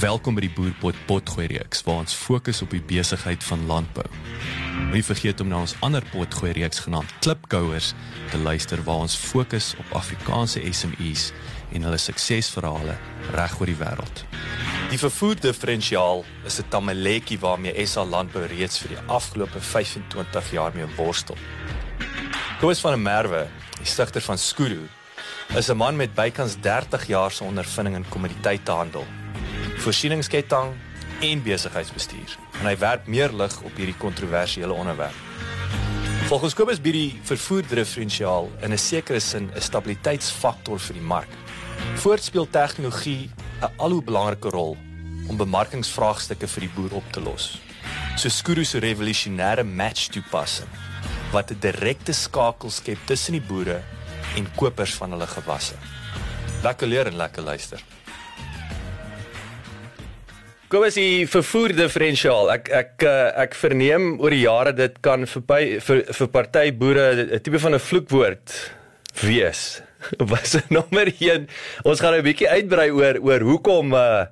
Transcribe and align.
Welkom 0.00 0.38
by 0.38 0.40
die 0.40 0.48
Boerpot 0.56 0.96
Potgooi 1.04 1.50
reeks 1.50 1.82
waar 1.84 1.98
ons 2.00 2.14
fokus 2.16 2.62
op 2.64 2.70
die 2.72 2.80
besigheid 2.80 3.42
van 3.44 3.66
landbou. 3.68 4.06
Moenie 4.86 5.04
vergeet 5.04 5.42
om 5.44 5.50
na 5.52 5.58
ons 5.60 5.74
ander 5.84 6.00
potgooi 6.14 6.54
reeks 6.56 6.80
genaamd 6.86 7.12
Klipkouers 7.20 7.90
te 8.30 8.40
luister 8.40 8.80
waar 8.86 9.04
ons 9.04 9.18
fokus 9.20 9.74
op 9.76 9.92
Afrikaanse 10.00 10.64
SMEs 10.64 11.26
en 11.76 11.84
hulle 11.84 12.00
suksesverhale 12.00 12.96
reg 13.36 13.58
oor 13.60 13.68
die 13.68 13.76
wêreld. 13.82 14.24
Die 14.88 15.00
vervoer 15.02 15.36
diferensiaal 15.44 16.24
is 16.48 16.58
'n 16.58 16.72
tamaletjie 16.72 17.38
waarmee 17.44 17.86
SA 17.86 18.04
Landbou 18.04 18.46
reeds 18.48 18.78
vir 18.78 18.96
die 18.96 19.04
afgelope 19.12 19.60
25 19.60 20.52
jaar 20.52 20.72
mee 20.74 20.88
worstel. 20.96 21.36
Koos 22.60 22.80
van 22.80 22.92
der 22.92 23.04
Merwe, 23.04 23.48
die 23.76 23.86
stigter 23.86 24.22
van 24.22 24.38
Skuru, 24.38 24.88
is 25.54 25.68
'n 25.68 25.76
man 25.76 25.96
met 25.96 26.14
bykans 26.14 26.56
30 26.60 27.06
jaar 27.06 27.30
se 27.30 27.44
ondervinding 27.44 27.96
in 27.96 28.08
kommoditeitehandel 28.08 29.04
voorsieningsketting 29.82 30.74
en 31.26 31.42
besigheidsbestuur. 31.42 32.36
En 32.60 32.68
hy 32.68 32.76
werp 32.78 33.06
meer 33.10 33.32
lig 33.34 33.54
op 33.66 33.76
hierdie 33.78 33.98
kontroversiële 33.98 34.72
onderwerp. 34.72 35.16
Volgens 36.30 36.54
Kobus 36.54 36.80
bied 36.80 36.94
die 36.94 37.20
vervoerdifferensiaal 37.26 38.46
in 38.62 38.72
'n 38.72 38.78
sekere 38.78 39.20
sin 39.20 39.50
'n 39.50 39.60
stabiliteitsfaktor 39.60 40.78
vir 40.78 40.94
die 40.94 41.08
mark. 41.14 41.32
Voortspeel 41.94 42.46
tegnologie 42.50 43.30
'n 43.60 43.72
al 43.76 43.90
hoe 43.90 44.02
belangrike 44.02 44.48
rol 44.48 44.76
om 45.28 45.36
bemarkingsvraagstukke 45.36 46.48
vir 46.48 46.60
die 46.60 46.74
boer 46.74 46.94
op 46.94 47.12
te 47.12 47.20
los. 47.20 47.60
So 48.16 48.28
Skuru 48.28 48.64
se 48.64 48.78
revolusionêre 48.78 49.64
match 49.64 50.08
toepassing 50.08 50.68
wat 51.32 51.50
'n 51.50 51.58
direkte 51.60 52.12
skakel 52.12 52.70
skep 52.70 52.98
tussen 53.04 53.32
die 53.32 53.46
boere 53.46 53.82
en 54.36 54.54
kopers 54.54 54.94
van 54.94 55.10
hulle 55.10 55.26
gewasse. 55.26 55.74
Lekker 56.62 56.86
leer 56.86 57.06
en 57.06 57.16
lekker 57.16 57.42
luister. 57.42 57.82
Kom 60.72 60.86
as 60.86 60.94
die 60.96 61.26
vervoer 61.28 61.74
diferensiaal. 61.76 62.46
Ek 62.54 62.70
ek 62.72 63.04
eh, 63.04 63.26
ek 63.42 63.56
verneem 63.60 64.14
oor 64.22 64.32
die 64.32 64.46
jare 64.46 64.70
dit 64.72 64.94
kan 65.04 65.26
vir 65.28 65.42
vir, 65.84 65.98
vir 66.16 66.28
party 66.32 66.70
boere 66.72 67.08
'n 67.12 67.40
tipe 67.44 67.60
van 67.60 67.74
'n 67.76 67.78
vloekwoord 67.88 68.54
wees. 69.20 69.82
Was 70.32 70.56
nommer 70.72 71.12
1. 71.12 71.44
Ons 71.84 72.00
gaan 72.00 72.16
'n 72.16 72.24
bietjie 72.24 72.48
uitbrei 72.48 72.88
oor 72.88 73.20
oor 73.20 73.44
hoekom 73.44 73.92
uh 73.92 74.24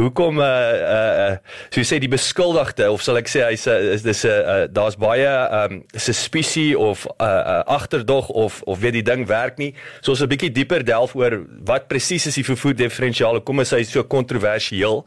hoekom 0.00 0.40
uh 0.40 0.48
uh 0.96 1.36
so 1.68 1.84
jy 1.84 1.84
sê 1.84 2.00
die 2.00 2.08
beskuldigde 2.08 2.88
of 2.88 3.04
sal 3.04 3.20
ek 3.20 3.28
sê 3.28 3.44
hy's 3.50 3.68
is 3.68 4.02
dis 4.02 4.24
'n 4.24 4.32
uh, 4.32 4.66
daar's 4.72 4.96
baie 4.96 5.28
um 5.28 5.84
suspicie 5.92 6.72
of 6.72 7.04
uh, 7.20 7.28
uh 7.28 7.62
agterdog 7.68 8.32
of 8.32 8.62
of 8.64 8.80
weet 8.80 8.96
die 8.96 9.08
ding 9.12 9.28
werk 9.28 9.60
nie. 9.60 9.74
So 10.00 10.16
ons 10.16 10.24
'n 10.24 10.32
bietjie 10.32 10.56
dieper 10.56 10.80
delf 10.80 11.12
oor 11.14 11.44
wat 11.68 11.84
presies 11.92 12.32
is 12.32 12.40
die 12.40 12.48
vervoer 12.48 12.80
diferensiaal. 12.80 13.44
Kom 13.44 13.58
ons 13.60 13.76
sê 13.76 13.84
so 13.84 14.02
kontroversieel. 14.08 15.04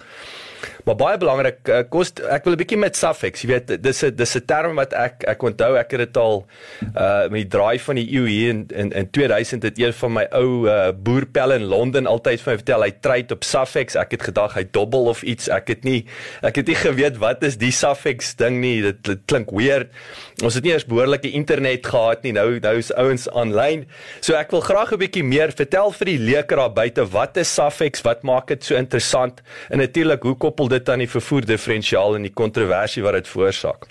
Maar 0.86 0.96
baie 1.00 1.18
belangrik, 1.18 1.64
uh, 1.66 1.80
kos 1.90 2.12
ek 2.30 2.44
wil 2.46 2.54
'n 2.54 2.60
bietjie 2.62 2.78
met 2.78 2.96
suffix, 2.96 3.42
jy 3.42 3.48
weet, 3.50 3.72
dis 3.82 4.04
'n 4.06 4.16
dis 4.16 4.36
'n 4.38 4.46
term 4.46 4.76
wat 4.76 4.94
ek 4.94 5.24
ek 5.26 5.42
onthou 5.42 5.74
ek 5.82 5.92
het 5.92 6.00
dit 6.00 6.18
al 6.18 6.46
uh 6.94 7.26
met 7.26 7.42
die 7.42 7.58
draai 7.58 7.80
van 7.80 7.96
die 7.96 8.06
eeu 8.14 8.26
hier 8.30 8.50
in 8.50 8.68
in, 8.70 8.92
in 8.92 9.10
2000 9.10 9.64
het 9.64 9.80
een 9.80 9.94
van 9.94 10.14
my 10.14 10.26
ou 10.32 10.70
uh, 10.70 10.92
boerpelle 10.94 11.56
in 11.56 11.66
Londen 11.66 12.06
altyd 12.06 12.40
vir 12.42 12.54
my 12.54 12.58
vertel 12.58 12.84
hy 12.84 12.92
trade 13.02 13.34
op 13.34 13.44
suffix. 13.44 13.96
Ek 13.96 14.12
het 14.12 14.22
gedag 14.22 14.54
hy 14.54 14.68
dobbel 14.72 15.10
of 15.10 15.24
iets. 15.24 15.50
Ek 15.50 15.68
het 15.68 15.84
nie 15.84 16.06
ek 16.44 16.56
het 16.56 16.68
nie 16.68 16.78
geweet 16.78 17.18
wat 17.18 17.44
is 17.44 17.58
die 17.58 17.72
suffix 17.72 18.36
ding 18.36 18.62
nie. 18.62 18.82
Dit, 18.82 19.04
dit 19.04 19.20
klink 19.26 19.50
weird. 19.50 19.90
Ons 20.44 20.54
het 20.54 20.64
nie 20.64 20.72
eers 20.72 20.86
behoorlike 20.86 21.32
internet 21.32 21.88
gehad 21.88 22.22
nie. 22.24 22.36
Nou 22.38 22.60
nou 22.60 22.76
is 22.78 22.94
ouens 22.94 23.26
aanlyn. 23.34 23.88
So 24.22 24.38
ek 24.38 24.52
wil 24.52 24.62
graag 24.62 24.94
'n 24.94 25.02
bietjie 25.02 25.24
meer 25.24 25.50
vertel 25.50 25.92
vir 25.92 26.06
die 26.06 26.20
leker 26.20 26.58
daar 26.58 26.74
buite 26.74 27.10
wat 27.10 27.38
is 27.38 27.50
suffix? 27.50 28.04
Wat 28.06 28.22
maak 28.22 28.48
dit 28.48 28.64
so 28.64 28.76
interessant? 28.76 29.42
En 29.70 29.80
natuurlik 29.80 30.22
hoe 30.22 30.38
koppel 30.38 30.68
dit 30.68 30.75
aan 30.90 31.00
die 31.00 31.10
vervoer 31.10 31.46
diferensiaal 31.46 32.16
en 32.16 32.28
die 32.28 32.34
kontroversie 32.34 33.04
wat 33.04 33.14
dit 33.14 33.28
veroorsaak? 33.28 33.88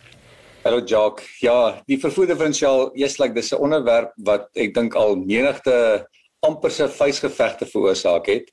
Hallo 0.64 0.80
Jacques. 0.80 1.26
Ja, 1.40 1.82
die 1.86 1.98
vervoer 2.00 2.26
diferensiaal, 2.26 2.90
yes, 2.96 3.18
like 3.18 3.34
dis 3.34 3.52
'n 3.52 3.60
onderwerp 3.60 4.12
wat 4.16 4.48
ek 4.54 4.74
dink 4.74 4.94
al 4.94 5.16
menigte 5.16 6.06
amper 6.40 6.70
se 6.70 6.88
vuisgevegte 6.88 7.66
veroorsaak 7.66 8.26
het. 8.26 8.52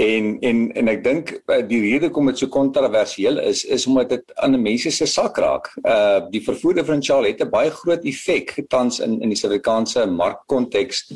En 0.00 0.38
en 0.40 0.72
en 0.72 0.88
ek 0.88 1.04
dink 1.04 1.32
eh, 1.46 1.60
die 1.68 1.80
rede 1.80 2.08
hoekom 2.08 2.26
dit 2.26 2.38
so 2.38 2.48
kontroversieel 2.48 3.38
is 3.38 3.64
is 3.64 3.86
omdat 3.86 4.08
dit 4.08 4.34
aan 4.34 4.56
mense 4.62 4.90
se 4.90 5.06
sak 5.06 5.36
raak. 5.38 5.68
Uh 5.84 6.20
die 6.32 6.40
vervoer 6.44 6.74
diferensiaal 6.74 7.24
het 7.28 7.40
'n 7.40 7.50
baie 7.50 7.70
groot 7.70 8.04
effek 8.04 8.64
tans 8.68 9.00
in 9.00 9.20
in 9.20 9.28
die 9.28 9.36
Suid-Afrikaanse 9.36 10.06
markkonteks 10.06 11.12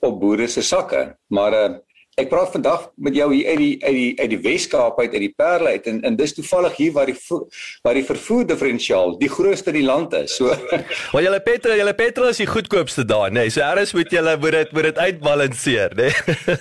op 0.00 0.20
boere 0.20 0.48
se 0.48 0.62
sakke. 0.62 1.16
Maar 1.28 1.52
uh 1.52 1.74
Ek 2.16 2.30
praat 2.32 2.48
vandag 2.48 2.84
met 3.04 3.12
jou 3.12 3.26
hier 3.28 3.50
uit 3.52 3.58
die 3.60 3.72
uit 3.82 3.92
die 3.94 4.12
uit 4.16 4.30
die 4.32 4.38
Weskaap 4.40 4.96
uit 5.02 5.12
uit 5.12 5.20
die 5.20 5.34
Parel 5.36 5.66
uit 5.74 5.88
en 5.90 5.98
en 6.08 6.14
dis 6.16 6.32
toevallig 6.32 6.76
hier 6.78 6.92
waar 6.94 7.10
die 7.10 7.16
waar 7.84 7.98
die 7.98 8.04
vervoer 8.08 8.46
diferensiaal 8.48 9.18
die 9.20 9.28
grootste 9.28 9.68
in 9.74 9.76
die 9.76 9.84
land 9.84 10.14
is. 10.16 10.38
So 10.38 10.54
Maar 11.12 11.26
julle 11.26 11.40
petrol, 11.44 11.76
julle 11.76 11.92
petrol 11.98 12.30
is 12.30 12.40
die 12.40 12.46
goedkoopste 12.48 13.04
daar, 13.04 13.28
nê. 13.28 13.42
Nee. 13.44 13.52
So 13.52 13.60
eers 13.60 13.92
moet 13.92 14.14
julle 14.16 14.32
moet 14.40 14.56
dit 14.56 14.72
moet 14.72 14.88
dit 14.88 15.00
uitbalanseer, 15.08 15.92
nê. 15.98 16.06
Nee. 16.08 16.54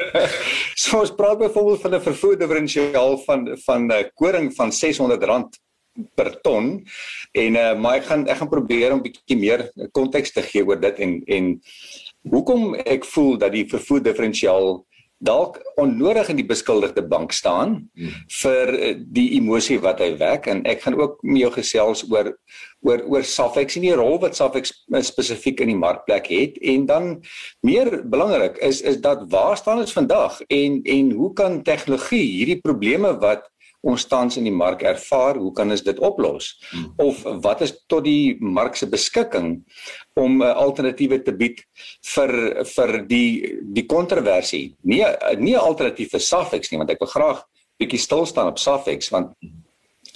so 0.86 1.02
ons 1.02 1.12
praat 1.18 1.42
byvoorbeeld 1.42 1.84
van 1.84 1.96
'n 1.98 2.00
vervoer 2.06 2.38
diferensiaal 2.40 3.18
van 3.26 3.44
van 3.66 3.84
'n 3.92 4.08
koring 4.14 4.48
van 4.56 4.72
R600 4.72 5.60
per 6.16 6.30
ton 6.40 6.70
en 7.32 7.56
uh, 7.60 7.74
maar 7.76 7.98
ek 8.00 8.08
gaan 8.08 8.24
ek 8.32 8.40
gaan 8.40 8.48
probeer 8.48 8.96
om 8.96 9.02
'n 9.04 9.04
bietjie 9.10 9.36
meer 9.36 9.68
konteks 9.92 10.32
te 10.32 10.40
gee 10.40 10.64
oor 10.64 10.80
dit 10.80 11.04
en 11.04 11.12
en 11.26 11.52
hoekom 12.32 12.74
ek 12.80 13.04
voel 13.04 13.36
dat 13.36 13.52
die 13.52 13.66
vervoer 13.68 14.00
diferensiaal 14.08 14.80
dalk 15.22 15.58
onnodig 15.78 16.28
in 16.32 16.38
die 16.40 16.46
beskuldigde 16.46 17.04
bank 17.06 17.32
staan 17.32 17.76
hmm. 17.94 18.14
vir 18.42 18.72
eh, 18.74 18.94
die 19.14 19.28
emosie 19.38 19.78
wat 19.82 20.02
hy 20.02 20.12
wek. 20.20 20.48
En 20.50 20.64
ek 20.68 20.82
gaan 20.84 20.98
ook 20.98 21.20
met 21.22 21.44
jou 21.44 21.52
gesels 21.58 22.04
oor 22.10 22.32
oor 22.82 23.04
oor 23.06 23.22
Safex 23.22 23.78
en 23.78 23.86
die 23.86 23.94
rol 23.94 24.18
wat 24.22 24.34
Safex 24.34 24.74
spesifiek 25.06 25.62
in 25.62 25.70
die 25.70 25.78
markplek 25.78 26.26
het. 26.32 26.58
En 26.58 26.86
dan 26.90 27.12
meer 27.62 28.00
belangrik 28.10 28.58
is 28.58 28.82
is 28.82 28.98
dat 29.04 29.28
waar 29.30 29.56
staan 29.56 29.84
ons 29.84 29.94
vandag? 29.94 30.40
En 30.50 30.82
en 30.82 31.14
hoe 31.14 31.32
kan 31.38 31.62
tegnologie 31.62 32.24
hierdie 32.26 32.60
probleme 32.60 33.14
wat 33.22 33.46
ons 33.82 34.04
tans 34.06 34.36
in 34.38 34.44
die 34.44 34.54
mark 34.54 34.82
ervaar, 34.86 35.38
hoe 35.42 35.52
kan 35.52 35.70
ons 35.70 35.82
dit 35.82 35.98
oplos? 35.98 36.52
Hmm. 36.70 36.92
Of 37.02 37.22
wat 37.42 37.64
is 37.66 37.74
tot 37.90 38.04
die 38.04 38.36
mark 38.40 38.76
se 38.76 38.86
beskikking 38.86 39.64
om 40.14 40.42
'n 40.42 40.42
uh, 40.42 40.54
alternatiewe 40.54 41.22
te 41.22 41.32
bied 41.32 41.64
vir 42.14 42.64
vir 42.64 42.90
die 43.06 43.58
die 43.62 43.86
kontroversie? 43.86 44.76
Nie 44.84 45.04
nie 45.38 45.54
'n 45.54 45.66
alternatief 45.66 46.10
vir 46.10 46.20
Safex 46.20 46.70
nie, 46.70 46.78
want 46.78 46.90
ek 46.90 47.00
wil 47.00 47.08
graag 47.08 47.42
bietjie 47.82 48.00
stil 48.00 48.26
staan 48.26 48.52
op 48.52 48.58
Safex 48.58 49.10
want 49.12 49.34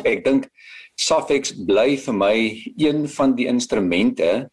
ek 0.04 0.24
dink 0.24 0.50
Safex 0.96 1.52
bly 1.68 1.96
vir 2.00 2.16
my 2.16 2.36
een 2.80 3.06
van 3.16 3.34
die 3.36 3.48
instrumente 3.50 4.48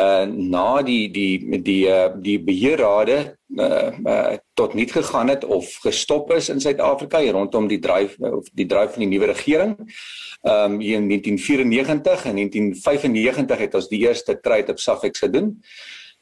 uh 0.00 0.24
na 0.26 0.82
die 0.86 1.10
die 1.10 1.60
die 1.66 1.82
uh, 1.90 2.14
die 2.22 2.38
beheerrade 2.38 3.36
uh, 3.56 3.92
uh 4.04 4.36
tot 4.54 4.74
niet 4.74 4.92
gegaan 4.92 5.28
het 5.28 5.44
of 5.44 5.76
gestop 5.80 6.32
is 6.32 6.48
in 6.48 6.60
Suid-Afrika 6.60 7.20
rondom 7.30 7.68
die 7.68 7.78
dryf 7.78 8.18
of 8.18 8.48
die 8.52 8.66
dryf 8.66 8.90
van 8.92 9.04
die 9.04 9.08
nuwe 9.08 9.30
regering. 9.32 9.76
Um 10.42 10.80
hier 10.80 11.00
in 11.00 11.08
1994 11.08 12.24
en 12.24 12.34
1995 12.34 13.58
het 13.58 13.74
ons 13.74 13.88
die 13.88 14.02
eerste 14.06 14.40
trade 14.40 14.72
op 14.72 14.78
Safex 14.78 15.18
gedoen. 15.18 15.62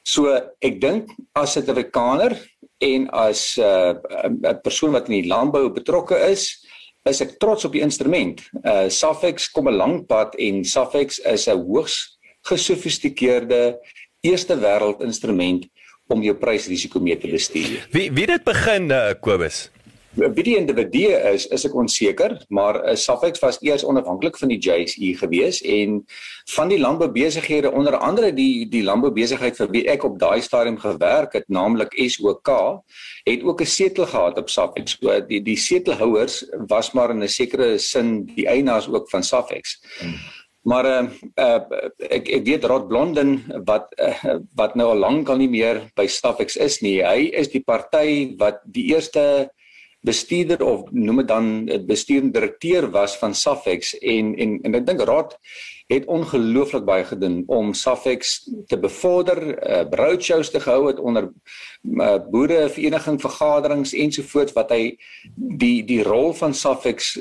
So 0.03 0.31
ek 0.59 0.81
dink 0.81 1.11
as 1.33 1.57
'n 1.57 1.61
Suid-Afrikaner 1.61 2.39
en 2.79 3.09
as 3.11 3.59
'n 3.59 3.63
uh, 3.63 4.53
'n 4.53 4.61
persoon 4.63 4.93
wat 4.93 5.09
in 5.09 5.23
die 5.23 5.29
landbou 5.29 5.71
betrokke 5.71 6.17
is, 6.31 6.65
is 7.05 7.21
ek 7.21 7.39
trots 7.39 7.65
op 7.65 7.73
die 7.73 7.83
instrument. 7.83 8.41
Uh 8.65 8.89
Safex 8.89 9.51
kom 9.51 9.69
'n 9.69 9.77
lang 9.77 10.07
pad 10.07 10.35
en 10.35 10.65
Safex 10.65 11.19
is 11.19 11.49
'n 11.49 11.59
hoogs 11.59 12.19
gesofistikeerde 12.43 13.79
eerste 14.21 14.57
wêreld 14.57 15.03
instrument 15.03 15.67
om 16.08 16.22
jou 16.22 16.34
prysrisiko 16.37 17.00
mee 17.00 17.19
te 17.19 17.31
bestuur. 17.32 17.88
Wie 17.93 18.08
wie 18.12 18.26
dit 18.26 18.44
begin 18.44 18.90
uh, 18.90 19.12
Kobus? 19.20 19.69
Wie 20.19 20.43
die 20.43 20.56
individu 20.56 21.12
is, 21.31 21.44
is 21.52 21.66
ek 21.69 21.75
onseker, 21.78 22.32
maar 22.50 22.81
uh, 22.81 22.94
Safex 22.99 23.43
was 23.44 23.58
eers 23.62 23.84
onafhanklik 23.87 24.38
van 24.40 24.50
die 24.50 24.58
JSE 24.58 25.12
gewees 25.20 25.60
en 25.62 26.00
van 26.55 26.72
die 26.72 26.78
landboubesighede 26.81 27.70
onder 27.70 27.99
andere 28.00 28.32
die 28.34 28.66
die 28.72 28.82
landboubesigheid 28.82 29.60
vir 29.60 29.70
wie 29.76 29.84
ek 29.93 30.06
op 30.08 30.16
daai 30.19 30.40
stadium 30.43 30.81
gewerk 30.81 31.37
het, 31.38 31.46
naamlik 31.52 31.94
SOK, 32.08 32.50
het 33.28 33.44
ook 33.44 33.60
'n 33.62 33.70
setel 33.76 34.06
gehad 34.06 34.38
op 34.38 34.50
Safex. 34.50 34.96
So 34.99 35.20
die 35.20 35.43
die 35.43 35.56
setelhouers 35.56 36.43
was 36.66 36.93
maar 36.93 37.10
in 37.10 37.22
'n 37.22 37.28
sekere 37.28 37.78
sin 37.78 38.26
die 38.34 38.49
eienaars 38.49 38.88
ook 38.88 39.10
van 39.10 39.22
Safex. 39.22 39.78
Hmm. 40.00 40.19
Maar 40.66 40.87
uh, 40.87 41.05
uh 41.38 41.60
ek 42.10 42.28
ek 42.40 42.46
weet 42.46 42.64
Rod 42.64 42.88
Blonden 42.88 43.38
wat 43.69 43.93
uh, 43.99 44.38
wat 44.58 44.75
nou 44.75 44.90
al 44.93 45.05
lank 45.05 45.28
al 45.28 45.38
nie 45.38 45.50
meer 45.50 45.84
by 45.96 46.06
Staffex 46.10 46.56
is 46.56 46.81
nie. 46.82 46.99
Hy 47.05 47.31
is 47.32 47.52
die 47.52 47.62
party 47.64 48.34
wat 48.40 48.60
die 48.66 48.88
eerste 48.93 49.49
bestuurder 50.06 50.62
of 50.62 50.90
noem 50.94 51.22
dit 51.22 51.28
dan 51.28 51.49
bestuurende 51.87 52.38
direkteur 52.38 52.87
was 52.94 53.16
van 53.19 53.34
Safex 53.34 53.96
en 53.99 54.34
en 54.38 54.58
en 54.62 54.78
ek 54.78 54.87
dink 54.87 55.02
Rod 55.08 55.34
het 55.88 56.06
ongelooflik 56.06 56.84
baie 56.84 57.05
gedoen 57.08 57.43
om 57.46 57.72
Safex 57.75 58.43
te 58.69 58.78
bevorder, 58.78 59.40
uh, 59.56 59.84
roadshows 59.90 60.50
te 60.52 60.60
gehou 60.60 60.87
het 60.90 61.00
onder 61.00 61.31
uh, 61.31 62.19
boere 62.31 62.69
vereniging 62.69 63.16
vergaderings 63.20 63.94
ensovoorts 63.96 64.52
wat 64.52 64.75
hy 64.76 64.82
die 65.34 65.82
die 65.88 66.02
rol 66.05 66.34
van 66.37 66.55
Safex 66.55 67.16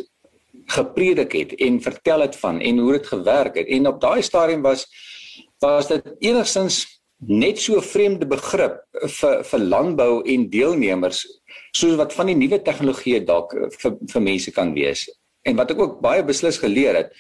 gepredik 0.67 1.31
het 1.31 1.55
en 1.63 1.81
vertel 1.81 2.25
het 2.25 2.35
van 2.35 2.59
en 2.61 2.77
hoe 2.77 2.91
dit 2.91 3.07
gewerk 3.07 3.55
het. 3.55 3.67
En 3.67 3.87
op 3.87 4.01
daai 4.01 4.21
stadium 4.21 4.61
was 4.61 4.87
was 5.59 5.87
dit 5.87 6.15
enigstens 6.19 7.01
net 7.17 7.59
so 7.59 7.81
vreemde 7.81 8.27
begrip 8.29 8.83
vir 9.19 9.43
vir 9.43 9.59
landbou 9.59 10.11
en 10.25 10.49
deelnemers 10.49 11.23
soos 11.71 11.95
wat 11.97 12.13
van 12.13 12.29
die 12.29 12.37
nuwe 12.37 12.59
tegnologie 12.61 13.23
dalk 13.25 13.55
vir 13.79 13.97
vir 14.11 14.21
mense 14.21 14.51
kan 14.51 14.73
wees. 14.73 15.07
En 15.47 15.55
wat 15.55 15.71
ek 15.71 15.79
ook 15.79 15.99
baie 16.03 16.23
beslis 16.27 16.59
geleer 16.59 16.97
het, 16.99 17.13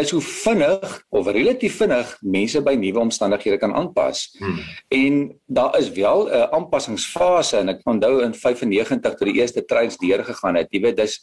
is 0.00 0.10
hoe 0.14 0.22
vinnig 0.24 0.94
of 1.14 1.30
relatief 1.30 1.78
vinnig 1.78 2.16
mense 2.20 2.62
by 2.66 2.74
nuwe 2.78 3.04
omstandighede 3.06 3.60
kan 3.62 3.74
aanpas. 3.74 4.26
Hmm. 4.38 4.58
En 4.94 5.20
daar 5.46 5.78
is 5.78 5.92
wel 5.94 6.26
'n 6.26 6.48
aanpassingsfase 6.58 7.56
en 7.56 7.68
ek 7.68 7.86
onthou 7.86 8.22
in 8.22 8.34
95 8.34 9.14
toe 9.14 9.26
die 9.30 9.40
eerste 9.40 9.64
treins 9.64 9.96
deurgegaan 9.96 10.56
het. 10.56 10.66
Jy 10.70 10.80
weet, 10.80 10.96
dis 10.96 11.20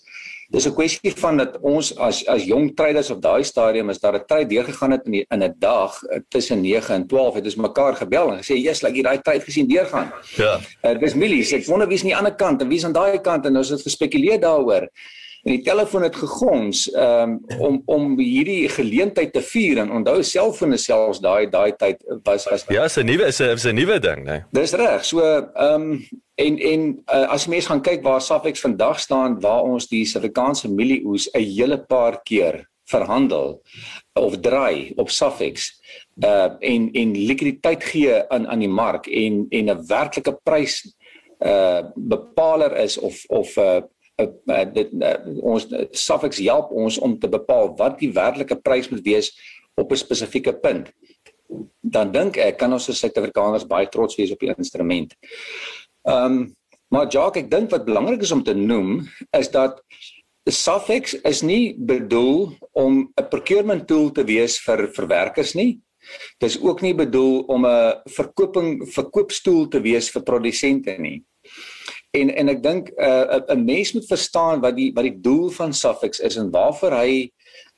dis 0.50 0.68
'n 0.68 0.74
kwessie 0.74 1.12
van 1.18 1.38
dat 1.38 1.57
ons 1.62 1.98
as 1.98 2.25
as 2.28 2.44
jong 2.46 2.75
traders 2.75 3.10
op 3.10 3.22
daai 3.22 3.44
stadium 3.44 3.90
is 3.90 4.00
daar 4.00 4.16
'n 4.16 4.25
trade 4.28 4.48
deurgegaan 4.48 4.92
het 4.92 5.06
in 5.06 5.12
die, 5.12 5.25
in 5.30 5.44
'n 5.44 5.56
dag 5.60 6.04
uh, 6.04 6.19
tussen 6.30 6.62
9 6.62 6.96
en 6.96 7.07
12 7.07 7.36
het 7.36 7.46
ons 7.46 7.56
mekaar 7.56 7.96
gebel 7.96 8.31
en 8.31 8.38
gesê 8.38 8.56
jy's 8.56 8.81
like 8.81 8.96
jy 8.96 9.04
daai 9.04 9.22
trade 9.22 9.44
gesien 9.44 9.68
deurgaan. 9.68 10.13
Ja. 10.36 10.60
Uh, 10.84 11.00
dis 11.00 11.13
millies. 11.13 11.52
Ek 11.52 11.66
wonder 11.66 11.88
wie's 11.88 12.02
aan 12.02 12.07
die 12.07 12.18
ander 12.18 12.36
kant 12.36 12.62
en 12.62 12.68
wie's 12.68 12.86
aan 12.86 12.94
daai 12.94 13.19
kant 13.19 13.46
en 13.46 13.57
ons 13.57 13.69
het 13.69 13.81
gespekuleer 13.81 14.40
daaroor 14.40 14.88
en 15.45 15.53
die 15.53 15.62
telefoon 15.62 16.03
het 16.07 16.15
gegons 16.18 16.88
um, 16.97 17.38
om 17.62 17.81
om 17.86 18.18
hierdie 18.18 18.65
geleentheid 18.74 19.33
te 19.33 19.44
vier 19.45 19.77
en 19.83 19.92
onthou 20.00 20.24
selfone 20.25 20.77
selfs 20.81 21.21
daai 21.21 21.45
daai 21.53 21.75
tyd 21.77 22.01
was 22.25 22.47
was 22.50 22.65
Ja, 22.74 22.88
is 22.89 22.97
'n 22.97 23.06
nuwe 23.06 23.27
is 23.30 23.39
'n 23.39 23.53
is 23.53 23.65
'n 23.65 23.75
nuwe 23.75 24.00
ding, 24.00 24.24
né? 24.25 24.31
Nee. 24.31 24.44
Dis 24.51 24.74
reg. 24.74 25.06
So 25.06 25.21
ehm 25.21 25.81
um, 25.81 26.07
en 26.36 26.57
en 26.57 27.03
uh, 27.13 27.30
as 27.30 27.47
mense 27.47 27.68
gaan 27.68 27.81
kyk 27.81 28.01
waar 28.03 28.21
Safex 28.21 28.59
vandag 28.59 29.00
staan 29.00 29.39
waar 29.39 29.62
ons 29.62 29.88
die 29.88 30.06
Suid-Afrikaanse 30.06 30.69
mielieoes 30.69 31.30
'n 31.33 31.39
hele 31.39 31.77
paar 31.77 32.21
keer 32.24 32.65
verhandel 32.86 33.62
of 34.13 34.39
draai 34.39 34.94
op 34.95 35.09
Safex 35.09 35.81
uh 36.24 36.50
en 36.59 36.92
en 36.92 37.12
likwiditeit 37.18 37.83
gee 37.83 38.30
aan 38.30 38.47
aan 38.47 38.59
die 38.59 38.69
mark 38.69 39.07
en 39.07 39.45
en 39.50 39.69
'n 39.69 39.86
werklike 39.88 40.39
prys 40.44 40.95
uh 41.39 41.81
bepaler 41.95 42.77
is 42.77 42.97
of 42.97 43.24
of 43.27 43.57
uh 43.57 43.63
uh, 43.63 43.81
uh, 44.22 44.64
dit 44.74 44.94
uh, 45.02 45.16
ons 45.44 45.68
Safex 45.92 46.40
help 46.44 46.72
ons 46.72 46.98
om 47.04 47.18
te 47.20 47.30
bepaal 47.32 47.74
wat 47.80 48.00
die 48.00 48.12
werklike 48.16 48.58
prys 48.64 48.90
moet 48.92 49.04
wees 49.06 49.32
op 49.76 49.92
'n 49.92 50.00
spesifieke 50.00 50.54
punt. 50.54 50.92
Dan 51.82 52.12
dink 52.12 52.38
ek 52.38 52.58
kan 52.58 52.74
ons 52.74 52.90
as 52.90 53.00
Suid-Afrikaners 53.00 53.68
baie 53.68 53.88
trots 53.88 54.16
wees 54.16 54.32
op 54.32 54.40
die 54.40 54.54
instrument. 54.58 55.16
Ehm 56.08 56.26
um, 56.26 56.54
maar 56.88 57.08
Jacques, 57.10 57.44
ek 57.44 57.50
dink 57.52 57.72
wat 57.72 57.86
belangrik 57.86 58.22
is 58.22 58.32
om 58.32 58.44
te 58.44 58.54
noem 58.54 59.08
is 59.38 59.50
dat 59.50 59.82
Safex 60.50 61.16
is 61.26 61.42
nie 61.42 61.76
bedoel 61.78 62.54
om 62.72 63.12
'n 63.18 63.30
procurement 63.30 63.88
tool 63.88 64.12
te 64.12 64.24
wees 64.24 64.60
vir 64.60 64.88
verwerkers 64.94 65.56
nie. 65.56 65.82
Dit 66.38 66.50
is 66.50 66.62
ook 66.62 66.82
nie 66.82 66.94
bedoel 66.94 67.42
om 67.48 67.66
'n 67.66 67.94
verkoping 68.06 68.88
verkoopstoel 68.94 69.68
te 69.68 69.82
wees 69.82 70.10
vir 70.10 70.24
produsente 70.24 70.98
nie 70.98 71.26
en 72.16 72.34
en 72.36 72.50
ek 72.54 72.64
dink 72.64 72.90
'n 72.90 73.04
uh, 73.10 73.42
'n 73.56 73.66
mens 73.66 73.94
moet 73.94 74.08
verstaan 74.08 74.62
wat 74.62 74.76
die 74.76 74.92
wat 74.96 75.04
die 75.04 75.20
doel 75.22 75.50
van 75.50 75.74
Safex 75.74 76.20
is 76.20 76.38
en 76.42 76.52
waarvoor 76.52 76.94
hy 77.02 77.32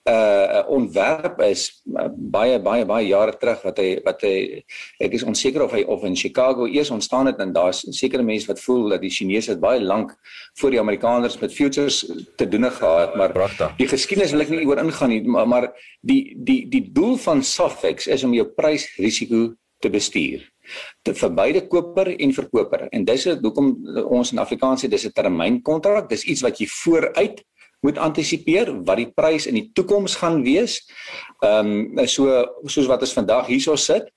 'n 0.08 0.14
uh, 0.14 0.64
ontwerp 0.72 1.42
is 1.44 1.84
uh, 2.00 2.08
baie 2.16 2.60
baie 2.64 2.86
baie 2.86 3.08
jare 3.08 3.34
terug 3.36 3.64
wat 3.68 3.78
hy 3.78 3.90
wat 4.06 4.22
hy 4.24 4.64
ek 5.04 5.18
is 5.18 5.26
onseker 5.28 5.66
of 5.66 5.74
hy 5.76 5.84
of 5.84 6.06
in 6.08 6.16
Chicago 6.16 6.68
eers 6.68 6.92
ontstaan 6.96 7.28
het 7.28 7.42
en 7.44 7.52
daar's 7.52 7.84
sekere 7.92 8.24
mense 8.24 8.48
wat 8.48 8.62
voel 8.64 8.96
dat 8.96 9.04
die 9.04 9.12
Chinese 9.12 9.52
het 9.52 9.60
baie 9.60 9.84
lank 9.84 10.16
voor 10.62 10.72
die 10.72 10.80
Amerikaners 10.80 11.40
met 11.44 11.54
futures 11.54 12.06
te 12.38 12.48
doen 12.48 12.72
gehad 12.72 13.16
maar 13.16 13.36
Prachtig. 13.36 13.76
die 13.78 13.88
geskiedenis 13.88 14.32
wil 14.32 14.46
ek 14.48 14.50
nie 14.50 14.68
oor 14.68 14.80
ingaan 14.80 15.12
nie 15.12 15.24
maar, 15.28 15.48
maar 15.48 15.72
die 16.02 16.36
die 16.38 16.62
die 16.72 16.86
doel 16.92 17.18
van 17.18 17.44
Safex 17.44 18.08
is 18.08 18.24
om 18.24 18.34
jou 18.34 18.48
prysrisiko 18.48 19.58
te 19.84 19.92
bestuur 19.92 20.48
vir 21.04 21.34
beide 21.34 21.68
koper 21.68 22.14
en 22.18 22.34
verkoper. 22.34 22.88
En 22.92 23.06
dis 23.06 23.28
hoekom 23.42 23.76
ons 24.06 24.32
in 24.32 24.40
Afrikaans 24.40 24.84
sê 24.84 24.90
dis 24.90 25.06
'n 25.06 25.12
termynkontrak. 25.12 26.10
Dis 26.10 26.24
iets 26.24 26.42
wat 26.42 26.60
jy 26.60 26.68
vooruit 26.68 27.44
moet 27.86 27.98
antisipeer 27.98 28.72
wat 28.86 28.98
die 28.98 29.12
prys 29.14 29.46
in 29.46 29.54
die 29.54 29.70
toekoms 29.74 30.16
gaan 30.16 30.44
wees. 30.44 30.82
Ehm 31.46 32.00
um, 32.00 32.08
so 32.08 32.46
soos 32.66 32.88
wat 32.88 33.02
ons 33.02 33.14
vandag 33.14 33.48
hierso 33.48 33.76
sit, 33.76 34.10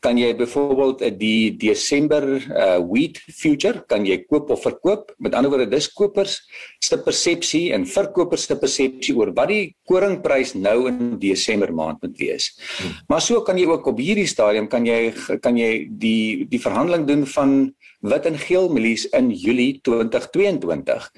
kan 0.00 0.18
jy 0.18 0.30
byvoorbeeld 0.38 1.02
eh, 1.02 1.12
die 1.18 1.56
Desember 1.58 2.24
uh 2.38 2.78
wheat 2.86 3.18
future 3.34 3.82
kan 3.90 4.06
jy 4.06 4.20
koop 4.28 4.50
of 4.54 4.62
verkoop. 4.62 5.10
Met 5.18 5.34
ander 5.34 5.50
woorde, 5.50 5.66
dis 5.70 5.90
kopers 5.90 6.38
se 6.82 6.98
persepsie 7.02 7.72
en 7.74 7.86
verkopers 7.86 8.46
se 8.46 8.56
persepsie 8.58 9.16
oor 9.18 9.32
wat 9.34 9.50
die 9.50 9.74
koringprys 9.88 10.54
nou 10.54 10.86
in 10.90 11.16
Desember 11.18 11.72
maand 11.74 12.02
moet 12.04 12.14
wees. 12.20 12.52
Hmm. 12.78 12.94
Maar 13.10 13.24
so 13.24 13.42
kan 13.42 13.58
jy 13.58 13.66
ook 13.66 13.90
op 13.90 13.98
hierdie 13.98 14.28
stadium 14.30 14.68
kan 14.70 14.86
jy 14.86 15.12
kan 15.42 15.58
jy 15.58 15.88
die 15.90 16.46
die 16.48 16.62
verhandeling 16.62 17.08
doen 17.08 17.26
van 17.34 17.58
wit 18.06 18.28
en 18.30 18.38
geel 18.38 18.68
mielies 18.70 19.08
in 19.18 19.32
Julie 19.34 19.80
2022. 19.82 21.08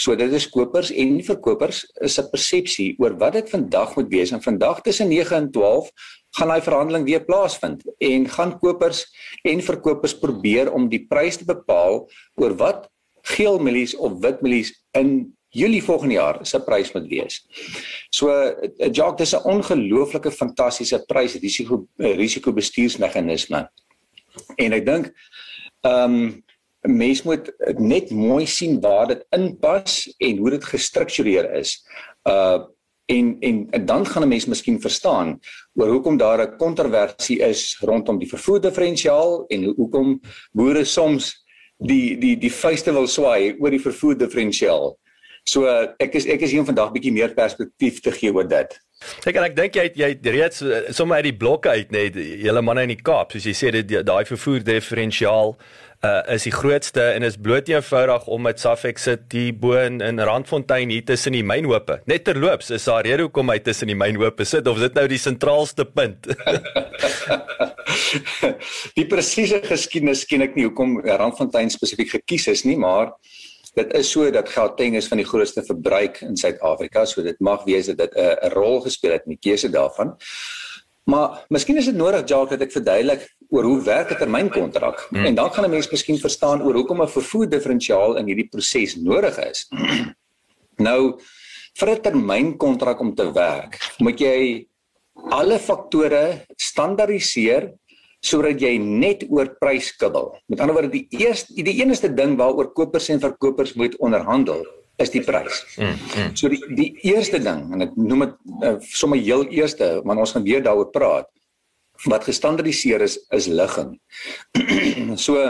So 0.00 0.16
dit 0.16 0.32
is 0.32 0.48
kopers 0.48 0.88
en 0.96 1.18
verkopers 1.26 1.82
se 2.08 2.24
persepsie 2.32 2.94
oor 3.02 3.18
wat 3.20 3.36
dit 3.36 3.52
vandag 3.52 3.92
moet 3.98 4.08
wees 4.08 4.32
en 4.32 4.40
vandag 4.40 4.80
tussen 4.86 5.12
9 5.12 5.36
en 5.36 5.50
12 5.52 5.92
gaan 6.38 6.52
daai 6.52 6.62
verhandeling 6.62 7.04
weer 7.04 7.24
plaasvind 7.24 7.82
en 7.98 8.28
gaan 8.28 8.54
kopers 8.58 9.04
en 9.42 9.62
verkopers 9.62 10.14
probeer 10.18 10.72
om 10.72 10.88
die 10.88 11.02
prys 11.10 11.40
te 11.40 11.48
bepaal 11.48 12.04
oor 12.40 12.54
wat 12.60 12.88
geel 13.34 13.58
mielies 13.58 13.96
of 13.96 14.20
wit 14.22 14.42
mielies 14.42 14.72
in 14.96 15.32
Julie 15.50 15.82
volgende 15.82 16.14
jaar 16.14 16.38
se 16.46 16.60
prys 16.62 16.92
moet 16.94 17.08
wees. 17.10 17.40
So 18.14 18.30
eh, 18.30 18.90
Jacques, 18.92 19.18
dis 19.18 19.34
'n 19.34 19.42
ongelooflike 19.50 20.30
fantastiese 20.30 21.02
prys 21.06 21.34
risiko 21.34 21.86
eh, 21.98 22.14
risiko 22.16 22.52
bestuursmeganisme. 22.52 23.68
En 24.56 24.72
ek 24.72 24.86
dink 24.86 25.12
ehm 25.82 26.14
um, 26.14 26.44
mens 26.80 27.22
moet 27.22 27.50
net 27.76 28.10
mooi 28.10 28.46
sien 28.46 28.80
waar 28.80 29.06
dit 29.06 29.24
inpas 29.36 30.14
en 30.18 30.36
hoe 30.36 30.50
dit 30.50 30.64
gestruktureer 30.64 31.52
is. 31.54 31.84
Uh 32.24 32.64
en 33.10 33.36
en, 33.40 33.86
dan 33.86 34.06
gaan 34.06 34.22
'n 34.22 34.28
mens 34.28 34.46
miskien 34.46 34.80
verstaan 34.80 35.38
oor 35.74 35.88
hoekom 35.88 36.16
daar 36.16 36.42
'n 36.42 36.56
kontroversie 36.56 37.38
is 37.38 37.78
rondom 37.80 38.18
die 38.18 38.28
vervoer 38.28 38.60
diferensiaal 38.60 39.44
en 39.48 39.64
hoekom 39.64 40.20
boere 40.52 40.84
soms 40.84 41.44
die 41.78 42.18
die 42.18 42.36
die 42.36 42.52
vuiste 42.52 42.92
wil 42.92 43.06
swaai 43.06 43.56
oor 43.58 43.70
die 43.70 43.86
vervoer 43.88 44.16
diferensiaal. 44.16 44.98
So 45.44 45.66
ek 45.98 46.14
is 46.14 46.26
ek 46.26 46.40
is 46.40 46.52
hier 46.52 46.64
vandag 46.64 46.92
bietjie 46.92 47.12
meer 47.12 47.34
perspektief 47.34 48.00
te 48.00 48.12
gee 48.12 48.32
oor 48.32 48.48
dit. 48.48 48.76
Ek 49.24 49.36
en 49.36 49.44
ek 49.44 49.56
dink 49.56 49.74
jy 49.74 49.86
jy 49.96 50.08
het 50.12 50.26
reeds 50.26 50.60
eh, 50.62 50.92
sommer 50.92 51.16
uit 51.16 51.30
die 51.30 51.36
blokke 51.36 51.68
uit 51.68 51.90
net 51.90 52.14
julle 52.14 52.62
manne 52.62 52.82
in 52.82 52.92
die 52.92 53.02
Kaap 53.02 53.32
soos 53.32 53.46
jy 53.48 53.54
sê 53.56 53.70
dit 53.72 53.94
daai 54.06 54.24
vervoer 54.28 54.60
diferensiaal 54.60 55.56
uh, 56.04 56.20
is 56.32 56.46
die 56.48 56.54
grootste 56.54 57.02
en 57.14 57.24
is 57.26 57.36
bloot 57.40 57.68
eenvoudig 57.68 58.26
om 58.32 58.44
met 58.48 58.60
Safex 58.60 59.04
sit 59.08 59.26
die 59.32 59.50
bo 59.52 59.76
in, 59.80 60.00
in 60.04 60.20
Randfontein 60.20 60.92
hier 60.92 61.04
tussen 61.04 61.36
die 61.36 61.44
mynhope. 61.44 62.00
Net 62.10 62.24
terloops 62.28 62.70
is 62.74 62.86
daar 62.88 63.04
rede 63.06 63.26
hoekom 63.26 63.52
hy 63.52 63.58
tussen 63.64 63.92
die 63.92 63.98
mynhope 63.98 64.46
sit 64.48 64.68
of 64.70 64.80
is 64.80 64.88
dit 64.88 65.00
nou 65.00 65.06
die 65.10 65.20
sentraalste 65.20 65.86
punt? 65.88 66.30
die 68.98 69.06
presiese 69.10 69.60
geskiedenis 69.64 70.24
ken 70.28 70.46
ek 70.46 70.56
nie 70.56 70.66
hoekom 70.68 70.98
Randfontein 71.04 71.72
spesifiek 71.72 72.16
gekies 72.20 72.48
is 72.54 72.64
nie, 72.68 72.78
maar 72.80 73.12
dit 73.76 73.92
is 73.94 74.08
so 74.10 74.26
dat 74.34 74.50
Gauteng 74.50 74.96
is 74.98 75.06
van 75.10 75.20
die 75.20 75.28
grootste 75.28 75.62
verbruik 75.62 76.24
in 76.26 76.34
Suid-Afrika, 76.36 77.04
so 77.06 77.22
dit 77.22 77.38
mag 77.44 77.62
wees 77.68 77.92
dat 77.92 78.00
dit 78.02 78.16
'n 78.16 78.50
rol 78.56 78.80
gespeel 78.82 79.14
het 79.14 79.28
in 79.28 79.36
die 79.36 79.44
keuse 79.50 79.70
daarvan. 79.70 80.16
Maar 81.04 81.44
miskien 81.48 81.76
is 81.80 81.88
dit 81.88 81.96
nodig 81.96 82.28
Jacques 82.28 82.58
dat 82.58 82.66
ek 82.66 82.74
verduidelik 82.74 83.26
oor 83.50 83.66
hoe 83.66 83.82
werk 83.82 84.12
'n 84.12 84.20
termynkontrak 84.20 85.06
hmm. 85.10 85.26
en 85.26 85.34
dan 85.34 85.50
gaan 85.50 85.64
'n 85.64 85.70
mens 85.70 85.90
miskien 85.90 86.18
verstaan 86.18 86.62
oor 86.62 86.74
hoekom 86.74 87.02
'n 87.02 87.08
vervoer 87.08 87.48
diferensiaal 87.48 88.16
in 88.16 88.26
hierdie 88.26 88.48
proses 88.48 88.96
nodig 88.96 89.38
is. 89.38 89.68
nou 90.88 91.18
vir 91.74 91.88
'n 91.90 92.02
termynkontrak 92.02 93.00
om 93.00 93.14
te 93.14 93.32
werk, 93.32 93.78
moet 93.98 94.20
jy 94.20 94.66
alle 95.30 95.58
faktore 95.58 96.46
standaardiseer 96.56 97.72
sodat 98.20 98.60
jy 98.60 98.76
net 98.78 99.24
oor 99.30 99.56
prys 99.60 99.96
kibbel. 99.96 100.36
Met 100.46 100.60
ander 100.60 100.74
woorde 100.74 100.92
die 100.92 101.08
eerste 101.10 101.54
die 101.54 101.80
enigste 101.80 102.14
ding 102.14 102.36
waaroor 102.36 102.72
kopers 102.72 103.08
en 103.08 103.20
verkopers 103.20 103.74
moet 103.74 103.96
onderhandel 103.98 104.64
is 105.00 105.12
die 105.12 105.22
prys. 105.24 105.62
Mm, 105.78 105.96
mm. 105.96 106.30
So 106.38 106.50
die 106.52 106.60
die 106.76 106.90
eerste 107.10 107.40
ding 107.42 107.66
en 107.74 107.86
ek 107.88 107.96
noem 107.96 108.26
dit 108.26 108.36
uh, 108.66 108.76
sommer 108.92 109.20
heel 109.20 109.46
eerste 109.56 109.98
want 110.04 110.22
ons 110.22 110.34
gaan 110.36 110.46
weer 110.46 110.64
daaroor 110.64 110.90
praat 110.94 111.30
wat 112.08 112.24
gestandardiseer 112.28 113.04
is 113.04 113.18
is 113.36 113.48
ligging. 113.48 113.96
so 115.26 115.40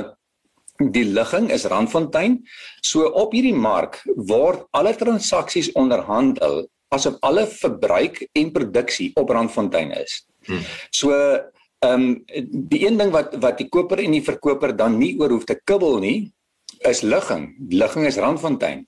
die 0.80 1.04
ligging 1.04 1.50
is 1.52 1.68
Randfontein. 1.68 2.40
So 2.82 3.10
op 3.22 3.34
hierdie 3.36 3.56
mark 3.56 4.00
word 4.16 4.66
alle 4.76 4.94
transaksies 4.96 5.72
onderhandel 5.78 6.64
asof 6.90 7.20
alle 7.26 7.46
verbruik 7.46 8.24
en 8.34 8.50
produksie 8.54 9.12
op 9.20 9.30
Randfontein 9.30 9.94
is. 10.00 10.22
Hmm. 10.48 10.64
So 10.90 11.14
ehm 11.80 12.02
um, 12.02 12.24
die 12.68 12.82
een 12.84 12.98
ding 13.00 13.12
wat 13.14 13.36
wat 13.40 13.56
die 13.60 13.68
koper 13.72 14.02
en 14.02 14.12
die 14.12 14.24
verkoper 14.24 14.74
dan 14.76 14.98
nie 15.00 15.14
oor 15.20 15.32
hoef 15.32 15.46
te 15.48 15.56
kibbel 15.64 15.96
nie 16.02 16.18
is 16.88 17.02
ligging. 17.02 17.56
Ligging 17.68 18.06
is 18.06 18.16
Randfontein. 18.16 18.86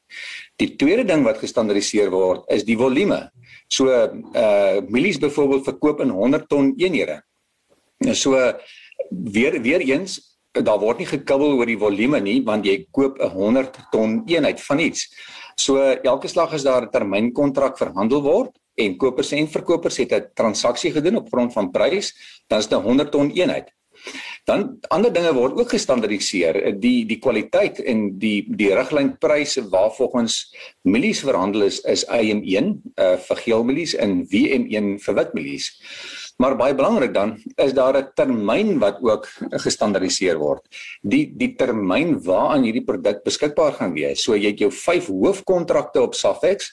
Die 0.56 0.76
tweede 0.76 1.04
ding 1.04 1.24
wat 1.24 1.38
gestandardiseer 1.42 2.10
word 2.10 2.44
is 2.52 2.64
die 2.64 2.76
volume. 2.76 3.30
So 3.68 3.88
uh 3.88 4.80
milies 4.88 5.20
byvoorbeeld 5.20 5.64
verkoop 5.64 6.00
in 6.00 6.10
100 6.10 6.48
ton 6.48 6.72
eenhede. 6.76 7.20
So 8.12 8.36
weer 9.10 9.60
weer 9.62 9.80
eens 9.80 10.20
daar 10.52 10.80
word 10.80 10.98
nie 11.00 11.08
gekibbel 11.08 11.56
oor 11.56 11.66
die 11.66 11.78
volume 11.80 12.20
nie 12.20 12.40
want 12.44 12.66
jy 12.66 12.86
koop 12.92 13.20
'n 13.20 13.30
100 13.30 13.78
ton 13.92 14.22
eenheid 14.26 14.60
van 14.60 14.78
iets. 14.78 15.08
So 15.56 15.76
elke 15.80 16.28
slag 16.28 16.52
as 16.52 16.64
daar 16.64 16.82
'n 16.82 16.90
termynkontrak 16.90 17.78
verhandel 17.78 18.22
word, 18.22 18.56
en 18.74 18.96
kopers 18.96 19.32
en 19.36 19.48
verkopers 19.48 19.96
het 19.96 20.12
'n 20.12 20.30
transaksie 20.34 20.92
gedoen 20.92 21.16
op 21.16 21.28
grond 21.28 21.52
van 21.52 21.70
prys, 21.70 22.14
dan 22.48 22.58
is 22.58 22.68
dit 22.68 22.78
'n 22.78 22.82
100 22.82 23.10
ton 23.10 23.30
eenheid. 23.30 23.72
Dan 24.48 24.78
ander 24.90 25.12
dinge 25.14 25.32
word 25.36 25.58
ook 25.60 25.70
gestandardiseer, 25.70 26.58
die 26.82 27.04
die 27.06 27.18
kwaliteit 27.22 27.78
en 27.78 28.18
die 28.18 28.42
die 28.48 28.72
riglynpryse 28.74 29.68
waarvolgens 29.70 30.40
milies 30.82 31.22
verhandel 31.22 31.68
is 31.68 31.78
is 31.86 32.02
IM1 32.10 32.72
uh, 32.96 33.16
vir 33.28 33.42
geel 33.44 33.64
milies 33.64 33.94
en 33.94 34.24
WM1 34.32 34.96
vir 35.04 35.18
wit 35.20 35.34
milies. 35.38 35.70
Maar 36.36 36.56
baie 36.56 36.74
belangrik 36.74 37.12
dan 37.14 37.36
is 37.56 37.72
daar 37.72 37.96
'n 37.96 38.10
termyn 38.14 38.78
wat 38.78 38.98
ook 39.02 39.28
gestandardiseer 39.50 40.38
word. 40.38 40.62
Die 41.02 41.32
die 41.36 41.54
termyn 41.54 42.22
waaraan 42.22 42.62
hierdie 42.62 42.84
produk 42.84 43.22
beskikbaar 43.24 43.72
gaan 43.72 43.92
wees. 43.92 44.22
So 44.22 44.34
jy 44.34 44.50
het 44.50 44.58
jou 44.58 44.70
5 44.70 45.06
hoofkontrakte 45.06 46.02
op 46.02 46.14
Safex 46.14 46.72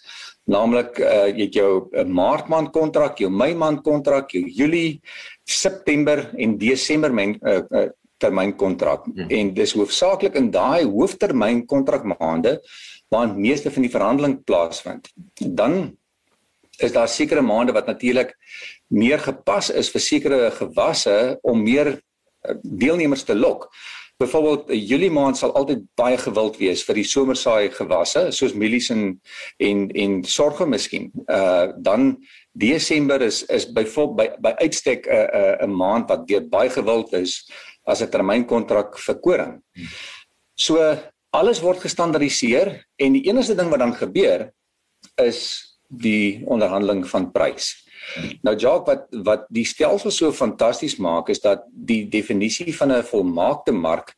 naamlik 0.50 1.00
uh, 1.00 1.30
jy 1.30 1.46
het 1.48 1.54
jou 1.54 1.90
uh, 1.92 2.06
maart 2.06 2.50
maand 2.50 2.72
kontrak, 2.74 3.20
jou 3.22 3.30
mei 3.30 3.54
maand 3.56 3.84
kontrak, 3.86 4.34
jou 4.34 4.44
julie, 4.44 5.02
september 5.46 6.30
en 6.38 6.58
desember 6.58 7.14
men 7.14 7.38
uh, 7.42 7.62
uh, 7.70 7.88
termyn 8.20 8.56
kontrak. 8.60 9.06
Hmm. 9.08 9.30
En 9.30 9.54
dis 9.54 9.74
hoofsaaklik 9.78 10.36
in 10.36 10.52
daai 10.52 10.84
hooftermyn 10.90 11.66
kontrak 11.70 12.04
maande 12.04 12.60
waar 13.10 13.32
meeste 13.34 13.72
van 13.72 13.86
die 13.86 13.92
verhandeling 13.94 14.36
plaasvind. 14.46 15.10
Dan 15.40 15.98
is 16.80 16.92
daar 16.96 17.08
sekere 17.08 17.42
maande 17.42 17.74
wat 17.76 17.88
natuurlik 17.88 18.36
meer 18.88 19.20
gepas 19.20 19.70
is 19.70 19.92
vir 19.94 20.02
sekere 20.02 20.52
gewasse 20.52 21.38
om 21.42 21.64
meer 21.64 22.00
deelnemers 22.62 23.24
te 23.24 23.36
lok. 23.36 23.70
Byvoorbeeld 24.20 24.72
Julie 24.90 25.12
maand 25.12 25.38
sal 25.38 25.54
altyd 25.56 25.86
baie 25.96 26.18
gewild 26.20 26.58
wees 26.60 26.82
vir 26.84 26.98
die 27.00 27.06
somersaai 27.08 27.70
gewasse 27.72 28.26
soos 28.36 28.52
mielies 28.52 28.90
en 28.92 29.14
en 29.64 29.86
en 29.96 30.18
sorge 30.28 30.68
miskien. 30.68 31.08
Uh 31.28 31.72
dan 31.78 32.18
Desember 32.52 33.22
is 33.22 33.46
is 33.48 33.70
byvoorbeeld 33.72 34.42
by 34.42 34.50
by 34.50 34.54
uitstek 34.66 35.08
'n 35.08 35.12
uh, 35.12 35.24
'n 35.24 35.64
uh, 35.64 35.68
'n 35.68 35.76
maand 35.76 36.10
wat 36.10 36.28
weer 36.28 36.44
baie 36.50 36.70
gewild 36.70 37.14
is 37.14 37.48
as 37.86 38.02
'n 38.02 38.10
termynkontrak 38.10 39.00
vir 39.00 39.20
koring. 39.20 39.64
So 40.56 40.98
alles 41.32 41.62
word 41.62 41.80
gestandardiseer 41.80 42.86
en 42.98 43.14
die 43.14 43.28
enigste 43.30 43.56
ding 43.56 43.70
wat 43.70 43.80
dan 43.80 43.96
gebeur 43.96 44.52
is 45.16 45.69
die 45.90 46.46
onderhandeling 46.46 47.04
van 47.10 47.32
prys. 47.32 47.74
Nou 48.46 48.56
Jacques 48.56 48.88
wat 48.88 49.24
wat 49.26 49.46
die 49.54 49.66
stelsel 49.66 50.12
so 50.12 50.32
fantasties 50.32 50.98
maak 50.98 51.30
is 51.30 51.42
dat 51.44 51.66
die 51.74 52.08
definisie 52.08 52.76
van 52.76 52.92
'n 52.92 53.04
volmaakte 53.04 53.72
mark 53.72 54.16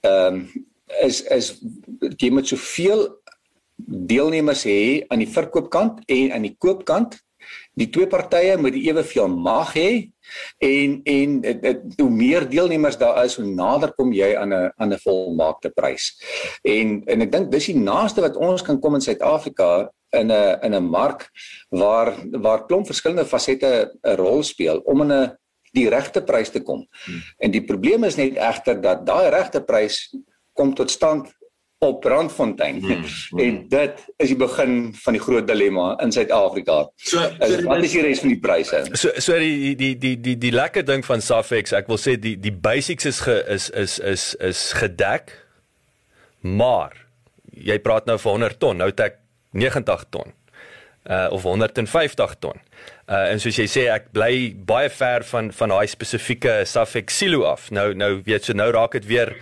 ehm 0.00 0.34
um, 0.34 0.66
is 1.02 1.22
is 1.22 1.60
jy 2.16 2.30
moet 2.30 2.46
soveel 2.48 3.08
deelnemers 3.86 4.64
hê 4.64 5.04
aan 5.08 5.18
die 5.18 5.32
verkoopkant 5.32 6.02
en 6.06 6.32
aan 6.32 6.42
die 6.42 6.56
koopkant. 6.58 7.18
Die 7.78 7.88
twee 7.88 8.06
partye 8.10 8.56
moet 8.60 8.74
eweveel 8.74 9.28
mag 9.28 9.72
hê 9.78 10.10
en 10.58 11.00
en 11.04 11.40
dit, 11.40 11.62
dit, 11.62 12.00
hoe 12.00 12.10
meer 12.10 12.48
deelnemers 12.48 12.98
daar 12.98 13.24
is, 13.24 13.38
hoe 13.38 13.46
nader 13.46 13.92
kom 13.96 14.12
jy 14.12 14.34
aan 14.36 14.52
'n 14.52 14.72
aan 14.76 14.92
'n 14.92 14.98
volmaakte 15.04 15.70
prys. 15.70 16.18
En 16.62 17.02
en 17.06 17.22
ek 17.22 17.32
dink 17.32 17.50
dis 17.50 17.66
die 17.66 17.78
naaste 17.78 18.20
wat 18.20 18.36
ons 18.36 18.62
kan 18.62 18.80
kom 18.80 18.94
in 18.94 19.00
Suid-Afrika 19.00 19.90
in 20.10 20.30
'n 20.32 20.58
in 20.62 20.74
'n 20.74 20.88
mark 20.90 21.30
waar 21.68 22.14
waar 22.30 22.66
klomp 22.66 22.86
verskillende 22.86 23.26
fasette 23.26 23.92
'n 24.02 24.16
rol 24.16 24.42
speel 24.42 24.78
om 24.84 25.02
in 25.02 25.12
'n 25.12 25.38
die 25.72 25.88
regte 25.88 26.22
prys 26.22 26.50
te 26.50 26.62
kom. 26.62 26.86
Hmm. 27.04 27.22
En 27.38 27.50
die 27.50 27.64
probleem 27.64 28.04
is 28.04 28.16
net 28.16 28.36
egter 28.36 28.80
dat 28.80 29.06
daai 29.06 29.28
regte 29.30 29.60
prys 29.60 30.08
kom 30.52 30.74
tot 30.74 30.90
stand 30.90 31.28
op 31.78 32.00
Brandfontein. 32.00 32.80
Hmm. 32.82 33.04
Hmm. 33.30 33.38
En 33.38 33.68
dit 33.68 34.00
is 34.16 34.32
die 34.32 34.36
begin 34.36 34.94
van 34.94 35.14
die 35.14 35.22
groot 35.22 35.46
dilemma 35.46 35.92
in 36.02 36.12
Suid-Afrika. 36.12 36.90
So, 36.96 37.22
so 37.38 37.62
wat 37.68 37.84
is 37.86 37.94
die 37.94 38.02
res 38.02 38.22
van 38.24 38.32
die 38.32 38.40
pryse? 38.42 38.82
So 38.92 39.12
so 39.22 39.38
die 39.38 39.76
die 39.78 39.94
die 39.98 40.16
die 40.20 40.38
die 40.38 40.54
lekker 40.54 40.86
ding 40.86 41.04
van 41.06 41.22
Safex, 41.22 41.72
ek 41.72 41.86
wil 41.90 42.00
sê 42.00 42.16
die 42.18 42.34
die 42.40 42.54
basics 42.54 43.06
is 43.06 43.20
ge, 43.26 43.38
is 43.46 43.70
is 43.70 43.98
is 43.98 44.32
is 44.40 44.64
gedek. 44.80 45.36
Maar 46.40 46.96
jy 47.54 47.78
praat 47.82 48.06
nou 48.06 48.18
vir 48.18 48.30
100 48.30 48.60
ton. 48.62 48.78
Nou 48.78 48.90
het 48.90 49.06
ek 49.06 49.22
90 49.52 50.04
ton 50.10 50.34
uh 51.08 51.28
of 51.32 51.42
150 51.42 52.36
ton. 52.40 52.60
Uh 53.08 53.32
en 53.32 53.40
soos 53.40 53.56
jy 53.56 53.66
sê 53.70 53.86
ek 53.92 54.10
bly 54.12 54.52
baie 54.68 54.90
ver 54.92 55.24
van 55.24 55.52
van 55.52 55.72
daai 55.72 55.88
spesifieke 55.88 56.62
Safex 56.68 57.16
silo 57.22 57.46
af. 57.48 57.70
Nou 57.70 57.94
nou 57.94 58.18
weet 58.26 58.44
so 58.44 58.52
nou 58.52 58.70
raak 58.74 58.92
dit 58.98 59.06
weer 59.08 59.36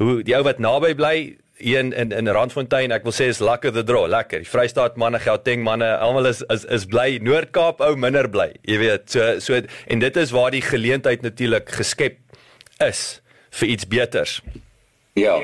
hoe 0.00 0.22
die 0.24 0.36
ou 0.36 0.42
wat 0.46 0.62
naby 0.62 0.94
bly 0.96 1.16
een 1.58 1.92
in 1.92 2.12
in 2.12 2.28
Randfontein 2.28 2.92
ek 2.92 3.04
wil 3.06 3.14
sê 3.14 3.28
is 3.30 3.38
lekker 3.38 3.72
the 3.72 3.84
draw 3.86 4.06
lekker 4.10 4.42
die 4.42 4.48
Vrystaat 4.48 4.96
manne 4.98 5.20
Gauteng 5.22 5.62
manne 5.62 5.86
almal 5.96 6.26
is 6.26 6.42
is 6.50 6.64
is 6.64 6.86
bly 6.90 7.18
Noord-Kaap 7.22 7.82
ou 7.84 7.94
minder 7.96 8.28
bly 8.28 8.50
jy 8.66 8.78
weet 8.82 9.06
so 9.14 9.38
so 9.38 9.60
en 9.60 10.02
dit 10.02 10.16
is 10.16 10.34
waar 10.34 10.50
die 10.54 10.64
geleentheid 10.64 11.22
natuurlik 11.22 11.70
geskep 11.78 12.18
is 12.82 13.20
vir 13.60 13.68
iets 13.76 13.86
beters 13.86 14.40
Ja. 15.14 15.38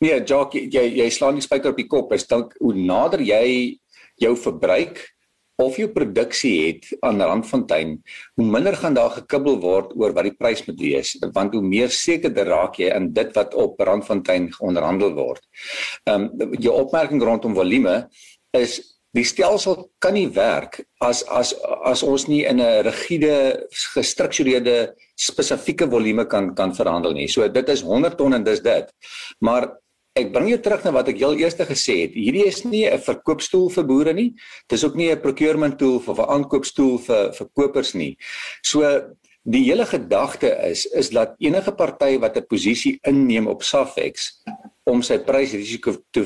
Nee, 0.00 0.20
Jock, 0.28 0.54
jy 0.54 0.84
jy 1.00 1.10
slaan 1.10 1.38
die 1.38 1.44
spyker 1.44 1.72
op 1.72 1.80
die 1.80 1.88
kop. 1.88 2.12
Is 2.12 2.28
dink 2.28 2.52
hoe 2.60 2.74
nader 2.76 3.22
jy 3.24 3.78
jou 4.20 4.32
verbruik 4.36 5.00
of 5.56 5.78
jou 5.80 5.88
produksie 5.88 6.56
het 6.66 6.90
aan 7.06 7.22
Randfontein, 7.22 7.94
hoe 8.36 8.44
minder 8.44 8.76
gaan 8.76 8.96
daar 8.96 9.14
gekibbel 9.14 9.56
word 9.62 9.94
oor 9.96 10.12
wat 10.16 10.28
die 10.28 10.34
prys 10.36 10.60
moet 10.66 10.80
wees, 10.80 11.14
want 11.32 11.56
hoe 11.56 11.62
meer 11.64 11.92
sekerder 11.92 12.50
raak 12.52 12.76
jy 12.80 12.90
in 12.92 13.08
dit 13.16 13.32
wat 13.36 13.56
op 13.56 13.80
Randfontein 13.80 14.50
onderhandel 14.60 15.14
word. 15.16 15.40
Ehm 16.04 16.28
um, 16.28 16.52
jou 16.60 16.76
opmerking 16.76 17.24
rondom 17.24 17.56
volume 17.56 17.96
is 18.56 18.76
die 19.16 19.24
stelsel 19.24 19.88
kan 20.02 20.14
nie 20.16 20.28
werk 20.36 20.82
as 21.04 21.22
as 21.32 21.54
as 21.88 22.02
ons 22.04 22.26
nie 22.28 22.44
in 22.44 22.60
'n 22.60 22.84
rigiede 22.84 23.66
gestruktureerde 23.94 24.94
spesifieke 25.16 25.88
volume 25.88 26.26
kan 26.26 26.54
kan 26.54 26.74
verhandel 26.74 27.12
nie. 27.12 27.28
So 27.28 27.48
dit 27.48 27.68
is 27.68 27.82
100 27.82 28.16
ton 28.18 28.34
en 28.34 28.44
dis 28.44 28.60
dit. 28.60 28.86
Maar 29.40 29.72
ek 30.16 30.32
bring 30.32 30.48
jou 30.48 30.58
terug 30.58 30.84
na 30.84 30.92
wat 30.92 31.08
ek 31.08 31.20
heel 31.20 31.36
eers 31.36 31.54
gesê 31.54 31.96
het. 32.04 32.14
Hierdie 32.16 32.46
is 32.46 32.64
nie 32.64 32.86
'n 32.88 32.98
verkoopstoel 32.98 33.70
vir 33.70 33.84
boere 33.84 34.12
nie. 34.12 34.34
Dis 34.68 34.84
ook 34.84 34.94
nie 34.94 35.10
'n 35.10 35.20
procurement 35.20 35.78
tool 35.78 35.96
of 35.96 36.18
'n 36.18 36.30
aankoopstoel 36.34 36.98
vir 36.98 37.32
vir 37.32 37.48
kopers 37.54 37.94
nie. 37.94 38.16
So 38.62 38.82
die 39.44 39.64
hele 39.64 39.86
gedagte 39.86 40.48
is 40.70 40.86
is 40.86 41.10
dat 41.10 41.36
enige 41.38 41.72
party 41.72 42.18
wat 42.18 42.36
'n 42.36 42.46
posisie 42.46 42.98
inneem 43.02 43.46
op 43.46 43.62
Safex 43.62 44.42
om 44.84 45.02
sy 45.02 45.18
prysrisiko 45.18 45.96
te 46.10 46.24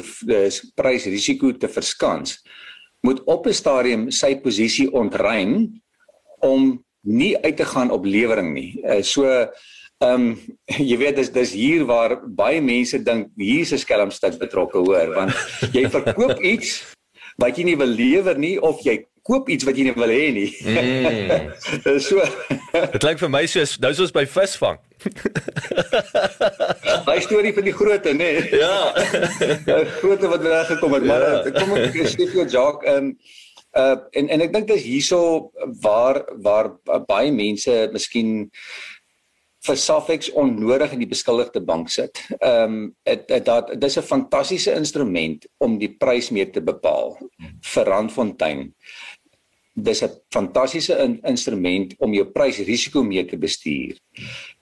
prysrisiko 0.77 1.53
te 1.53 1.69
verskans, 1.69 2.43
moet 3.07 3.21
op 3.25 3.47
'n 3.47 3.53
stadium 3.53 4.11
sy 4.11 4.37
posisie 4.37 4.93
ontruim 4.93 5.81
om 6.41 6.85
nie 7.01 7.37
uit 7.39 7.57
te 7.57 7.65
gaan 7.65 7.91
op 7.91 8.05
lewering 8.05 8.53
nie. 8.53 8.81
Uh, 8.85 9.03
so 9.03 9.25
ehm 10.01 10.15
um, 10.15 10.37
jy 10.91 10.97
weet 10.97 11.17
dis 11.17 11.33
dis 11.33 11.53
hier 11.53 11.85
waar 11.85 12.17
baie 12.25 12.61
mense 12.61 13.03
dink 13.05 13.29
hier's 13.37 13.73
'n 13.73 13.79
skelmstuk 13.79 14.39
betrokke 14.41 14.79
hoor 14.79 15.13
want 15.15 15.33
jy 15.77 15.85
verkoop 15.93 16.41
iets 16.41 16.95
wat 17.37 17.57
jy 17.57 17.65
nie 17.65 17.77
wil 17.77 17.93
lewer 17.93 18.39
nie 18.39 18.57
of 18.61 18.81
jy 18.85 19.05
koop 19.31 19.51
iets 19.53 19.67
wat 19.69 19.79
jy 19.79 19.85
nie 19.89 19.97
wil 19.97 20.13
hê 20.13 20.29
nie. 20.35 20.51
Mm. 20.67 21.51
so 22.07 22.17
Dit 22.75 23.03
klink 23.03 23.19
vir 23.23 23.33
my 23.33 23.45
soos 23.51 23.73
nou 23.83 23.93
soos 23.97 24.13
by 24.15 24.25
visvang. 24.31 24.79
Daai 27.07 27.21
storie 27.25 27.55
van 27.57 27.69
die 27.69 27.77
grootte 27.77 28.13
nê. 28.17 28.33
Nee. 28.41 28.61
Ja. 28.61 28.77
Grootte 30.01 30.27
wat 30.33 30.43
reg 30.45 30.67
gekom 30.75 30.93
het, 30.99 31.05
maar 31.09 31.27
ja. 31.27 31.31
kom 31.57 31.69
ek 31.79 32.03
sê 32.13 32.25
vir 32.27 32.47
Jacques 32.47 32.91
ehm 32.91 33.13
um, 33.13 33.15
Uh 33.79 33.95
en 34.19 34.27
en 34.35 34.43
ek 34.43 34.51
dink 34.51 34.67
dis 34.67 34.83
hierso 34.83 35.19
waar 35.83 36.25
waar 36.43 36.73
baie 37.07 37.31
mense 37.31 37.71
miskien 37.95 38.49
vir 39.67 39.77
Safex 39.77 40.31
onnodig 40.33 40.95
in 40.97 41.03
die 41.05 41.11
beskuldigde 41.11 41.61
bank 41.61 41.91
sit. 41.93 42.23
Ehm 42.41 42.93
um, 43.05 43.45
dat 43.45 43.81
dis 43.81 43.99
'n 43.99 44.03
fantastiese 44.03 44.75
instrument 44.75 45.47
om 45.59 45.79
die 45.79 45.93
prys 46.03 46.31
mee 46.31 46.51
te 46.51 46.61
bepaal 46.61 47.19
vir 47.63 47.85
Randfontein. 47.85 48.75
Dis 49.83 50.03
'n 50.03 50.11
fantastiese 50.33 50.99
in, 51.05 51.21
instrument 51.25 51.95
om 51.99 52.15
jou 52.15 52.25
prysrisiko 52.25 53.03
mee 53.03 53.25
te 53.25 53.37
bestuur. 53.37 53.97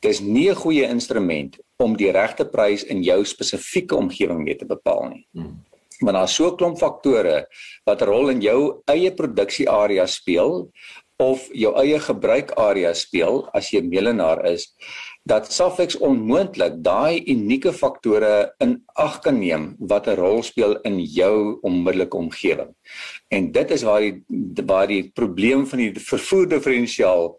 Dis 0.00 0.20
nie 0.20 0.50
'n 0.50 0.54
goeie 0.54 0.88
instrument 0.88 1.58
om 1.78 1.96
die 1.96 2.10
regte 2.10 2.44
prys 2.44 2.84
in 2.84 3.02
jou 3.02 3.24
spesifieke 3.24 3.96
omgewing 3.96 4.44
mee 4.44 4.56
te 4.56 4.66
bepaal 4.66 5.08
nie. 5.08 5.26
Hmm 5.32 5.64
want 6.00 6.16
daar's 6.16 6.34
so 6.34 6.50
'n 6.50 6.56
klomp 6.56 6.78
faktore 6.78 7.46
wat 7.84 8.02
'n 8.02 8.06
rol 8.06 8.28
in 8.28 8.40
jou 8.40 8.82
eie 8.86 9.10
produksiearea 9.10 10.06
speel 10.06 10.70
of 11.18 11.48
jou 11.50 11.72
eie 11.80 11.98
gebruikarea 11.98 12.92
speel 12.94 13.42
as 13.56 13.72
jy 13.74 13.82
melenaar 13.82 14.44
is 14.46 14.68
dat 15.28 15.50
Safex 15.52 15.98
onmoontlik 15.98 16.78
daai 16.84 17.18
unieke 17.28 17.72
faktore 17.74 18.52
in 18.64 18.78
ag 18.94 19.18
kan 19.24 19.40
neem 19.40 19.74
wat 19.78 20.06
'n 20.08 20.16
rol 20.16 20.42
speel 20.42 20.78
in 20.88 21.00
jou 21.00 21.58
onmiddellike 21.62 22.16
omgewing. 22.16 22.70
En 23.28 23.52
dit 23.52 23.70
is 23.70 23.82
waar 23.82 24.00
die 24.00 24.22
waar 24.66 24.86
die 24.86 25.10
probleem 25.14 25.66
van 25.66 25.78
die 25.78 25.92
vervoer 25.94 26.48
diferensiaal 26.48 27.36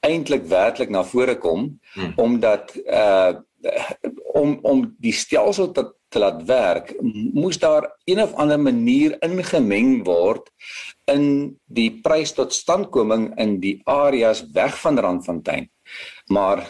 eintlik 0.00 0.44
werklik 0.44 0.90
na 0.90 1.02
vore 1.04 1.38
kom 1.38 1.80
hmm. 1.94 2.12
omdat 2.16 2.76
uh 2.86 3.34
om 4.34 4.58
om 4.62 4.94
die 5.00 5.12
stelsel 5.12 5.70
te 5.72 5.84
te 6.14 6.22
laat 6.22 6.44
werk, 6.46 6.94
moes 7.34 7.58
daar 7.58 7.88
een 8.06 8.22
of 8.22 8.34
ander 8.38 8.60
manier 8.60 9.16
ingemeng 9.26 10.04
word 10.06 10.50
in 11.10 11.26
die 11.66 11.90
prys 12.04 12.32
tot 12.36 12.54
standkoming 12.54 13.32
in 13.42 13.58
die 13.62 13.76
areas 13.90 14.44
weg 14.54 14.78
van 14.84 15.00
Randfontein. 15.02 15.68
Maar 16.32 16.62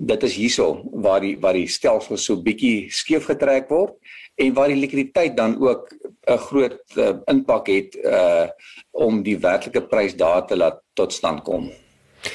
dit 0.00 0.22
is 0.26 0.34
hierso 0.34 0.80
waar 1.04 1.20
die 1.20 1.34
waar 1.40 1.56
die 1.56 1.68
stelsel 1.68 2.18
so 2.18 2.40
bietjie 2.40 2.88
skeef 2.92 3.28
getrek 3.28 3.68
word 3.68 3.96
en 4.40 4.54
waar 4.56 4.72
die 4.72 4.80
likwiditeit 4.80 5.36
dan 5.36 5.58
ook 5.60 5.92
'n 6.26 6.38
groot 6.48 6.80
uh, 6.96 7.16
impak 7.28 7.66
het 7.68 7.96
uh 8.04 8.48
om 8.90 9.22
die 9.22 9.38
werklike 9.38 9.82
prys 9.86 10.16
daar 10.16 10.46
te 10.46 10.56
laat 10.56 10.80
tot 10.94 11.12
stand 11.12 11.42
kom. 11.42 11.70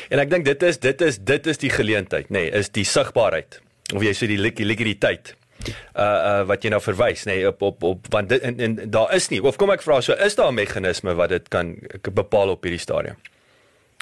En 0.09 0.19
ek 0.19 0.29
dink 0.29 0.45
dit 0.45 0.63
is 0.63 0.79
dit 0.79 1.01
is 1.01 1.17
dit 1.17 1.47
is 1.47 1.57
die 1.57 1.69
geleentheid, 1.69 2.29
nê, 2.29 2.49
nee, 2.49 2.51
is 2.51 2.69
die 2.69 2.85
sigbaarheid 2.85 3.61
of 3.93 4.01
jy 4.01 4.13
sê 4.13 4.27
die 4.27 4.39
likwiditeit 4.39 5.35
uh 5.67 6.03
uh 6.03 6.41
wat 6.49 6.63
jy 6.63 6.69
nou 6.73 6.81
verwys 6.81 7.25
nê 7.25 7.37
nee, 7.39 7.47
op 7.47 7.61
op 7.61 7.83
op 7.83 8.09
want 8.09 8.29
dit 8.29 8.41
en, 8.41 8.59
en 8.59 8.75
daar 8.89 9.13
is 9.15 9.29
nie 9.29 9.41
of 9.43 9.57
kom 9.61 9.71
ek 9.71 9.85
vra 9.85 10.01
so 10.01 10.13
is 10.13 10.35
daar 10.35 10.51
'n 10.51 10.59
meganisme 10.59 11.15
wat 11.15 11.29
dit 11.29 11.47
kan 11.47 11.75
bepaal 12.13 12.49
op 12.49 12.63
hierdie 12.63 12.81
stadium? 12.81 13.15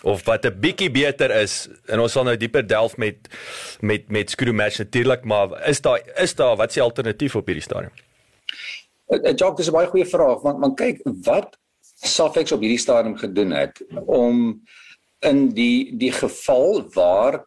Of 0.03 0.25
wat 0.25 0.45
'n 0.45 0.59
bietjie 0.59 0.91
beter 0.91 1.31
is 1.31 1.69
en 1.87 1.99
ons 1.99 2.11
sal 2.11 2.23
nou 2.23 2.37
dieper 2.37 2.67
delf 2.67 2.97
met 2.97 3.15
met 3.79 4.09
met 4.09 4.29
screw 4.29 4.53
match 4.53 4.77
natuurlik 4.77 5.23
maar 5.23 5.67
is 5.67 5.81
daar 5.81 6.01
is 6.15 6.35
daar 6.35 6.55
wat 6.55 6.73
die 6.73 6.81
alternatief 6.81 7.35
op 7.35 7.45
hierdie 7.45 7.63
stadium? 7.63 7.91
Uh, 9.07 9.19
uh, 9.23 9.33
Jock 9.35 9.57
dis 9.57 9.67
'n 9.67 9.71
baie 9.71 9.87
goeie 9.87 10.05
vraag 10.05 10.41
want 10.41 10.59
man 10.59 10.75
kyk 10.75 10.99
wat 11.23 11.57
Safex 12.03 12.51
op 12.51 12.59
hierdie 12.59 12.79
stadium 12.79 13.17
gedoen 13.17 13.51
het 13.51 13.83
om 14.05 14.63
in 15.19 15.49
die 15.49 15.97
die 15.97 16.11
geval 16.11 16.83
waar 16.93 17.43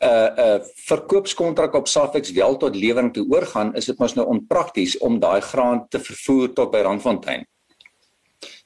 'n 0.00 0.06
uh, 0.06 0.28
'n 0.36 0.60
uh, 0.60 0.60
verkoopskontrak 0.88 1.74
op 1.74 1.88
Safex 1.88 2.32
wel 2.32 2.56
tot 2.56 2.76
lewering 2.76 3.12
toe 3.12 3.26
oorgaan, 3.28 3.74
is 3.74 3.84
dit 3.84 3.98
mos 3.98 4.14
nou 4.14 4.26
onprakties 4.26 4.98
om 4.98 5.18
daai 5.20 5.40
graan 5.40 5.88
te 5.88 6.00
vervoer 6.00 6.52
tot 6.52 6.70
by 6.70 6.80
Randfontein. 6.80 7.44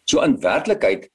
So 0.04 0.22
in 0.22 0.40
werklikheid 0.40 1.10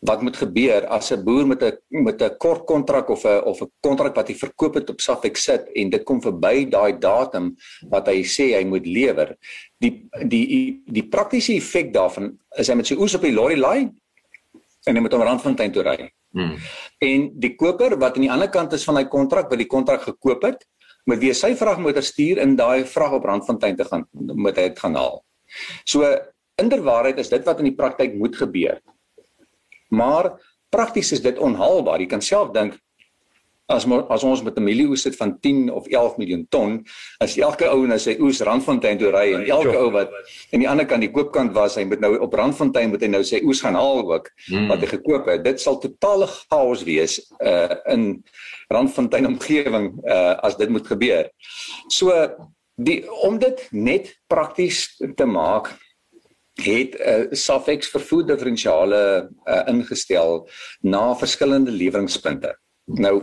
wat 0.00 0.22
moet 0.24 0.36
gebeur 0.36 0.86
as 0.86 1.12
'n 1.12 1.24
boer 1.24 1.46
met 1.46 1.62
'n 1.62 1.78
met 1.88 2.22
'n 2.22 2.36
kort 2.38 2.64
kontrak 2.66 3.08
of 3.08 3.24
'n 3.24 3.42
of 3.44 3.60
'n 3.60 3.70
kontrak 3.80 4.14
wat 4.14 4.28
hy 4.28 4.34
verkoop 4.34 4.74
het 4.74 4.90
op 4.90 5.00
Safex 5.00 5.44
sit 5.44 5.68
en 5.74 5.90
dit 5.90 6.02
kom 6.02 6.22
verby 6.22 6.68
daai 6.68 6.98
datum 6.98 7.56
wat 7.88 8.06
hy 8.06 8.22
sê 8.22 8.54
hy 8.56 8.64
moet 8.64 8.86
lewer. 8.86 9.36
Die 9.78 10.08
die 10.26 10.82
die 10.86 11.08
praktiese 11.08 11.52
effek 11.52 11.92
daarvan 11.92 12.38
is 12.56 12.68
hy 12.68 12.74
met 12.74 12.86
sy 12.86 12.94
oes 12.94 13.14
op 13.14 13.22
die 13.22 13.32
lorry 13.32 13.56
laai 13.56 13.90
en 14.86 14.94
hy 14.94 15.00
moet 15.00 15.14
om 15.14 15.22
Randfontein 15.22 15.72
toe 15.72 15.82
ry. 15.82 16.10
Hmm. 16.36 16.58
En 17.02 17.30
die 17.42 17.54
koper 17.58 17.96
wat 17.98 18.18
aan 18.18 18.26
die 18.26 18.32
ander 18.32 18.50
kant 18.52 18.72
is 18.76 18.84
van 18.86 19.00
hy 19.00 19.06
kontrak 19.10 19.50
wat 19.50 19.58
die 19.58 19.70
kontrak 19.70 20.04
gekoop 20.06 20.44
het, 20.46 20.66
moet 21.08 21.22
weer 21.22 21.34
sy 21.34 21.54
vragmotor 21.58 22.04
stuur 22.04 22.38
in 22.42 22.54
daai 22.58 22.84
vrag 22.86 23.16
op 23.18 23.26
Randfontein 23.26 23.78
te 23.78 23.86
gaan 23.88 24.06
moet 24.12 24.58
hy 24.58 24.68
dit 24.68 24.78
gaan 24.78 24.98
haal. 24.98 25.22
So 25.88 26.06
inderwaarheid 26.60 27.18
is 27.18 27.32
dit 27.32 27.46
wat 27.48 27.62
in 27.62 27.70
die 27.70 27.76
praktyk 27.76 28.14
moet 28.14 28.36
gebeur. 28.36 28.78
Maar 29.90 30.34
prakties 30.70 31.12
is 31.16 31.22
dit 31.24 31.38
onhaalbaar. 31.38 32.04
Jy 32.04 32.10
kan 32.12 32.22
self 32.22 32.52
dink 32.54 32.76
as 33.70 33.86
mo, 33.86 34.00
as 34.10 34.24
ons 34.26 34.42
met 34.42 34.56
'n 34.58 34.64
mielieoes 34.64 35.02
sit 35.02 35.16
van 35.16 35.38
10 35.40 35.70
of 35.70 35.86
11 35.86 36.16
miljoen 36.18 36.46
ton, 36.48 36.84
as 37.20 37.36
elke 37.38 37.68
ou 37.70 37.86
na 37.86 37.98
sy 37.98 38.16
oes 38.20 38.40
Randfontein 38.40 38.98
toe 38.98 39.10
ry 39.10 39.34
en 39.34 39.46
elke 39.46 39.76
ou 39.78 39.90
wat 39.90 40.10
aan 40.52 40.60
die 40.60 40.68
ander 40.68 40.86
kant 40.86 41.00
die 41.00 41.10
koopkant 41.10 41.52
was, 41.54 41.76
hy 41.76 41.84
moet 41.84 42.00
nou 42.00 42.18
op 42.18 42.34
Randfontein 42.34 42.90
moet 42.90 43.02
hy 43.02 43.08
nou 43.08 43.22
sy 43.24 43.40
oes 43.44 43.60
gaan 43.60 43.74
haal 43.74 44.02
ook 44.04 44.30
hmm. 44.48 44.68
wat 44.68 44.80
hy 44.80 44.86
gekoop 44.86 45.26
het. 45.26 45.44
Dit 45.44 45.60
sal 45.60 45.78
totale 45.78 46.26
chaos 46.26 46.84
wees 46.84 47.20
uh 47.40 47.76
in 47.86 48.24
Randfontein 48.68 49.26
omgewing 49.26 49.92
uh 50.04 50.34
as 50.42 50.56
dit 50.56 50.68
moet 50.68 50.86
gebeur. 50.86 51.30
So 51.88 52.12
die 52.76 53.04
om 53.26 53.38
dit 53.38 53.68
net 53.70 54.14
prakties 54.28 54.96
te 55.16 55.26
maak 55.26 55.74
het 56.60 56.96
uh, 57.00 57.30
Safex 57.30 57.88
vervoer 57.88 58.26
diferensiale 58.26 59.02
uh, 59.48 59.62
ingestel 59.70 60.48
na 60.80 61.14
verskillende 61.16 61.70
leweringspunte. 61.70 62.52
Nou 62.98 63.22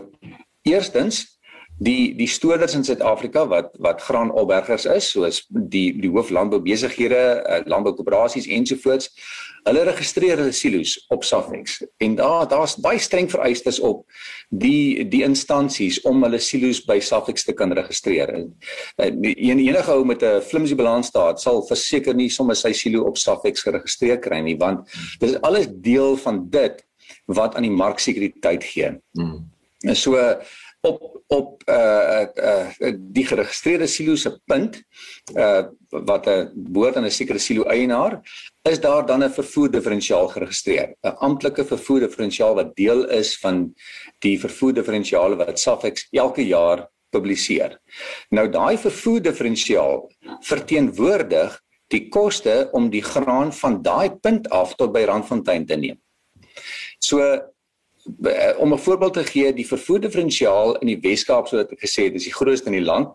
eerstens 0.68 1.38
die 1.78 2.16
die 2.18 2.28
stoorders 2.28 2.74
in 2.74 2.84
Suid-Afrika 2.84 3.46
wat 3.48 3.76
wat 3.84 4.02
graanopbergers 4.02 4.88
is 4.90 5.12
soos 5.14 5.44
die 5.50 5.92
die 6.02 6.10
hooflandboubesighede, 6.10 7.22
uh, 7.46 7.60
landboukoöperasies 7.70 8.48
ensovoorts, 8.50 9.12
hulle 9.68 9.84
registreer 9.86 10.40
hulle 10.42 10.56
silo's 10.56 10.96
op 11.14 11.26
Safex. 11.28 11.78
En 12.02 12.16
daar 12.18 12.48
daar's 12.50 12.78
baie 12.82 13.00
streng 13.00 13.30
vereistes 13.30 13.80
op 13.80 14.06
die 14.50 15.06
die 15.10 15.22
instansies 15.24 16.00
om 16.02 16.24
hulle 16.26 16.40
silo's 16.42 16.82
by 16.86 16.98
Safex 17.00 17.46
te 17.46 17.54
kan 17.54 17.74
registreer. 17.78 18.34
En 18.34 18.50
uh, 18.98 19.12
enige 19.38 19.94
ou 19.94 20.06
met 20.06 20.24
'n 20.24 20.42
flimsy 20.42 20.76
balansstaat 20.76 21.42
sal 21.42 21.62
verseker 21.68 22.16
nie 22.16 22.30
sommer 22.30 22.56
sy 22.56 22.74
silo 22.74 23.06
op 23.06 23.18
Safex 23.18 23.62
geregistreer 23.62 24.18
kry 24.20 24.42
nie 24.42 24.58
want 24.58 24.90
dit 25.20 25.30
is 25.30 25.42
alles 25.42 25.70
deel 25.70 26.18
van 26.18 26.50
dit 26.50 26.84
wat 27.26 27.56
aan 27.56 27.64
die 27.64 27.72
marksekuriteit 27.72 28.64
gee. 28.64 28.98
Hmm. 29.14 29.57
So 29.94 30.18
op 30.82 31.24
op 31.28 31.64
uh 31.70 32.26
uh 32.36 32.94
die 32.98 33.26
geregistreerde 33.26 33.88
silo 33.88 34.16
se 34.16 34.32
punt 34.46 34.82
uh 35.36 35.68
wat 35.90 36.28
'n 36.28 36.52
behoort 36.56 36.96
aan 36.96 37.06
'n 37.06 37.12
sekere 37.12 37.40
silo 37.40 37.64
eienaar 37.64 38.22
is 38.64 38.80
daar 38.80 39.06
dan 39.06 39.24
'n 39.24 39.30
vervoer 39.30 39.72
diferensiaal 39.72 40.28
geregistreer 40.28 40.96
'n 41.04 41.16
amptelike 41.20 41.66
vervoer 41.66 42.00
diferensiaal 42.00 42.56
wat 42.56 42.76
deel 42.76 43.10
is 43.10 43.38
van 43.40 43.74
die 44.20 44.40
vervoer 44.40 44.74
diferensiale 44.74 45.36
wat 45.36 45.60
Safex 45.60 46.08
elke 46.12 46.48
jaar 46.48 46.88
publiseer. 47.10 47.80
Nou 48.30 48.50
daai 48.50 48.78
vervoer 48.78 49.22
diferensiaal 49.22 50.12
verteenwoordig 50.42 51.62
die 51.88 52.08
koste 52.10 52.70
om 52.72 52.90
die 52.90 53.04
graan 53.04 53.54
van 53.54 53.82
daai 53.82 54.10
punt 54.10 54.50
af 54.50 54.76
tot 54.76 54.92
by 54.92 55.04
Randfontein 55.08 55.66
te 55.66 55.76
neem. 55.76 56.02
So 57.00 57.20
om 58.58 58.74
'n 58.74 58.78
voorbeeld 58.78 59.14
te 59.14 59.24
gee, 59.24 59.54
die 59.54 59.68
vervoer 59.68 60.00
diferensiaal 60.00 60.78
in 60.78 60.88
die 60.88 61.00
Wes-Kaap 61.02 61.48
soos 61.48 61.62
ek 61.62 61.80
gesê 61.80 62.04
het, 62.04 62.16
is 62.16 62.24
die 62.24 62.34
grootste 62.34 62.68
in 62.68 62.80
die 62.80 62.86
land. 62.86 63.08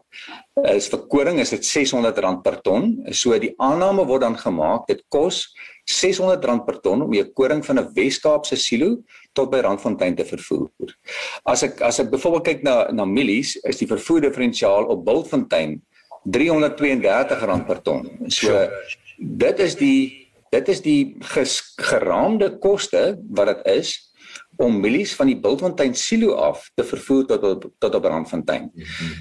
Is 0.65 0.89
vir 0.89 1.07
koring 1.09 1.41
is 1.41 1.51
dit 1.51 1.65
R600 1.65 2.43
per 2.43 2.61
ton. 2.61 3.05
So 3.11 3.39
die 3.39 3.55
aanname 3.59 4.07
word 4.07 4.21
dan 4.21 4.37
gemaak, 4.39 4.87
dit 4.87 5.03
kos 5.09 5.49
R600 5.91 6.65
per 6.65 6.81
ton 6.81 7.03
om 7.03 7.15
'n 7.15 7.33
koring 7.35 7.65
van 7.65 7.79
'n 7.79 7.93
Wes-Kaapse 7.95 8.57
silo 8.57 9.03
tot 9.33 9.51
by 9.51 9.61
Randfontein 9.61 10.15
te 10.15 10.25
vervoer. 10.25 10.69
As 11.45 11.63
ek 11.63 11.81
as 11.81 11.99
ek 11.99 12.11
byvoorbeeld 12.11 12.45
kyk 12.45 12.63
na 12.63 12.93
na 12.93 13.05
Millies, 13.05 13.57
is 13.65 13.79
die 13.79 13.87
vervoer 13.87 14.21
diferensiaal 14.21 14.85
op 14.85 15.05
Bultfontein 15.05 15.83
R332 16.29 17.67
per 17.67 17.83
ton. 17.83 18.09
So 18.29 18.69
dit 19.19 19.59
is 19.59 19.75
die 19.75 20.31
dit 20.53 20.69
is 20.69 20.83
die 20.85 21.17
geraamde 21.81 22.59
koste 22.59 23.19
wat 23.31 23.47
dit 23.47 23.67
is 23.81 24.12
om 24.57 24.81
mielies 24.81 25.15
van 25.17 25.31
die 25.31 25.39
Bultfontein 25.41 25.95
silo 25.97 26.35
af 26.41 26.67
te 26.77 26.85
vervoer 26.85 27.25
tot 27.31 27.45
op, 27.49 27.67
tot 27.79 27.95
op 27.95 28.05
Randfontein. 28.05 28.71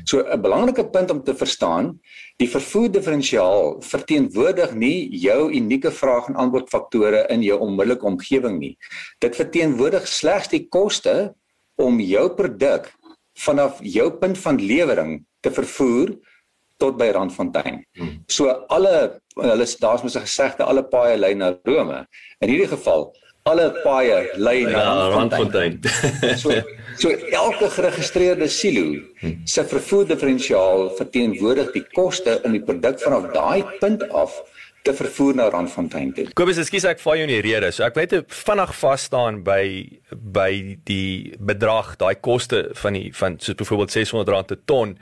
So 0.03 0.19
'n 0.19 0.41
belangrike 0.41 0.89
punt 0.89 1.11
om 1.11 1.23
te 1.23 1.35
verstaan, 1.35 1.99
die 2.37 2.49
vervoer 2.49 2.91
diferensiaal 2.91 3.81
verteenwoordig 3.81 4.73
nie 4.73 5.09
jou 5.09 5.51
unieke 5.51 5.91
vraag 5.91 6.27
en 6.27 6.35
aanbod 6.35 6.69
faktore 6.69 7.25
in 7.29 7.41
jou 7.41 7.59
onmiddellike 7.59 8.05
omgewing 8.05 8.59
nie. 8.59 8.77
Dit 9.19 9.35
verteenwoordig 9.35 10.07
slegs 10.07 10.47
die 10.47 10.67
koste 10.67 11.33
om 11.75 11.99
jou 11.99 12.29
produk 12.35 12.91
vanaf 13.33 13.79
jou 13.81 14.11
punt 14.11 14.37
van 14.37 14.57
lewering 14.57 15.25
te 15.41 15.51
vervoer 15.51 16.17
tot 16.77 16.97
by 16.97 17.11
Randfontein. 17.13 17.83
So 18.27 18.49
alle 18.69 19.21
hulle 19.35 19.65
daar's 19.79 20.03
mos 20.03 20.15
'n 20.15 20.25
gesegde 20.27 20.63
alle 20.63 20.83
paaie 20.83 21.17
lei 21.17 21.33
na 21.33 21.57
Rome. 21.63 22.05
In 22.41 22.49
hierdie 22.49 22.67
geval 22.67 23.13
alle 23.49 23.71
paaie 23.81 24.29
lei 24.37 24.63
na 24.67 24.83
ja, 24.83 25.09
Randfontein. 25.15 25.79
so 26.41 26.53
so 27.01 27.09
elke 27.09 27.69
geregistreerde 27.73 28.47
silo 28.51 28.85
se 29.45 29.63
vervoer 29.65 30.09
diferensiaal 30.11 30.91
verteenwoordig 30.97 31.71
die 31.73 31.85
koste 31.95 32.37
in 32.45 32.57
die 32.57 32.63
produk 32.65 32.99
vanaf 33.01 33.31
daai 33.33 33.63
punt 33.81 34.05
af 34.11 34.35
te 34.85 34.93
vervoer 34.97 35.37
na 35.37 35.47
Randfontein 35.53 36.09
toe. 36.17 36.25
Kobus, 36.37 36.57
ekskuus 36.61 36.87
ek 36.89 37.01
val 37.03 37.19
jou 37.19 37.27
in 37.27 37.33
die 37.35 37.43
rede. 37.45 37.69
So 37.73 37.85
ek 37.85 37.97
weet 37.99 38.15
vinnig 38.33 38.73
vas 38.79 39.05
staan 39.09 39.41
by 39.45 39.63
by 40.11 40.49
die 40.89 41.37
bedrag, 41.37 41.95
daai 42.01 42.17
koste 42.17 42.67
van 42.81 42.97
die 42.97 43.11
van 43.17 43.37
soos 43.41 43.57
byvoorbeeld 43.61 43.93
R600 43.93 44.49
per 44.53 44.61
ton. 44.69 44.97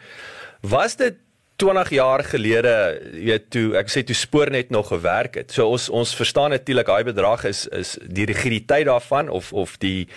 Was 0.67 0.97
dit 0.99 1.19
20 1.59 1.89
jaar 1.91 2.23
gelede, 2.23 2.73
jy 3.13 3.25
weet, 3.33 3.47
toe 3.51 3.65
ek 3.79 3.91
sê 3.91 4.03
toe 4.07 4.15
spoornet 4.15 4.69
nog 4.71 4.91
gewerk 4.93 5.35
het. 5.41 5.51
So 5.51 5.67
ons 5.73 5.89
ons 5.91 6.13
verstaan 6.15 6.53
natuurlik 6.55 6.87
daai 6.87 7.03
bedrag 7.11 7.43
is 7.49 7.65
is 7.75 7.97
die 8.07 8.27
rigiditeit 8.29 8.87
daarvan 8.87 9.29
of 9.29 9.51
of 9.53 9.75
die 9.83 10.07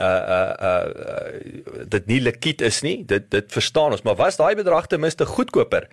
uh 0.00 0.06
uh 0.38 0.54
uh 0.70 1.84
dit 1.92 2.06
nie 2.06 2.20
likwid 2.22 2.64
is 2.64 2.80
nie. 2.86 3.02
Dit 3.04 3.30
dit 3.34 3.52
verstaan 3.52 3.92
ons, 3.92 4.02
maar 4.06 4.16
was 4.16 4.40
daai 4.40 4.54
bedrag 4.56 4.88
ten 4.88 5.00
minste 5.04 5.28
goedkoper 5.28 5.88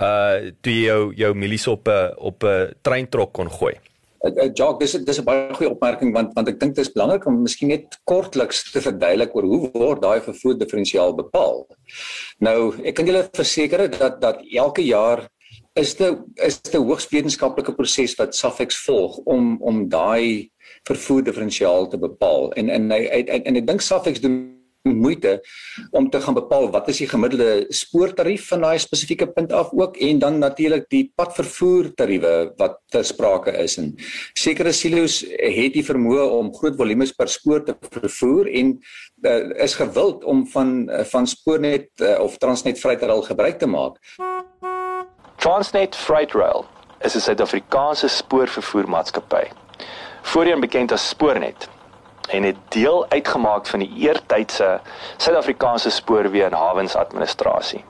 uh 0.00 0.50
toe 0.60 0.74
jy 0.74 0.90
jou 0.90 1.12
jou 1.14 1.32
milies 1.34 1.66
op 1.70 1.88
'n 1.88 2.14
op 2.16 2.44
'n 2.44 2.74
treintrok 2.82 3.32
kon 3.32 3.50
gooi? 3.50 3.78
Uh, 4.24 4.48
Jock, 4.54 4.80
dis 4.80 4.92
dis 4.92 5.18
'n 5.20 5.24
baie 5.24 5.54
goeie 5.54 5.70
opmerking 5.70 6.12
want 6.14 6.32
want 6.34 6.48
ek 6.48 6.60
dink 6.60 6.74
dit 6.74 6.86
is 6.86 6.92
belangrik 6.92 7.26
om 7.26 7.42
miskien 7.42 7.68
net 7.68 7.98
kortliks 8.04 8.64
te 8.72 8.80
verduidelik 8.80 9.34
oor 9.36 9.48
hoe 9.50 9.70
word 9.74 10.02
daai 10.02 10.20
vervoer 10.20 10.58
diferensiaal 10.58 11.14
bepaal. 11.14 11.66
Nou, 12.40 12.72
ek 12.84 12.94
kan 12.94 13.06
julle 13.06 13.28
verseker 13.34 13.88
dat 13.90 14.20
dat 14.20 14.42
elke 14.54 14.82
jaar 14.82 15.28
is 15.74 15.94
dit 15.94 16.18
is 16.36 16.60
dit 16.60 16.74
'n 16.74 16.86
hoogs 16.86 17.08
wetenskaplike 17.08 17.74
proses 17.74 18.14
wat 18.18 18.34
Safex 18.34 18.84
volg 18.86 19.18
om 19.24 19.56
om 19.60 19.88
daai 19.88 20.50
vervoer 20.88 21.22
diferensiaal 21.24 21.88
te 21.88 21.98
bepaal. 21.98 22.52
En 22.52 22.68
en 22.68 22.90
en, 22.90 23.26
en, 23.26 23.44
en 23.44 23.56
ek 23.56 23.66
dink 23.66 23.80
Safex 23.80 24.20
doen 24.20 24.61
moeite 24.82 25.40
om 25.90 26.10
te 26.10 26.20
gaan 26.20 26.34
bepaal 26.34 26.70
wat 26.70 26.88
is 26.88 26.98
die 27.02 27.08
gemiddelde 27.08 27.66
spoortarief 27.68 28.48
van 28.50 28.64
daai 28.66 28.78
spesifieke 28.82 29.28
punt 29.30 29.52
af 29.52 29.70
ook 29.72 29.96
en 29.96 30.18
dan 30.18 30.38
natuurlik 30.38 30.88
die 30.90 31.12
padvervoer 31.14 31.92
tariewe 31.94 32.52
wat 32.58 32.80
ter 32.90 33.04
sprake 33.04 33.54
is 33.62 33.78
en 33.78 33.92
sekere 34.34 34.72
silo's 34.72 35.22
het 35.22 35.76
die 35.76 35.86
vermoë 35.86 36.26
om 36.38 36.52
groot 36.54 36.76
volumes 36.76 37.14
per 37.14 37.30
spoor 37.30 37.62
te 37.64 37.76
vervoer 37.94 38.50
en 38.50 38.74
uh, 39.22 39.62
is 39.62 39.74
gewild 39.78 40.24
om 40.24 40.46
van 40.50 40.90
uh, 40.90 41.04
van 41.12 41.26
spoornet 41.26 41.88
uh, 42.00 42.18
of 42.20 42.38
Transnet 42.38 42.78
Freight 42.78 43.02
Rail 43.02 43.22
gebruik 43.22 43.58
te 43.58 43.66
maak. 43.66 43.98
Transnet 45.36 45.96
Freight 45.96 46.34
Rail 46.34 46.66
is 47.00 47.14
'n 47.14 47.20
Suid-Afrikaanse 47.20 48.08
spoorvervoermaatskappy. 48.08 49.46
Voorheen 50.22 50.60
bekend 50.60 50.92
as 50.92 51.08
Spoornet 51.08 51.68
en 52.28 52.42
het 52.42 52.56
deel 52.68 53.06
uitgemaak 53.08 53.66
van 53.66 53.78
die 53.78 53.92
eertydse 53.96 54.80
Suid-Afrikaanse 55.16 55.90
spoorweë 55.90 56.44
en 56.44 56.52
hawens 56.52 56.94
administrasie. 56.94 57.84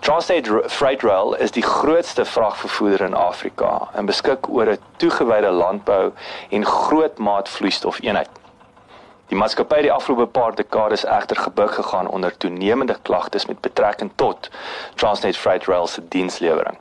Transnet 0.00 0.48
Freight 0.66 1.02
Rail 1.02 1.34
is 1.34 1.50
die 1.50 1.62
grootste 1.62 2.24
vragvervoerder 2.24 3.06
in 3.06 3.14
Afrika 3.14 3.88
en 3.94 4.06
beskik 4.06 4.48
oor 4.48 4.66
'n 4.66 4.78
toegewyde 4.96 5.50
landbou 5.50 6.12
en 6.50 6.66
groot 6.66 7.18
maat 7.18 7.48
vloeistof 7.48 8.00
eenheid. 8.02 8.28
Die 9.26 9.38
maatskappy 9.38 9.74
het 9.74 9.82
die 9.82 9.92
afgelope 9.92 10.26
paar 10.26 10.54
dekades 10.54 11.04
egter 11.04 11.36
gebuk 11.36 11.70
gegaan 11.70 12.08
onder 12.08 12.36
toenemende 12.36 12.96
klagtes 13.02 13.46
met 13.46 13.60
betrekking 13.60 14.10
tot 14.14 14.50
Transnet 14.94 15.36
Freight 15.36 15.66
Rail 15.66 15.86
se 15.86 16.08
dienslewering. 16.08 16.78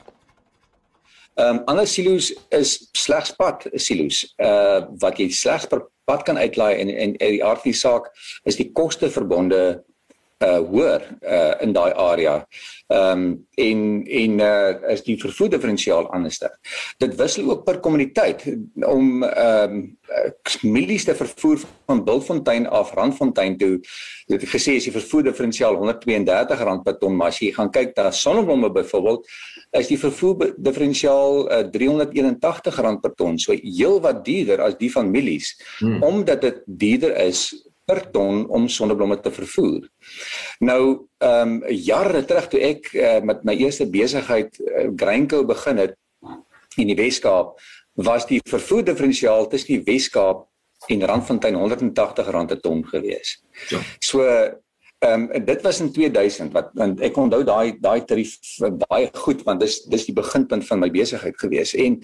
Ehm 1.35 1.47
um, 1.47 1.61
ander 1.65 1.87
silo's 1.87 2.33
is 2.49 2.89
slegs 2.91 3.31
pad 3.35 3.69
silo's. 3.73 4.33
Uh 4.37 4.81
wat 4.99 5.17
jy 5.17 5.29
slegs 5.29 5.65
per 5.65 5.85
pad 6.05 6.23
kan 6.27 6.37
uitlaai 6.37 6.75
en 6.79 6.89
en 6.89 7.15
die 7.19 7.43
aard 7.43 7.61
van 7.63 7.71
die 7.71 7.79
saak 7.79 8.11
is 8.43 8.59
die 8.59 8.71
koste 8.71 9.09
verbonde 9.09 9.61
uh 10.41 10.59
hoër 10.73 11.01
uh 11.21 11.53
in 11.61 11.73
daai 11.73 11.93
area. 11.93 12.35
Ehm 12.87 13.23
um, 13.23 13.47
en 13.55 13.81
en 14.07 14.39
uh 14.39 14.91
is 14.93 15.03
die 15.03 15.17
vervoer 15.21 15.49
diferensiaal 15.49 16.09
anderste. 16.11 16.49
Dit 16.97 17.15
wissel 17.15 17.51
ook 17.51 17.63
per 17.65 17.79
kommuniteit 17.79 18.45
om 18.85 19.23
ehm 19.23 19.75
um, 19.75 19.97
milies 20.61 21.05
te 21.07 21.15
vervoer 21.15 21.61
van 21.85 22.03
Bultfontein 22.03 22.67
af 22.67 22.93
Randfontein 22.93 23.57
toe. 23.57 23.79
Dit 24.27 24.43
gesê 24.49 24.75
is 24.79 24.87
die 24.87 24.93
vervoer 24.93 25.23
diferensiaal 25.29 25.77
R132 25.77 26.83
per 26.83 26.97
ton, 26.99 27.15
maar 27.15 27.31
as 27.31 27.39
jy 27.39 27.51
gaan 27.55 27.71
kyk 27.71 27.95
daar 27.95 28.13
sonneblomme 28.13 28.71
byvoorbeeld 28.71 29.27
is 29.79 29.87
die 29.87 29.99
vervoer 29.99 30.53
diferensiaal 30.57 31.45
uh, 31.47 31.63
R381 31.71 32.99
per 33.01 33.13
ton. 33.15 33.39
So 33.39 33.55
heel 33.55 33.99
wat 34.03 34.25
duurder 34.25 34.63
as 34.67 34.77
die 34.79 34.91
van 34.91 35.11
milies 35.11 35.53
hmm. 35.79 36.03
omdat 36.03 36.41
dit 36.41 36.63
duurder 36.65 37.15
is 37.27 37.49
per 37.91 38.05
ton 38.15 38.45
om 38.47 38.67
sonneblomme 38.71 39.19
te 39.21 39.33
vervoer. 39.35 39.87
Nou, 40.63 40.83
ehm 41.21 41.57
um, 41.57 41.75
jare 41.75 42.23
terug 42.25 42.47
toe 42.51 42.61
ek 42.71 42.91
uh, 42.95 43.19
met 43.27 43.43
my 43.47 43.57
eerste 43.59 43.89
besigheid 43.91 44.57
uh, 44.63 44.87
Greinco 44.95 45.43
begin 45.45 45.83
het 45.83 45.97
in 46.79 46.87
die 46.87 46.97
Weskaap, 46.97 47.57
was 47.99 48.25
die 48.29 48.39
vervoer 48.47 48.85
diferensiaal 48.87 49.49
tussen 49.51 49.75
die 49.75 49.85
Weskaap 49.91 50.47
en 50.89 51.05
Randfontein 51.05 51.57
R180 51.59 52.47
per 52.47 52.59
ton 52.61 52.83
gewees. 52.87 53.39
Ja. 53.69 53.81
So 53.99 54.25
ehm 55.01 55.29
um, 55.33 55.45
dit 55.45 55.61
was 55.65 55.79
in 55.81 55.91
2000 55.91 56.51
wat 56.53 56.69
want 56.77 56.99
ek 57.01 57.15
onthou 57.17 57.41
daai 57.43 57.73
daai 57.81 58.05
tarief 58.05 58.35
baie 58.85 59.09
goed 59.23 59.41
want 59.47 59.63
dis 59.63 59.79
dis 59.89 60.05
die 60.05 60.13
beginpunt 60.13 60.67
van 60.67 60.79
my 60.83 60.91
besigheid 60.93 61.37
gewees 61.41 61.73
en 61.73 61.97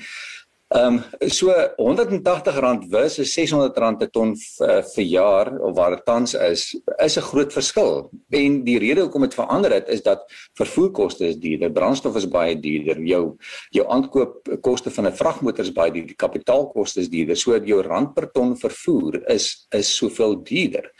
Ehm 0.69 0.99
um, 1.21 1.29
so 1.29 1.47
R180 1.79 2.89
versus 2.89 3.31
R600 3.31 3.99
per 3.99 4.09
ton 4.11 4.33
uh, 4.35 4.81
vir 4.83 5.05
jaar 5.07 5.51
of 5.63 5.77
waar 5.77 5.95
dit 5.95 6.03
tans 6.05 6.33
is, 6.33 6.75
is 7.05 7.15
'n 7.15 7.21
groot 7.21 7.53
verskil. 7.53 8.09
En 8.29 8.63
die 8.63 8.77
rede 8.79 9.01
hoekom 9.01 9.21
dit 9.21 9.33
verander 9.33 9.71
het 9.71 9.87
is 9.87 10.03
dat 10.03 10.27
vervoerkoste 10.59 11.27
is 11.27 11.37
duurder, 11.39 11.71
brandstof 11.71 12.15
is 12.15 12.27
baie 12.27 12.59
duurder, 12.59 12.99
jou 12.99 13.37
jou 13.69 13.87
aankoopkoste 13.87 14.91
van 14.91 15.07
'n 15.07 15.15
vragmotor 15.15 15.63
is 15.63 15.71
baie 15.71 15.91
duurder, 15.91 16.15
die 16.15 16.25
kapitaalkoste 16.27 16.99
is 16.99 17.09
duurder. 17.09 17.37
So 17.37 17.57
jou 17.57 17.81
rand 17.81 18.13
per 18.13 18.31
ton 18.31 18.57
vervoer 18.57 19.23
is 19.29 19.67
is 19.71 19.95
soveel 19.95 20.43
duurder 20.43 20.91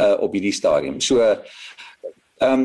uh 0.00 0.16
op 0.20 0.32
hierdie 0.32 0.56
stadium. 0.56 1.00
So 1.00 1.20
Ehm 1.20 1.40
um, 2.42 2.64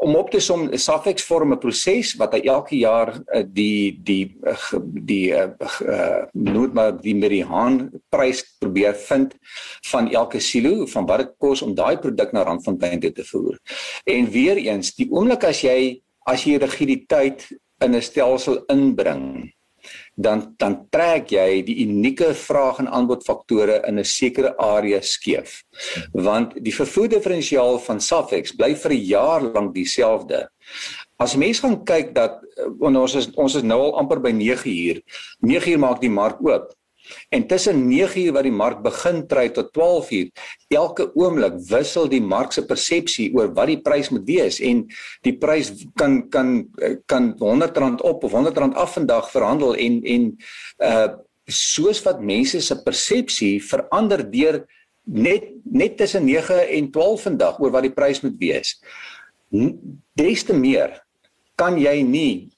om 0.00 0.16
op 0.16 0.30
te 0.30 0.40
som 0.40 0.68
Safex 0.76 1.24
vorm 1.24 1.52
'n 1.52 1.58
proses 1.58 2.14
wat 2.20 2.34
hy 2.34 2.40
elke 2.48 2.76
jaar 2.76 3.14
uh, 3.14 3.42
die 3.46 3.98
die 4.02 4.36
uh, 4.44 4.80
die 5.10 5.32
uh, 5.32 6.24
noem 6.32 6.72
maar 6.74 6.92
die 7.00 7.14
mediaan 7.14 7.90
prys 8.08 8.44
probeer 8.58 8.94
vind 8.94 9.34
van 9.90 10.10
elke 10.10 10.40
silo 10.40 10.86
van 10.86 11.06
wat 11.06 11.18
dit 11.18 11.34
kos 11.38 11.62
om 11.62 11.74
daai 11.74 11.96
produk 11.96 12.32
na 12.32 12.42
Randfontein 12.42 13.00
te, 13.00 13.12
te 13.12 13.24
voer. 13.24 13.58
En 14.04 14.30
weer 14.30 14.56
eens, 14.56 14.94
die 14.94 15.10
oomblik 15.10 15.44
as 15.44 15.60
jy 15.60 16.00
as 16.26 16.44
jy 16.44 16.56
rigiditeit 16.56 17.48
in 17.84 17.94
'n 17.94 18.02
stelsel 18.02 18.64
inbring 18.68 19.52
dan 20.14 20.54
dan 20.58 20.86
trek 20.90 21.32
jy 21.34 21.62
die 21.66 21.76
unieke 21.84 22.30
vraag 22.34 22.78
en 22.82 22.88
aanbod 22.88 23.24
faktore 23.26 23.80
in 23.88 23.98
'n 23.98 24.04
sekere 24.04 24.56
area 24.56 25.00
skeef. 25.00 25.62
Want 26.12 26.54
die 26.64 26.74
vervoer 26.74 27.08
diferensiaal 27.08 27.78
van 27.78 28.00
Safex 28.00 28.56
bly 28.56 28.74
vir 28.74 28.92
'n 28.92 29.04
jaar 29.04 29.42
lank 29.42 29.74
dieselfde. 29.74 30.48
As 31.18 31.36
mense 31.36 31.60
gaan 31.60 31.84
kyk 31.84 32.14
dat 32.14 32.40
ons 32.80 33.14
is 33.14 33.30
ons 33.34 33.54
is 33.54 33.62
nou 33.62 33.80
al 33.80 33.98
amper 33.98 34.20
by 34.20 34.30
9 34.30 34.70
uur. 34.70 35.02
9 35.40 35.72
uur 35.72 35.78
maak 35.78 36.00
die 36.00 36.10
mark 36.10 36.40
oop. 36.40 36.74
En 37.28 37.46
tussen 37.46 37.86
9 37.88 38.20
uur 38.20 38.32
wat 38.32 38.46
die 38.46 38.54
mark 38.54 38.82
begin 38.82 39.26
trei 39.28 39.48
tot 39.52 39.72
12 39.72 40.10
uur, 40.10 40.28
elke 40.68 41.10
oomblik 41.14 41.58
wissel 41.68 42.08
die 42.08 42.22
mark 42.22 42.52
se 42.52 42.64
persepsie 42.66 43.30
oor 43.36 43.52
wat 43.54 43.70
die 43.72 43.80
prys 43.84 44.10
moet 44.14 44.24
wees 44.28 44.60
en 44.60 44.84
die 45.26 45.36
prys 45.38 45.72
kan 46.00 46.22
kan 46.30 46.54
kan 47.06 47.32
R100 47.38 48.00
op 48.02 48.24
of 48.24 48.32
R100 48.32 48.72
af 48.74 48.96
vandag 48.96 49.30
verhandel 49.30 49.76
en 49.76 50.02
en 50.02 50.32
uh 50.78 51.06
soos 51.44 51.98
wat 52.06 52.22
mense 52.24 52.56
se 52.64 52.76
persepsie 52.86 53.58
verander 53.60 54.22
deur 54.32 54.62
net 55.04 55.50
net 55.64 55.98
tussen 56.00 56.24
9 56.24 56.56
en 56.78 56.90
12 56.90 57.26
vandag 57.28 57.58
oor 57.60 57.74
wat 57.74 57.84
die 57.84 57.92
prys 57.92 58.22
moet 58.24 58.38
wees. 58.40 58.78
Des 60.16 60.44
te 60.44 60.56
meer 60.56 60.96
kan 61.60 61.76
jy 61.78 62.00
nie 62.02 62.48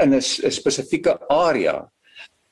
in 0.00 0.14
'n 0.14 0.22
spesifieke 0.22 1.18
area 1.28 1.84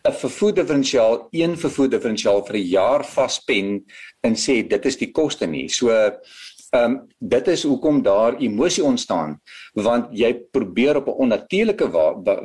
'n 0.08 0.12
vervoer 0.12 0.54
diferensiaal, 0.54 1.28
een 1.30 1.58
vervoer 1.58 1.88
diferensiaal 1.88 2.46
vir 2.46 2.56
'n 2.56 2.68
jaar 2.68 3.04
vaspen 3.04 3.84
en 4.20 4.34
sê 4.34 4.68
dit 4.68 4.86
is 4.86 4.96
die 4.96 5.12
koste 5.12 5.46
nie. 5.46 5.68
So 5.68 5.90
ehm 5.90 6.84
um, 6.84 7.08
dit 7.18 7.48
is 7.48 7.62
hoekom 7.62 8.02
daar 8.02 8.38
emosie 8.40 8.84
ontstaan 8.84 9.40
want 9.74 10.08
jy 10.16 10.32
probeer 10.50 10.96
op 10.96 11.08
'n 11.08 11.20
onnatuurlike 11.24 11.90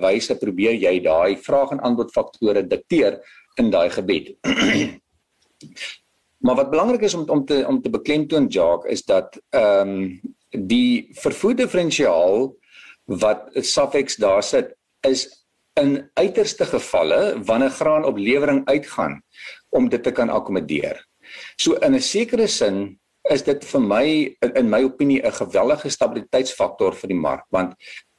wyse 0.02 0.36
probeer 0.36 0.74
jy 0.74 1.00
daai 1.00 1.38
vraag 1.38 1.72
en 1.72 1.82
aanbod 1.82 2.12
faktore 2.12 2.68
dikteer 2.68 3.20
in 3.56 3.72
daai 3.72 3.90
gebied. 3.90 4.36
maar 6.46 6.56
wat 6.56 6.70
belangrik 6.70 7.02
is 7.02 7.14
om 7.14 7.30
om 7.30 7.46
te 7.46 7.66
om 7.68 7.82
te 7.82 7.90
beklemtoon 7.90 8.48
Jacques 8.48 8.92
is 8.92 9.06
dat 9.06 9.40
ehm 9.50 9.90
um, 9.90 10.22
die 10.52 11.10
vervoer 11.12 11.56
diferensiaal 11.56 12.56
wat 13.06 13.50
Safex 13.54 14.16
daar 14.16 14.44
sit 14.44 14.76
is 15.02 15.47
in 15.78 16.10
uiterste 16.18 16.66
gevalle 16.66 17.38
wanneer 17.46 17.70
graan 17.70 18.06
op 18.06 18.18
lewering 18.18 18.66
uitgaan 18.66 19.22
om 19.70 19.90
dit 19.90 20.04
te 20.04 20.12
kan 20.12 20.30
akkommodeer. 20.30 20.98
So 21.58 21.74
in 21.74 21.96
'n 21.96 22.02
sekere 22.02 22.48
sin 22.48 23.00
is 23.30 23.44
dit 23.44 23.66
vir 23.66 23.82
my 23.82 24.36
in 24.56 24.70
my 24.70 24.84
opinie 24.84 25.22
'n 25.22 25.32
geweldige 25.32 25.90
stabiliteitsfaktor 25.90 26.96
vir 26.96 27.08
die 27.08 27.22
mark 27.28 27.46
want 27.52 27.76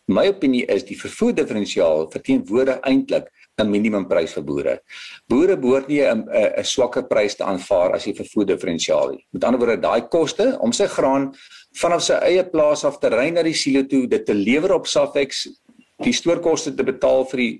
my 0.08 0.26
opinie 0.28 0.64
is 0.66 0.84
die 0.84 0.96
vervoer 0.96 1.34
diferensiaal 1.34 2.08
verteenwoordig 2.12 2.80
eintlik 2.88 3.28
'n 3.58 3.70
minimumprys 3.70 4.32
vir 4.32 4.44
boere. 4.44 4.78
Boere 5.28 5.56
behoort 5.56 5.88
nie 5.88 6.02
'n 6.02 6.24
swakker 6.64 7.02
prys 7.02 7.36
te 7.36 7.44
aanvaar 7.44 7.94
as 7.94 8.04
die 8.04 8.14
vervoer 8.14 8.46
diferensiaal 8.46 9.10
nie. 9.10 9.26
Met 9.32 9.44
ander 9.44 9.60
woorde, 9.60 9.80
daai 9.80 10.08
koste 10.08 10.56
om 10.60 10.72
sy 10.72 10.86
graan 10.86 11.34
vanaf 11.76 12.02
sy 12.02 12.14
eie 12.14 12.44
plaas 12.44 12.84
af 12.84 12.98
te 13.00 13.08
ry 13.08 13.30
na 13.30 13.42
die 13.42 13.54
silo 13.54 13.82
toe, 13.82 14.06
dit 14.06 14.26
te 14.26 14.34
lewer 14.34 14.72
op 14.72 14.86
Safex 14.86 15.48
die 16.04 16.14
stoorkoste 16.14 16.74
te 16.74 16.84
betaal 16.86 17.24
vir 17.30 17.42
die 17.42 17.52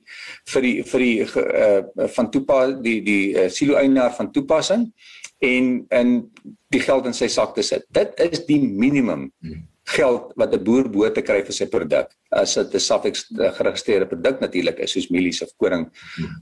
vir 0.53 0.66
die 0.66 0.74
vir 0.90 1.05
die 1.05 1.14
uh, 1.24 2.09
van 2.16 2.31
toepas 2.35 2.77
die 2.85 3.01
die 3.07 3.22
uh, 3.35 3.48
silo 3.51 3.79
eienaar 3.81 4.14
van 4.16 4.31
toepassing 4.33 4.88
en 5.38 5.72
in 5.94 6.14
die 6.72 6.83
geld 6.83 7.07
in 7.07 7.14
sy 7.14 7.29
sak 7.31 7.55
te 7.55 7.62
sit. 7.62 7.87
Dit 7.94 8.14
is 8.22 8.44
die 8.46 8.61
minimum 8.61 9.29
geld 9.88 10.33
wat 10.37 10.55
'n 10.55 10.64
boer 10.64 10.90
behoort 10.90 11.14
te 11.14 11.22
kry 11.22 11.42
vir 11.44 11.55
sy 11.55 11.66
produk. 11.66 12.09
As 12.31 12.55
dit 12.55 12.74
'n 12.74 12.81
Safex 12.81 13.27
geregistreerde 13.33 14.07
produk 14.07 14.40
natuurlik 14.40 14.79
is 14.79 14.92
soos 14.92 15.09
mielies 15.09 15.42
of 15.42 15.53
koring 15.57 15.88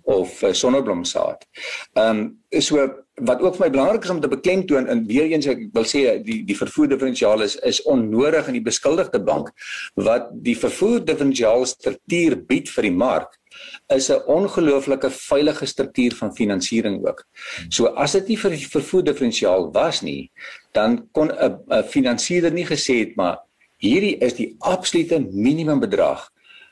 of 0.04 0.42
uh, 0.42 0.52
sonneblomsaad. 0.52 1.46
Ehm 1.94 2.18
um, 2.18 2.60
so 2.60 2.88
wat 3.16 3.40
ook 3.40 3.56
vir 3.56 3.66
my 3.66 3.70
belangrik 3.70 4.04
is 4.04 4.10
om 4.10 4.20
te 4.20 4.28
beklemtoon 4.28 4.86
en 4.86 5.06
weer 5.06 5.30
eens 5.32 5.46
ek 5.46 5.62
wil 5.72 5.84
sê 5.84 6.22
die 6.22 6.42
die 6.44 6.56
vervoer 6.56 6.88
diferensiaal 6.88 7.42
is 7.42 7.56
is 7.56 7.82
onnodig 7.82 8.48
in 8.48 8.58
die 8.58 8.66
beskuldigde 8.66 9.20
bank 9.24 9.48
wat 9.94 10.28
die 10.32 10.56
vervoer 10.56 11.00
diferensiaal 11.04 11.64
struktuur 11.66 12.36
bied 12.46 12.68
vir 12.68 12.82
die 12.82 12.92
mark 12.92 13.38
is 13.88 14.10
'n 14.10 14.22
ongelooflike 14.26 15.10
veilige 15.10 15.66
struktuur 15.66 16.14
van 16.14 16.34
finansiering 16.34 17.06
ook. 17.06 17.24
So 17.68 17.86
as 17.86 18.12
dit 18.12 18.28
nie 18.28 18.36
vir 18.36 18.50
die 18.50 18.68
vervoer 18.68 19.04
diferensiaal 19.04 19.72
was 19.72 20.02
nie, 20.02 20.30
dan 20.72 21.08
kon 21.12 21.30
'n 21.30 21.58
'n 21.70 21.84
finansierder 21.84 22.52
nie 22.52 22.66
gesê 22.66 22.98
het 22.98 23.16
maar 23.16 23.38
hierdie 23.78 24.16
is 24.24 24.34
die 24.34 24.54
absolute 24.64 25.18
minimum 25.20 25.80
bedrag 25.80 26.24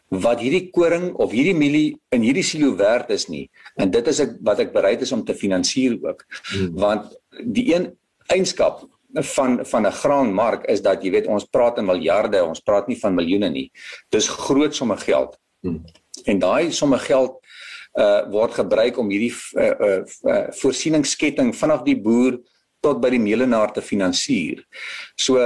wat 0.09 0.41
hierdie 0.41 0.71
koring 0.75 1.13
of 1.21 1.33
hierdie 1.35 1.57
mielie 1.57 1.97
in 2.15 2.25
hierdie 2.25 2.45
silo 2.47 2.75
werd 2.79 3.11
is 3.15 3.27
nie 3.29 3.49
en 3.81 3.91
dit 3.91 4.09
is 4.09 4.21
ek 4.25 4.37
wat 4.47 4.61
ek 4.65 4.73
bereid 4.75 5.03
is 5.03 5.13
om 5.13 5.25
te 5.25 5.37
finansier 5.37 5.97
ook 5.97 6.25
hmm. 6.53 6.75
want 6.79 7.15
die 7.57 7.71
een 7.75 7.91
eienskap 8.33 8.85
van 9.35 9.61
van 9.65 9.87
'n 9.87 9.99
graanmark 10.03 10.65
is 10.69 10.83
dat 10.83 11.05
jy 11.05 11.11
weet 11.11 11.27
ons 11.27 11.45
praat 11.45 11.79
in 11.79 11.87
miljarde 11.87 12.45
ons 12.45 12.61
praat 12.61 12.89
nie 12.89 13.01
van 13.01 13.15
miljoene 13.15 13.51
nie 13.51 13.71
dis 14.11 14.29
groot 14.29 14.75
somme 14.75 14.97
geld 14.97 15.39
hmm. 15.63 15.83
En 16.25 16.39
daai 16.39 16.73
somme 16.73 16.99
geld 16.99 17.39
uh 17.99 18.27
word 18.31 18.55
gebruik 18.55 18.99
om 18.99 19.11
hierdie 19.11 19.33
uh, 19.57 19.75
uh, 19.89 20.03
uh 20.27 20.47
voorsieningssketting 20.61 21.55
vanaf 21.55 21.85
die 21.87 21.97
boer 21.97 22.41
tot 22.83 23.01
by 23.01 23.11
die 23.15 23.23
meelenaar 23.23 23.73
te 23.73 23.83
finansier 23.83 24.65
so 25.15 25.39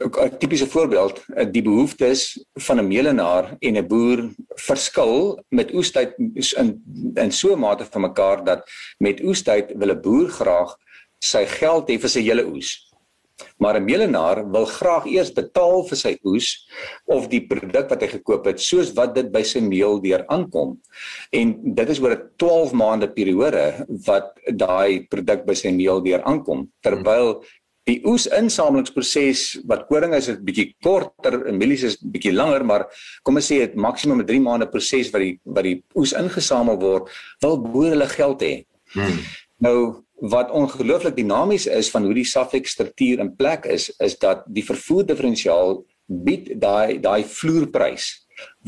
'n 0.00 0.38
tipiese 0.38 0.66
voorbeeld, 0.66 1.24
eh, 1.34 1.46
die 1.50 1.62
behoeftes 1.62 2.44
van 2.54 2.78
'n 2.80 2.88
meelenaar 2.88 3.56
en 3.58 3.76
'n 3.76 3.86
boer 3.86 4.30
verskil 4.54 5.44
met 5.48 5.74
oestyd 5.74 6.14
in 6.56 6.82
in 7.14 7.32
so 7.32 7.52
'n 7.52 7.58
mate 7.58 7.84
van 7.84 8.00
mekaar 8.00 8.44
dat 8.44 8.70
met 8.98 9.20
oestyd 9.22 9.72
wil 9.76 9.90
'n 9.90 10.00
boer 10.00 10.28
graag 10.28 10.76
sy 11.18 11.46
geld 11.46 11.88
hê 11.90 12.00
vir 12.00 12.08
sy 12.08 12.20
hele 12.20 12.46
oes. 12.46 12.89
Maar 13.58 13.80
'n 13.80 13.84
meelenaar 13.84 14.50
wil 14.50 14.66
graag 14.66 15.06
eers 15.06 15.32
betaal 15.32 15.84
vir 15.88 15.96
sy 15.96 16.18
oes 16.24 16.66
of 17.06 17.28
die 17.28 17.46
produk 17.46 17.88
wat 17.90 18.02
hy 18.02 18.08
gekoop 18.08 18.46
het 18.46 18.60
soos 18.60 18.92
wat 18.94 19.14
dit 19.14 19.32
by 19.32 19.42
sy 19.42 19.60
meel 19.60 20.00
deur 20.00 20.24
aankom. 20.28 20.78
En 21.32 21.74
dit 21.74 21.88
is 21.88 22.00
oor 22.00 22.12
'n 22.16 22.30
12 22.36 22.72
maande 22.72 23.08
periode 23.08 23.86
wat 24.06 24.38
daai 24.46 25.06
produk 25.08 25.46
by 25.46 25.54
sy 25.54 25.70
meel 25.70 26.00
deur 26.00 26.22
aankom 26.22 26.68
terwyl 26.82 27.42
die 27.88 27.98
oes 28.08 28.26
insamelingsproses 28.36 29.64
wat 29.70 29.86
koring 29.88 30.14
is 30.14 30.28
'n 30.28 30.44
bietjie 30.44 30.74
korter 30.84 31.46
en 31.48 31.58
mielies 31.58 31.84
is 31.84 31.96
bietjie 31.96 32.32
langer 32.32 32.64
maar 32.64 32.86
kom 33.24 33.36
ons 33.36 33.50
sê 33.50 33.58
dit 33.64 33.74
maksimum 33.74 34.20
'n 34.20 34.26
3 34.26 34.40
maande 34.40 34.66
proses 34.70 35.10
wat 35.12 35.22
die 35.22 35.38
wat 35.44 35.64
die 35.64 35.82
oes 35.94 36.12
ingesamel 36.12 36.78
word 36.78 37.08
wil 37.42 37.56
boere 37.58 37.90
hulle 37.94 38.08
geld 38.08 38.42
hê. 38.42 38.54
Hmm. 38.94 39.18
Nou 39.60 40.04
wat 40.20 40.50
ongelooflik 40.50 41.16
dinamies 41.16 41.66
is 41.66 41.90
van 41.90 42.04
hoe 42.04 42.14
die 42.14 42.24
Safex 42.28 42.70
struktuur 42.76 43.18
in 43.18 43.36
plek 43.36 43.64
is 43.64 43.88
is 43.98 44.18
dat 44.18 44.44
die 44.46 44.64
vervoer 44.64 45.06
diferensiaal 45.08 45.78
bied 46.06 46.50
daai 46.60 47.00
daai 47.00 47.24
vloerprys 47.24 48.10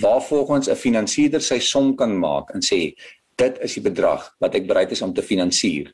waarvolgens 0.00 0.68
'n 0.68 0.76
finansierder 0.76 1.40
sy 1.40 1.58
som 1.58 1.96
kan 1.96 2.18
maak 2.18 2.54
en 2.54 2.60
sê 2.60 2.94
dit 3.36 3.58
is 3.64 3.74
die 3.78 3.82
bedrag 3.84 4.24
wat 4.42 4.54
ek 4.58 4.66
bereid 4.68 4.92
is 4.92 5.02
om 5.02 5.12
te 5.14 5.24
finansier 5.24 5.90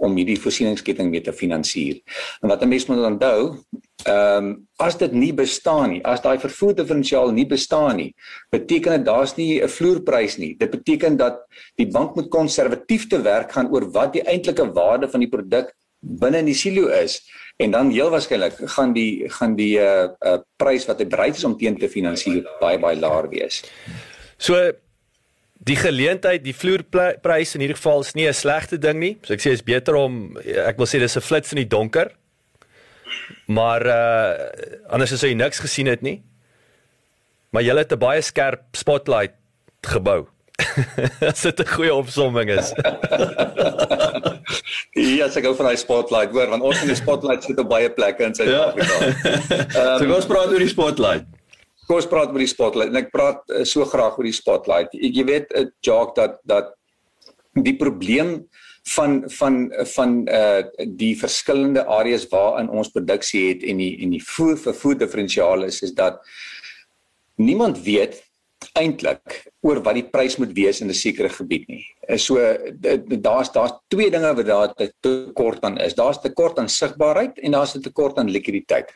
om 0.00 0.16
hierdie 0.16 0.38
voorsieningsketting 0.40 1.10
mee 1.10 1.22
te 1.24 1.32
finansier. 1.32 2.00
En 2.42 2.48
wat 2.48 2.62
'n 2.62 2.68
mens 2.68 2.86
moet 2.86 3.04
onthou, 3.04 3.56
ehm 4.06 4.44
um, 4.44 4.68
as 4.78 4.96
dit 4.96 5.12
nie 5.12 5.32
bestaan 5.32 5.90
nie, 5.90 6.04
as 6.04 6.22
daai 6.22 6.38
vervoer 6.38 6.74
diferensiaal 6.74 7.32
nie 7.32 7.46
bestaan 7.46 7.96
nie, 7.96 8.14
beteken 8.50 8.92
dit 8.96 9.04
daar's 9.04 9.36
nie 9.36 9.62
'n 9.62 9.68
vloerprys 9.68 10.38
nie. 10.38 10.56
Dit 10.58 10.70
beteken 10.70 11.16
dat 11.16 11.46
die 11.76 11.86
bank 11.86 12.16
moet 12.16 12.30
konservatief 12.30 13.08
te 13.08 13.22
werk 13.22 13.52
gaan 13.52 13.70
oor 13.72 13.90
wat 13.92 14.12
die 14.12 14.22
eintlike 14.22 14.72
waarde 14.72 15.08
van 15.08 15.20
die 15.20 15.28
produk 15.28 15.72
binne 16.00 16.38
in 16.38 16.46
die 16.46 16.54
silo 16.54 16.88
is 16.88 17.20
en 17.60 17.70
dan 17.70 17.90
heel 17.90 18.10
waarskynlik 18.10 18.56
gaan 18.56 18.92
die 18.92 19.28
gaan 19.28 19.56
die 19.56 19.76
uh, 19.78 20.08
uh 20.24 20.38
prys 20.56 20.86
wat 20.88 20.98
hy 20.98 21.06
bereid 21.06 21.36
is 21.36 21.44
om 21.44 21.58
teen 21.58 21.76
te 21.78 21.88
finansier 21.88 22.44
baie 22.60 22.78
baie 22.78 22.96
laer 22.96 23.28
wees. 23.28 23.62
So 24.38 24.56
die 25.60 25.76
geleentheid, 25.76 26.42
die 26.44 26.54
vloerprys 26.56 27.54
in 27.54 27.64
hierdie 27.64 27.76
geval 27.76 28.00
is 28.04 28.14
nie 28.16 28.26
'n 28.28 28.34
slegte 28.34 28.78
ding 28.78 28.98
nie. 28.98 29.18
So 29.22 29.34
ek 29.34 29.40
sê 29.40 29.52
is 29.52 29.62
beter 29.62 29.94
om 29.96 30.36
ek 30.38 30.76
wil 30.76 30.86
sê 30.86 30.98
dis 30.98 31.16
'n 31.16 31.20
flits 31.20 31.52
in 31.52 31.56
die 31.56 31.68
donker. 31.68 32.12
Maar 33.46 33.86
uh 33.86 34.34
anders 34.88 35.12
as 35.12 35.22
jy 35.22 35.34
niks 35.34 35.60
gesien 35.60 35.86
het 35.86 36.02
nie. 36.02 36.22
Maar 37.52 37.62
jy 37.62 37.76
het 37.76 37.92
'n 37.92 37.98
baie 37.98 38.22
skerp 38.22 38.62
spotlight 38.72 39.34
gebou. 39.82 40.28
As 41.20 41.42
dit 41.42 41.60
'n 41.60 41.66
goeie 41.66 41.94
opsomming 41.94 42.50
is. 42.50 42.72
ja, 45.18 45.26
ek 45.26 45.44
gou 45.44 45.54
van 45.56 45.66
daai 45.66 45.76
spotlight 45.76 46.30
hoor 46.32 46.48
want 46.48 46.62
ons 46.62 46.80
in 46.82 46.88
die 46.88 46.96
spotlight 46.96 47.44
sit 47.44 47.58
op 47.58 47.68
baie 47.68 47.90
plekke 47.90 48.24
in 48.24 48.34
Suid-Afrika. 48.34 48.94
Ja. 48.94 49.94
um, 49.94 49.98
so 49.98 50.14
ons 50.14 50.26
praat 50.26 50.48
oor 50.52 50.58
die 50.58 50.68
spotlight 50.68 51.26
kom 51.90 51.98
ons 51.98 52.10
praat 52.10 52.30
oor 52.30 52.44
die 52.44 52.50
spotlight 52.50 52.92
en 52.92 53.02
ek 53.02 53.10
praat 53.10 53.42
uh, 53.50 53.64
so 53.66 53.84
graag 53.90 54.18
oor 54.18 54.28
die 54.28 54.36
spotlight. 54.36 54.94
Jy, 54.94 55.10
jy 55.18 55.24
weet 55.26 55.50
'n 55.50 55.66
uh, 55.66 55.70
joke 55.82 56.14
dat 56.14 56.38
dat 56.46 56.70
die 57.58 57.74
probleem 57.74 58.46
van 58.94 59.24
van 59.26 59.72
van 59.94 60.12
uh 60.30 60.62
die 60.86 61.16
verskillende 61.18 61.82
areas 61.84 62.28
waarin 62.30 62.70
ons 62.70 62.94
produksie 62.94 63.48
het 63.48 63.66
en 63.66 63.82
die 63.82 63.98
en 64.06 64.14
die 64.14 64.22
voer 64.22 64.56
vir 64.56 64.74
voer 64.74 64.98
diferensiaal 65.02 65.66
is 65.66 65.82
is 65.82 65.92
dat 65.98 66.22
niemand 67.36 67.82
weet 67.82 68.22
eintlik 68.78 69.42
oor 69.66 69.82
wat 69.82 69.96
die 69.98 70.06
prys 70.14 70.38
moet 70.38 70.54
wees 70.54 70.80
in 70.80 70.88
'n 70.88 70.94
sekere 70.94 71.28
gebied 71.28 71.68
nie. 71.68 71.84
So 72.16 72.38
daar's 73.28 73.52
daar's 73.52 73.72
twee 73.88 74.10
dinge 74.10 74.34
wat 74.34 74.46
daar 74.46 74.74
tekort 75.00 75.64
aan 75.64 75.78
is. 75.78 75.94
Daar's 75.94 76.20
tekort 76.20 76.58
aan 76.58 76.68
sigbaarheid 76.68 77.38
en 77.38 77.52
daar's 77.52 77.74
'n 77.74 77.82
tekort 77.82 78.18
aan 78.18 78.30
likwiditeit. 78.30 78.94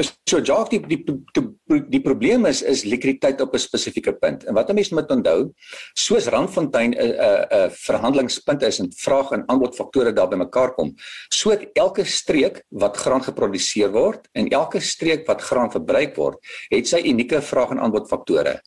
So 0.00 0.40
Jacques 0.40 0.70
die 0.72 0.80
die 0.88 1.04
die, 1.36 1.80
die 1.92 2.00
probleem 2.00 2.46
is 2.48 2.62
is 2.62 2.84
likwiditeit 2.88 3.40
op 3.40 3.54
'n 3.54 3.58
spesifieke 3.58 4.12
punt. 4.12 4.44
En 4.44 4.54
wat 4.54 4.70
'n 4.70 4.74
mens 4.74 4.90
moet 4.90 5.10
onthou, 5.10 5.52
soos 5.94 6.26
Randfontein 6.26 6.94
'n 6.94 6.96
'n 6.96 7.46
'n 7.50 7.70
verhandelingspunt 7.70 8.62
is 8.62 8.78
en 8.78 8.92
vraag 8.96 9.32
en 9.32 9.44
aanbod 9.48 9.76
faktore 9.76 10.12
daar 10.12 10.28
bymekaar 10.28 10.74
kom, 10.74 10.94
so 11.28 11.50
het 11.50 11.68
elke 11.74 12.04
streek 12.04 12.64
wat 12.70 12.96
graan 12.96 13.22
geproduseer 13.22 13.92
word 13.92 14.28
en 14.32 14.48
elke 14.48 14.80
streek 14.80 15.26
wat 15.26 15.42
graan 15.42 15.70
verbruik 15.70 16.16
word, 16.16 16.38
het 16.70 16.88
sy 16.88 17.02
unieke 17.04 17.42
vraag 17.42 17.70
en 17.70 17.78
aanbod 17.78 18.08
faktore. 18.08 18.60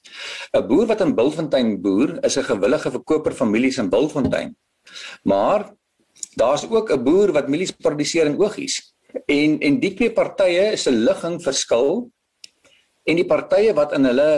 'n 0.54 0.68
Boer 0.68 0.86
wat 0.86 1.02
in 1.02 1.16
Bulfontein 1.16 1.82
boer, 1.82 2.24
is 2.24 2.38
'n 2.38 2.44
gewillige 2.44 2.92
verkoper 2.92 3.34
van 3.34 3.52
mielies 3.52 3.78
in 3.78 3.90
Bulfontein. 3.90 4.56
Maar 5.24 5.74
daar's 6.36 6.70
ook 6.70 6.92
'n 6.92 7.04
boer 7.04 7.32
wat 7.32 7.48
mielies 7.48 7.72
produseer 7.72 8.26
in 8.26 8.40
Ogies 8.40 8.95
en 9.28 9.60
en 9.60 9.80
die 9.80 9.94
twee 9.98 10.14
partye 10.14 10.76
se 10.78 10.92
ligging 10.92 11.40
verskil 11.44 12.06
en 13.06 13.20
die 13.20 13.28
partye 13.28 13.74
wat 13.78 13.94
in 13.98 14.08
hulle 14.10 14.30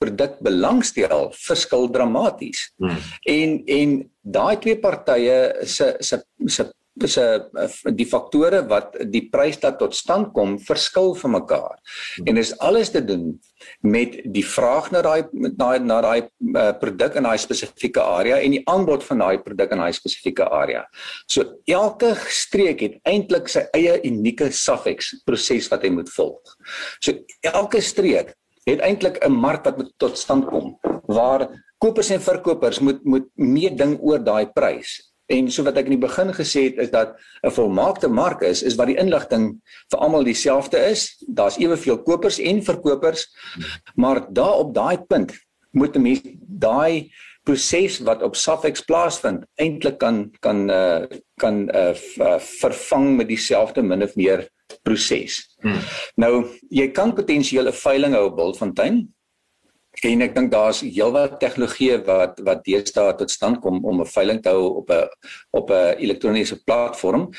produk 0.00 0.38
belangstel 0.40 1.28
verskil 1.36 1.90
dramaties. 1.92 2.70
Hmm. 2.80 3.00
En 3.28 3.56
en 3.78 3.96
daai 4.20 4.56
twee 4.62 4.78
partye 4.80 5.36
se 5.68 5.92
se 6.00 6.22
se 6.46 6.66
is 6.98 7.16
'n 7.18 7.94
die 7.94 8.06
faktore 8.06 8.66
wat 8.68 8.96
die 9.10 9.28
prys 9.30 9.60
dat 9.60 9.78
tot 9.78 9.94
stand 9.94 10.32
kom 10.34 10.58
verskil 10.58 11.14
van 11.14 11.30
mekaar. 11.30 11.78
En 12.26 12.34
dis 12.34 12.58
alles 12.58 12.90
te 12.90 13.04
doen 13.04 13.40
met 13.80 14.20
die 14.24 14.44
vraag 14.44 14.90
na 14.90 15.02
daai 15.02 15.24
na 15.32 15.78
na 15.78 16.00
daai 16.00 16.28
uh, 16.54 16.72
produk 16.72 17.14
in 17.14 17.22
daai 17.22 17.38
spesifieke 17.38 18.00
area 18.00 18.40
en 18.40 18.50
die 18.50 18.62
aanbod 18.66 19.04
van 19.04 19.18
daai 19.18 19.38
produk 19.38 19.70
in 19.70 19.78
daai 19.78 19.92
spesifieke 19.92 20.44
area. 20.50 20.84
So 21.26 21.44
elke 21.66 22.14
streek 22.28 22.80
het 22.80 22.98
eintlik 23.04 23.48
sy 23.48 23.66
eie 23.72 24.00
unieke 24.04 24.50
suffix 24.50 25.14
proses 25.24 25.70
wat 25.70 25.82
hy 25.82 25.90
moet 25.90 26.10
volg. 26.10 26.56
So 27.00 27.12
elke 27.42 27.80
streek 27.80 28.34
het 28.66 28.80
eintlik 28.80 29.22
'n 29.24 29.32
mark 29.32 29.64
wat 29.64 29.76
moet 29.78 29.92
tot 29.98 30.18
stand 30.18 30.46
kom 30.46 30.78
waar 31.06 31.48
kopers 31.78 32.10
en 32.10 32.20
verkopers 32.20 32.80
moet 32.80 33.04
moet 33.04 33.28
meeding 33.36 33.98
oor 34.00 34.18
daai 34.18 34.46
prys 34.52 35.09
En 35.30 35.50
so 35.50 35.62
wat 35.66 35.78
ek 35.78 35.86
in 35.90 35.94
die 35.94 36.02
begin 36.02 36.32
gesê 36.34 36.66
het 36.68 36.80
is 36.86 36.90
dat 36.90 37.14
'n 37.46 37.54
volmaakte 37.54 38.08
mark 38.08 38.42
is 38.42 38.62
is 38.62 38.76
wat 38.76 38.90
die 38.90 38.98
inligting 38.98 39.60
vir 39.90 39.98
almal 39.98 40.24
dieselfde 40.24 40.78
is. 40.90 41.22
Daar's 41.26 41.58
eweveel 41.58 42.02
kopers 42.02 42.38
en 42.38 42.62
verkopers. 42.62 43.28
Maar 43.94 44.26
daar 44.32 44.58
op 44.64 44.74
daai 44.74 44.98
punt 44.98 45.32
moet 45.70 45.96
'n 45.96 46.02
mens 46.02 46.20
daai 46.38 47.12
proses 47.44 47.98
wat 48.04 48.22
op 48.22 48.36
Safex 48.36 48.84
plaasvind 48.84 49.44
eintlik 49.56 49.98
kan 49.98 50.30
kan 50.40 50.70
uh, 50.70 51.04
kan 51.40 51.68
uh, 51.74 51.94
vervang 52.60 53.16
met 53.16 53.28
dieselfde 53.28 53.82
min 53.82 54.02
of 54.02 54.16
meer 54.16 54.48
proses. 54.82 55.56
Hmm. 55.60 55.80
Nou 56.16 56.46
jy 56.68 56.90
kan 56.90 57.14
potensieel 57.14 57.66
'n 57.66 57.72
veiling 57.72 58.14
hou 58.14 58.26
op 58.26 58.36
Bultfontein 58.36 59.14
en 60.02 60.22
ek 60.22 60.34
dink 60.34 60.50
daar's 60.52 60.80
heelwat 60.80 61.40
tegnologie 61.40 61.98
wat 62.06 62.40
wat 62.46 62.64
deesdae 62.64 63.14
tot 63.18 63.30
stand 63.30 63.60
kom 63.60 63.84
om 63.84 64.00
'n 64.00 64.06
veiling 64.06 64.40
te 64.42 64.48
hou 64.48 64.80
op 64.80 64.90
'n 64.90 65.08
op 65.50 65.70
'n 65.70 65.98
elektroniese 65.98 66.62
platform 66.64 67.30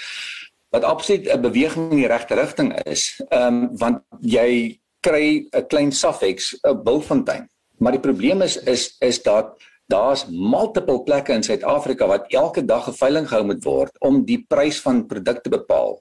wat 0.71 0.83
absoluut 0.83 1.27
'n 1.27 1.41
beweging 1.41 1.91
in 1.91 1.97
die 1.97 2.07
regte 2.07 2.35
rigting 2.35 2.73
is. 2.85 3.21
Ehm 3.29 3.47
um, 3.47 3.77
want 3.77 4.03
jy 4.21 4.79
kry 4.99 5.47
'n 5.51 5.67
klein 5.67 5.91
suffix 5.91 6.55
'n 6.63 6.83
bulfontein. 6.83 7.49
Maar 7.77 7.91
die 7.91 8.05
probleem 8.07 8.41
is 8.41 8.57
is 8.57 8.95
is 8.99 9.21
dat 9.23 9.57
daar's 9.91 10.25
multiple 10.29 11.03
plekke 11.03 11.35
in 11.35 11.43
Suid-Afrika 11.43 12.07
wat 12.07 12.29
elke 12.33 12.63
dag 12.65 12.87
'n 12.87 12.97
veiling 12.97 13.27
gehou 13.27 13.43
moet 13.45 13.63
word 13.63 13.93
om 13.99 14.25
die 14.25 14.39
prys 14.47 14.81
van 14.81 15.05
produkte 15.07 15.49
bepaal. 15.49 15.99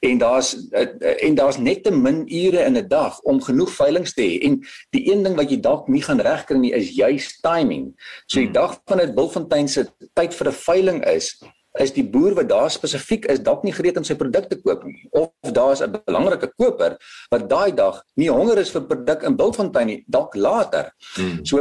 En 0.00 0.18
daar's 0.18 0.56
en 1.26 1.34
daar's 1.34 1.58
net 1.58 1.84
te 1.84 1.90
min 1.90 2.24
ure 2.26 2.64
in 2.64 2.76
'n 2.76 2.88
dag 2.88 3.20
om 3.20 3.42
genoeg 3.42 3.70
veilinge 3.70 4.12
te 4.12 4.22
hê. 4.22 4.42
En 4.46 4.60
die 4.90 5.12
een 5.12 5.22
ding 5.22 5.36
wat 5.36 5.50
jy 5.50 5.60
dalk 5.60 5.88
nie 5.88 6.02
gaan 6.02 6.20
regkry 6.20 6.58
nie 6.58 6.72
is 6.72 6.94
juis 6.94 7.38
timing. 7.40 7.94
So 8.26 8.40
die 8.40 8.50
hmm. 8.50 8.52
dag 8.54 8.80
van 8.86 8.98
dit 8.98 9.14
Bulfontein 9.14 9.68
se 9.68 9.86
tyd 10.14 10.34
vir 10.34 10.48
'n 10.48 10.52
veiling 10.52 11.04
is 11.06 11.38
is 11.78 11.92
die 11.94 12.04
boer 12.04 12.34
wat 12.34 12.48
daar 12.48 12.70
spesifiek 12.70 13.26
is 13.30 13.42
dalk 13.44 13.62
nie 13.62 13.72
gereed 13.72 13.96
om 14.00 14.04
sy 14.04 14.16
produkte 14.18 14.56
te 14.56 14.62
koop 14.62 14.84
nie 14.84 15.08
of 15.12 15.52
daar's 15.54 15.82
'n 15.82 16.00
belangrike 16.06 16.50
koper 16.56 16.96
wat 17.30 17.48
daai 17.48 17.72
dag 17.74 18.02
nie 18.16 18.30
honger 18.30 18.58
is 18.58 18.70
vir 18.70 18.86
produk 18.86 19.22
in 19.22 19.36
Bulfontein 19.36 19.86
nie 19.86 20.04
dalk 20.06 20.34
later. 20.34 20.92
Hmm. 21.14 21.44
So 21.44 21.58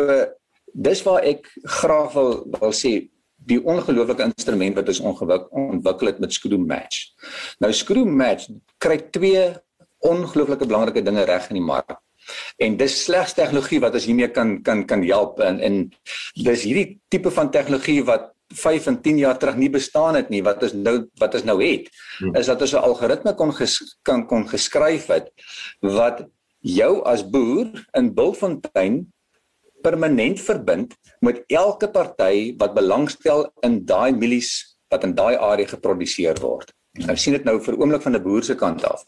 dis 0.77 1.03
waar 1.05 1.25
ek 1.25 1.47
graag 1.79 2.13
wil 2.13 2.33
wil 2.59 2.73
sê 2.75 3.09
die 3.47 3.59
ongelooflike 3.63 4.25
instrument 4.27 4.77
wat 4.77 4.89
ons 4.91 5.01
ontwikkel 5.01 6.11
het 6.11 6.19
met 6.19 6.33
Screw 6.35 6.59
Match. 6.59 7.13
Nou 7.63 7.71
Screw 7.73 8.05
Match 8.05 8.49
kry 8.81 8.97
twee 9.15 9.45
ongelooflike 10.05 10.67
belangrike 10.67 11.03
dinge 11.05 11.25
reg 11.25 11.49
in 11.49 11.59
die 11.61 11.65
mark. 11.65 11.97
En 12.61 12.75
dis 12.77 12.95
slegs 13.05 13.33
tegnologie 13.37 13.79
wat 13.81 13.95
ons 13.95 14.07
hiermee 14.09 14.29
kan 14.35 14.57
kan 14.63 14.83
kan 14.89 15.05
help 15.07 15.39
en 15.39 15.61
en 15.63 15.83
dis 16.35 16.65
hierdie 16.67 16.99
tipe 17.09 17.31
van 17.31 17.51
tegnologie 17.53 18.01
wat 18.07 18.33
5 18.55 18.87
en 18.87 18.97
10 19.03 19.17
jaar 19.19 19.37
terug 19.39 19.57
nie 19.59 19.69
bestaan 19.71 20.15
het 20.15 20.29
nie 20.31 20.43
wat 20.43 20.61
ons 20.63 20.73
nou 20.75 20.97
wat 21.19 21.33
ons 21.35 21.43
nou 21.47 21.57
het 21.63 21.89
hmm. 22.19 22.35
is 22.35 22.47
dat 22.47 22.61
ons 22.61 22.73
'n 22.73 22.83
algoritme 22.89 23.33
kon 23.35 23.51
ges, 23.53 23.97
kan 24.03 24.27
kon 24.27 24.47
geskryf 24.47 25.07
het 25.07 25.31
wat 25.81 26.25
jou 26.59 27.03
as 27.03 27.23
boer 27.23 27.71
in 27.93 28.13
Bultfontein 28.13 29.07
permanent 29.87 30.41
verbind 30.43 30.95
met 31.25 31.43
elke 31.47 31.89
party 31.91 32.55
wat 32.59 32.75
belangstel 32.75 33.47
in 33.67 33.85
daai 33.87 34.11
mielies 34.11 34.51
wat 34.91 35.03
in 35.07 35.15
daai 35.15 35.35
area 35.35 35.67
geproduseer 35.67 36.39
word. 36.43 36.71
Nou 37.05 37.13
sien 37.19 37.35
dit 37.35 37.45
nou 37.45 37.59
vir 37.61 37.75
oomblik 37.77 38.01
van 38.01 38.15
'n 38.15 38.23
boer 38.23 38.43
se 38.43 38.55
kant 38.55 38.83
af. 38.83 39.03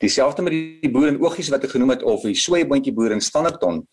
Dieselfde 0.00 0.42
met 0.42 0.52
die 0.52 0.90
boer 0.90 1.08
in 1.08 1.20
Oogies 1.20 1.50
wat 1.52 1.64
ek 1.64 1.74
genoem 1.76 1.90
het 1.90 2.02
of 2.02 2.22
die 2.22 2.34
soeiboontjie 2.34 2.94
boer 2.94 3.12
in 3.12 3.20
Standerton 3.20 3.86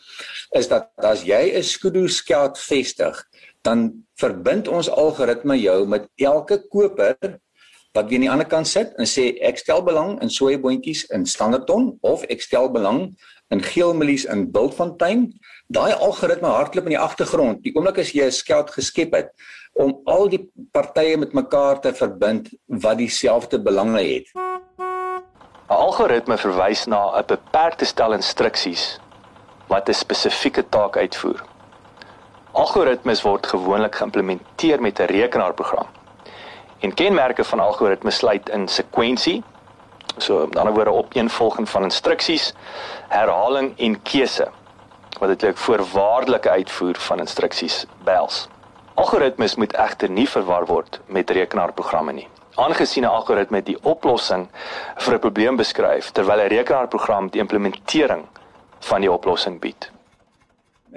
is 0.56 0.68
dat 0.68 0.90
as 0.96 1.24
jy 1.24 1.52
'n 1.58 1.64
skudu 1.64 2.08
skelk 2.08 2.58
vestig, 2.58 3.24
dan 3.62 4.06
verbind 4.16 4.68
ons 4.68 4.90
algoritme 4.90 5.60
jou 5.60 5.88
met 5.88 6.08
elke 6.16 6.64
koper 6.70 7.18
wat 7.94 8.08
weer 8.08 8.16
aan 8.16 8.22
die 8.22 8.32
ander 8.32 8.48
kant 8.48 8.68
sit 8.68 8.94
en 8.98 9.06
sê 9.06 9.36
ek 9.44 9.58
stel 9.58 9.84
belang 9.84 10.22
in 10.22 10.30
soeiboontjies 10.30 11.10
in 11.12 11.26
Standerton 11.26 11.98
of 12.02 12.24
ek 12.24 12.42
stel 12.42 12.72
belang 12.72 13.12
in 13.52 13.62
geelmelies 13.62 14.26
in 14.26 14.52
Bultfontein. 14.52 15.28
Daai 15.72 15.94
algoritme 15.94 16.50
hardloop 16.52 16.88
in 16.90 16.98
die 16.98 17.00
agtergrond. 17.00 17.62
Die 17.64 17.72
oomblik 17.78 18.02
as 18.02 18.10
jy 18.12 18.26
'n 18.28 18.36
skeld 18.36 18.72
geskep 18.76 19.14
het 19.16 19.30
om 19.80 19.94
al 20.06 20.28
die 20.28 20.42
partye 20.76 21.18
met 21.18 21.34
mekaar 21.34 21.80
te 21.80 21.94
verbind 21.94 22.50
wat 22.68 22.98
dieselfde 22.98 23.60
belange 23.60 24.02
het. 24.04 24.28
'n 24.36 25.24
Algoritme 25.68 26.38
verwys 26.38 26.86
na 26.88 27.02
'n 27.20 27.24
beperkte 27.28 27.86
stel 27.86 28.14
instruksies 28.14 29.00
wat 29.68 29.88
'n 29.88 29.94
spesifieke 29.94 30.70
taak 30.70 30.98
uitvoer. 30.98 31.40
Algoritmes 32.52 33.22
word 33.22 33.48
gewoonlik 33.48 33.96
geïmplementeer 33.96 34.82
met 34.82 35.00
'n 35.00 35.06
rekenaarprogram. 35.06 35.88
En 36.80 36.94
kenmerke 36.94 37.44
van 37.44 37.60
algoritmes 37.60 38.16
sluit 38.16 38.50
in 38.50 38.68
sekwensie, 38.68 39.44
So 40.18 40.46
met 40.48 40.58
ander 40.58 40.74
woorde 40.74 40.92
opeenvolging 40.92 41.70
van 41.70 41.84
instruksies, 41.84 42.54
herhaling 43.08 43.78
en 43.78 44.02
keuse 44.02 44.52
wat 45.20 45.30
eintlik 45.30 45.58
voorwaardelike 45.58 46.50
uitvoer 46.50 46.96
van 46.96 47.20
instruksies 47.20 47.86
behels. 48.04 48.48
Algoritmes 48.96 49.56
moet 49.56 49.74
egter 49.74 50.10
nie 50.10 50.28
verwar 50.28 50.66
word 50.66 51.00
met 51.08 51.30
rekenaarprogramme 51.30 52.14
nie. 52.14 52.28
Aangesien 52.56 53.04
'n 53.04 53.08
algoritme 53.08 53.62
die 53.64 53.78
oplossing 53.84 54.48
vir 54.98 55.14
'n 55.14 55.20
probleem 55.20 55.56
beskryf 55.56 56.12
terwyl 56.12 56.40
'n 56.40 56.50
rekenaarprogram 56.50 57.30
die 57.30 57.40
implementering 57.40 58.28
van 58.80 59.02
die 59.02 59.12
oplossing 59.12 59.60
bied. 59.60 59.92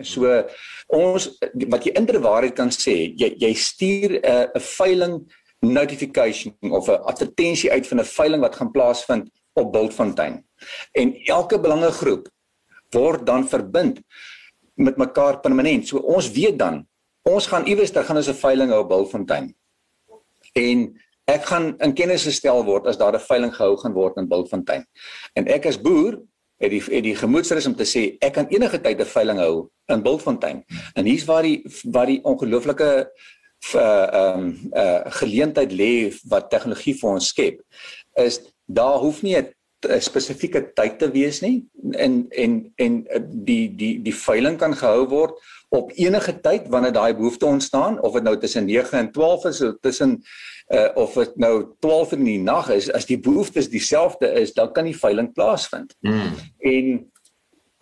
So 0.03 0.45
ons 0.87 1.39
wat 1.71 1.85
jy 1.85 1.93
inderwaarheid 1.95 2.55
kan 2.55 2.71
sê, 2.71 3.15
jy 3.17 3.35
jy 3.39 3.55
stuur 3.55 4.11
'n 4.11 4.25
uh, 4.25 4.47
'n 4.55 4.61
veiling 4.61 5.33
notification 5.61 6.57
of 6.61 6.89
'n 6.89 7.03
advertensie 7.05 7.71
uit 7.71 7.87
van 7.87 8.01
'n 8.01 8.05
veiling 8.05 8.41
wat 8.41 8.57
gaan 8.57 8.71
plaasvind 8.71 9.31
op 9.53 9.73
Bultfontein. 9.73 10.45
En 10.93 11.15
elke 11.25 11.61
belangegroep 11.61 12.29
word 12.95 13.27
dan 13.27 13.49
verbind 13.49 14.01
met 14.75 14.97
mekaar 14.97 15.41
permanent. 15.41 15.87
So 15.89 15.99
ons 15.99 16.31
weet 16.35 16.59
dan 16.59 16.85
ons 17.25 17.47
gaan 17.49 17.67
iewers 17.67 17.93
ter 17.93 18.05
gaan 18.05 18.21
ons 18.21 18.29
'n 18.29 18.43
veiling 18.45 18.71
hou 18.71 18.83
op 18.83 18.89
Bultfontein. 18.89 19.55
En 20.55 20.79
ek 21.25 21.45
gaan 21.45 21.75
in 21.81 21.95
kennis 21.95 22.25
gestel 22.25 22.65
word 22.65 22.87
as 22.87 22.99
daar 22.99 23.15
'n 23.15 23.27
veiling 23.29 23.55
gehou 23.55 23.77
gaan 23.77 23.93
word 23.93 24.17
in 24.17 24.29
Bultfontein. 24.29 24.85
En 25.35 25.47
ek 25.47 25.67
as 25.67 25.81
boer 25.81 26.21
het 26.61 26.71
die 26.71 26.83
het 26.83 27.05
die 27.05 27.17
gemoedsrus 27.17 27.67
om 27.67 27.75
te 27.75 27.85
sê 27.85 28.17
ek 28.21 28.33
kan 28.33 28.47
enige 28.49 28.81
tyd 28.81 29.01
'n 29.01 29.15
veiling 29.17 29.39
hou 29.39 29.69
in 29.89 30.03
Bultfontein. 30.03 30.65
En 30.95 31.05
hier's 31.05 31.25
waar 31.25 31.43
die 31.43 31.63
waar 31.85 32.07
die 32.07 32.21
ongelooflike 32.23 33.11
uh 33.75 34.09
um 34.13 34.71
uh 34.77 35.01
geleentheid 35.21 35.73
lê 35.73 36.13
wat 36.29 36.51
tegnologie 36.51 36.95
vir 36.95 37.11
ons 37.11 37.29
skep 37.29 37.61
is 38.21 38.41
daar 38.67 38.99
hoef 38.99 39.23
nie 39.23 39.37
'n 39.37 39.49
spesifieke 40.01 40.73
tyd 40.75 40.99
te 40.99 41.11
wees 41.11 41.41
nie 41.41 41.65
en 41.93 42.25
en 42.31 42.73
en 42.77 43.05
die 43.47 43.75
die 43.77 44.03
die 44.03 44.15
veiling 44.15 44.59
kan 44.59 44.77
gehou 44.77 45.07
word 45.09 45.39
op 45.75 45.93
enige 45.99 46.41
tyd 46.41 46.69
wanneer 46.71 46.93
daai 46.95 47.15
behoefte 47.15 47.47
ontstaan 47.47 48.01
of 48.01 48.13
dit 48.13 48.23
nou 48.23 48.37
tussen 48.39 48.67
9 48.67 48.99
en 48.99 49.13
12 49.13 49.45
is 49.51 49.63
of 49.63 49.75
tussen 49.81 50.23
uh, 50.69 50.89
of 50.95 51.15
dit 51.15 51.37
nou 51.37 51.55
12 51.81 52.13
in 52.13 52.25
die 52.25 52.39
nag 52.43 52.71
is 52.75 52.91
as 52.93 53.09
die 53.11 53.19
behoeftes 53.21 53.71
dieselfde 53.71 54.31
is 54.41 54.55
dan 54.55 54.73
kan 54.73 54.89
die 54.89 54.99
veiling 54.99 55.33
plaasvind. 55.33 55.97
Mm. 56.01 56.39
En 56.59 57.13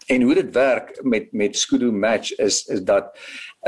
en 0.07 0.23
hoe 0.23 0.35
dit 0.35 0.55
werk 0.55 0.99
met 1.03 1.33
met 1.33 1.57
Skudu 1.57 1.93
Match 1.93 2.33
is 2.33 2.65
is 2.67 2.83
dat 2.83 3.13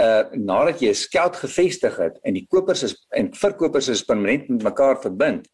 uh 0.01 0.25
nadat 0.33 0.81
jy 0.81 0.91
'n 0.91 0.95
skeld 0.95 1.37
gevestig 1.37 1.97
het 1.97 2.19
en 2.23 2.35
die 2.35 2.47
kopers 2.49 2.83
is 2.83 2.97
en 3.11 3.35
verkopers 3.35 3.89
is 3.89 4.05
permanent 4.05 4.49
met 4.49 4.63
mekaar 4.63 5.01
verbind, 5.01 5.49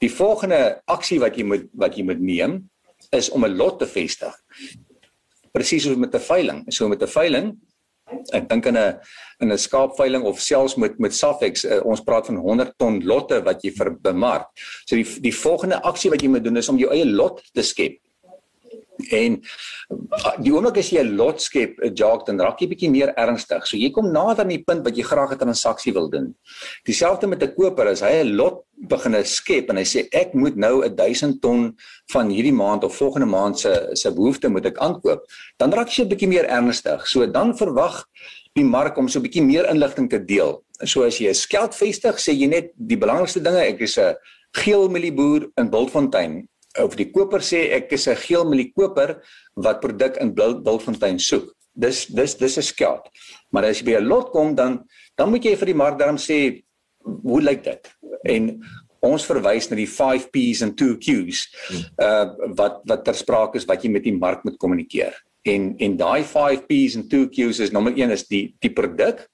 die 0.00 0.10
volgende 0.10 0.80
aksie 0.86 1.20
wat 1.20 1.36
jy 1.36 1.44
moet 1.44 1.68
wat 1.72 1.96
jy 1.96 2.04
moet 2.04 2.20
neem 2.20 2.70
is 3.12 3.30
om 3.30 3.44
'n 3.44 3.56
lot 3.56 3.78
te 3.78 3.86
vestig. 3.86 4.34
Presies 5.52 5.82
soos 5.82 5.96
met 5.96 6.14
'n 6.14 6.20
veiling. 6.20 6.64
So 6.68 6.88
met 6.88 7.02
'n 7.02 7.08
veiling 7.08 7.56
ek 8.36 8.48
dink 8.50 8.66
in 8.70 8.76
'n 8.76 8.98
in 9.42 9.52
'n 9.52 9.58
skaapveiling 9.58 10.22
of 10.22 10.40
selfs 10.40 10.76
met 10.76 10.98
met 10.98 11.14
Safex 11.14 11.64
uh, 11.64 11.80
ons 11.84 12.00
praat 12.00 12.26
van 12.26 12.36
100 12.36 12.78
ton 12.78 13.00
lotte 13.04 13.42
wat 13.42 13.62
jy 13.62 13.72
vir 13.74 13.96
bemark. 14.00 14.46
So 14.86 14.96
die 14.96 15.06
die 15.20 15.34
volgende 15.34 15.82
aksie 15.82 16.10
wat 16.10 16.22
jy 16.22 16.28
moet 16.28 16.44
doen 16.44 16.56
is 16.56 16.68
om 16.68 16.78
jou 16.78 16.90
eie 16.90 17.06
lot 17.06 17.42
te 17.52 17.62
skep. 17.62 17.98
En 19.10 19.36
ah, 20.24 20.36
die 20.40 20.52
oomblik 20.52 20.78
as 20.80 20.90
jy 20.90 21.02
'n 21.02 21.16
lot 21.16 21.40
skep, 21.40 21.78
'n 21.82 21.94
jog 21.94 22.24
dan 22.26 22.40
raak 22.40 22.60
jy 22.60 22.68
bietjie 22.68 22.90
meer 22.90 23.12
ernstig. 23.16 23.66
So 23.66 23.76
jy 23.76 23.90
kom 23.90 24.12
nader 24.12 24.44
aan 24.44 24.54
die 24.54 24.64
punt 24.64 24.84
wat 24.84 24.96
jy 24.96 25.02
graag 25.02 25.32
'n 25.32 25.38
transaksie 25.38 25.92
wil 25.92 26.08
doen. 26.08 26.34
Dieselfde 26.84 27.26
met 27.26 27.42
'n 27.42 27.54
koper, 27.54 27.86
as 27.88 28.00
hy 28.00 28.22
'n 28.22 28.36
lot 28.36 28.64
begin 28.88 29.24
skep 29.24 29.70
en 29.70 29.76
hy 29.76 29.84
sê 29.84 30.08
ek 30.12 30.34
moet 30.34 30.56
nou 30.56 30.84
'n 30.84 30.96
1000 30.96 31.40
ton 31.40 31.76
van 32.12 32.30
hierdie 32.30 32.52
maand 32.52 32.84
of 32.84 32.96
volgende 32.96 33.26
maand 33.26 33.58
se 33.58 33.90
se 33.94 34.10
behoefte 34.10 34.48
moet 34.48 34.66
ek 34.66 34.78
aankoop, 34.78 35.20
dan 35.58 35.72
raak 35.72 35.88
jy 35.88 36.04
'n 36.04 36.08
bietjie 36.08 36.28
meer 36.28 36.46
ernstig. 36.48 37.06
So 37.06 37.26
dan 37.26 37.56
verwag 37.56 38.04
die 38.54 38.64
mark 38.64 38.96
om 38.96 39.08
so 39.08 39.18
'n 39.18 39.22
bietjie 39.22 39.42
meer 39.42 39.68
inligting 39.68 40.08
te 40.08 40.24
deel. 40.24 40.62
So 40.84 41.02
as 41.02 41.18
jy 41.18 41.28
'n 41.28 41.34
skeld 41.34 41.74
vestig, 41.74 42.16
sê 42.16 42.32
jy 42.32 42.46
net 42.46 42.72
die 42.76 42.96
belangrikste 42.98 43.42
dinge, 43.42 43.60
ek 43.60 43.80
is 43.80 43.98
'n 43.98 44.14
geel 44.52 44.88
mielieboer 44.88 45.50
in 45.56 45.70
Bultfontein 45.70 46.48
of 46.82 46.96
die 46.96 47.10
koper 47.10 47.40
sê 47.44 47.72
ek 47.76 47.92
is 47.92 48.08
'n 48.08 48.16
geel 48.16 48.44
mieliekoper 48.44 49.22
wat 49.56 49.80
produk 49.80 50.16
in 50.20 50.34
Bultfontein 50.34 51.18
soek. 51.18 51.52
Dis 51.74 52.06
dis 52.06 52.34
dis 52.34 52.58
'n 52.58 52.62
skeld. 52.62 53.08
Maar 53.52 53.64
as 53.64 53.80
jy 53.80 53.84
by 53.84 54.00
'n 54.00 54.08
lot 54.08 54.32
kom 54.32 54.54
dan 54.54 54.84
dan 55.16 55.30
moet 55.30 55.44
jy 55.44 55.56
vir 55.56 55.66
die 55.66 55.80
mark 55.82 55.98
daarom 55.98 56.18
sê 56.18 56.62
hoe 57.04 57.40
lyk 57.40 57.64
dit? 57.64 57.92
En 58.24 58.60
ons 59.02 59.26
verwys 59.26 59.70
na 59.70 59.76
die 59.76 59.86
5 59.86 60.30
P's 60.32 60.62
en 60.62 60.74
2 60.74 60.96
Q's 60.98 61.46
uh 62.02 62.26
wat 62.56 62.82
wat 62.84 63.04
ter 63.04 63.14
sprake 63.14 63.56
is 63.56 63.68
wat 63.68 63.84
jy 63.84 63.90
met 63.90 64.04
die 64.04 64.16
mark 64.16 64.44
moet 64.44 64.58
kommunikeer. 64.58 65.14
En 65.44 65.76
en 65.78 65.96
daai 65.96 66.24
5 66.24 66.66
P's 66.66 66.96
en 66.96 67.08
2 67.08 67.28
Q's 67.28 67.60
is 67.60 67.72
nommer 67.72 67.92
1 67.92 68.10
is 68.10 68.26
die 68.28 68.54
die 68.60 68.72
produk. 68.72 69.26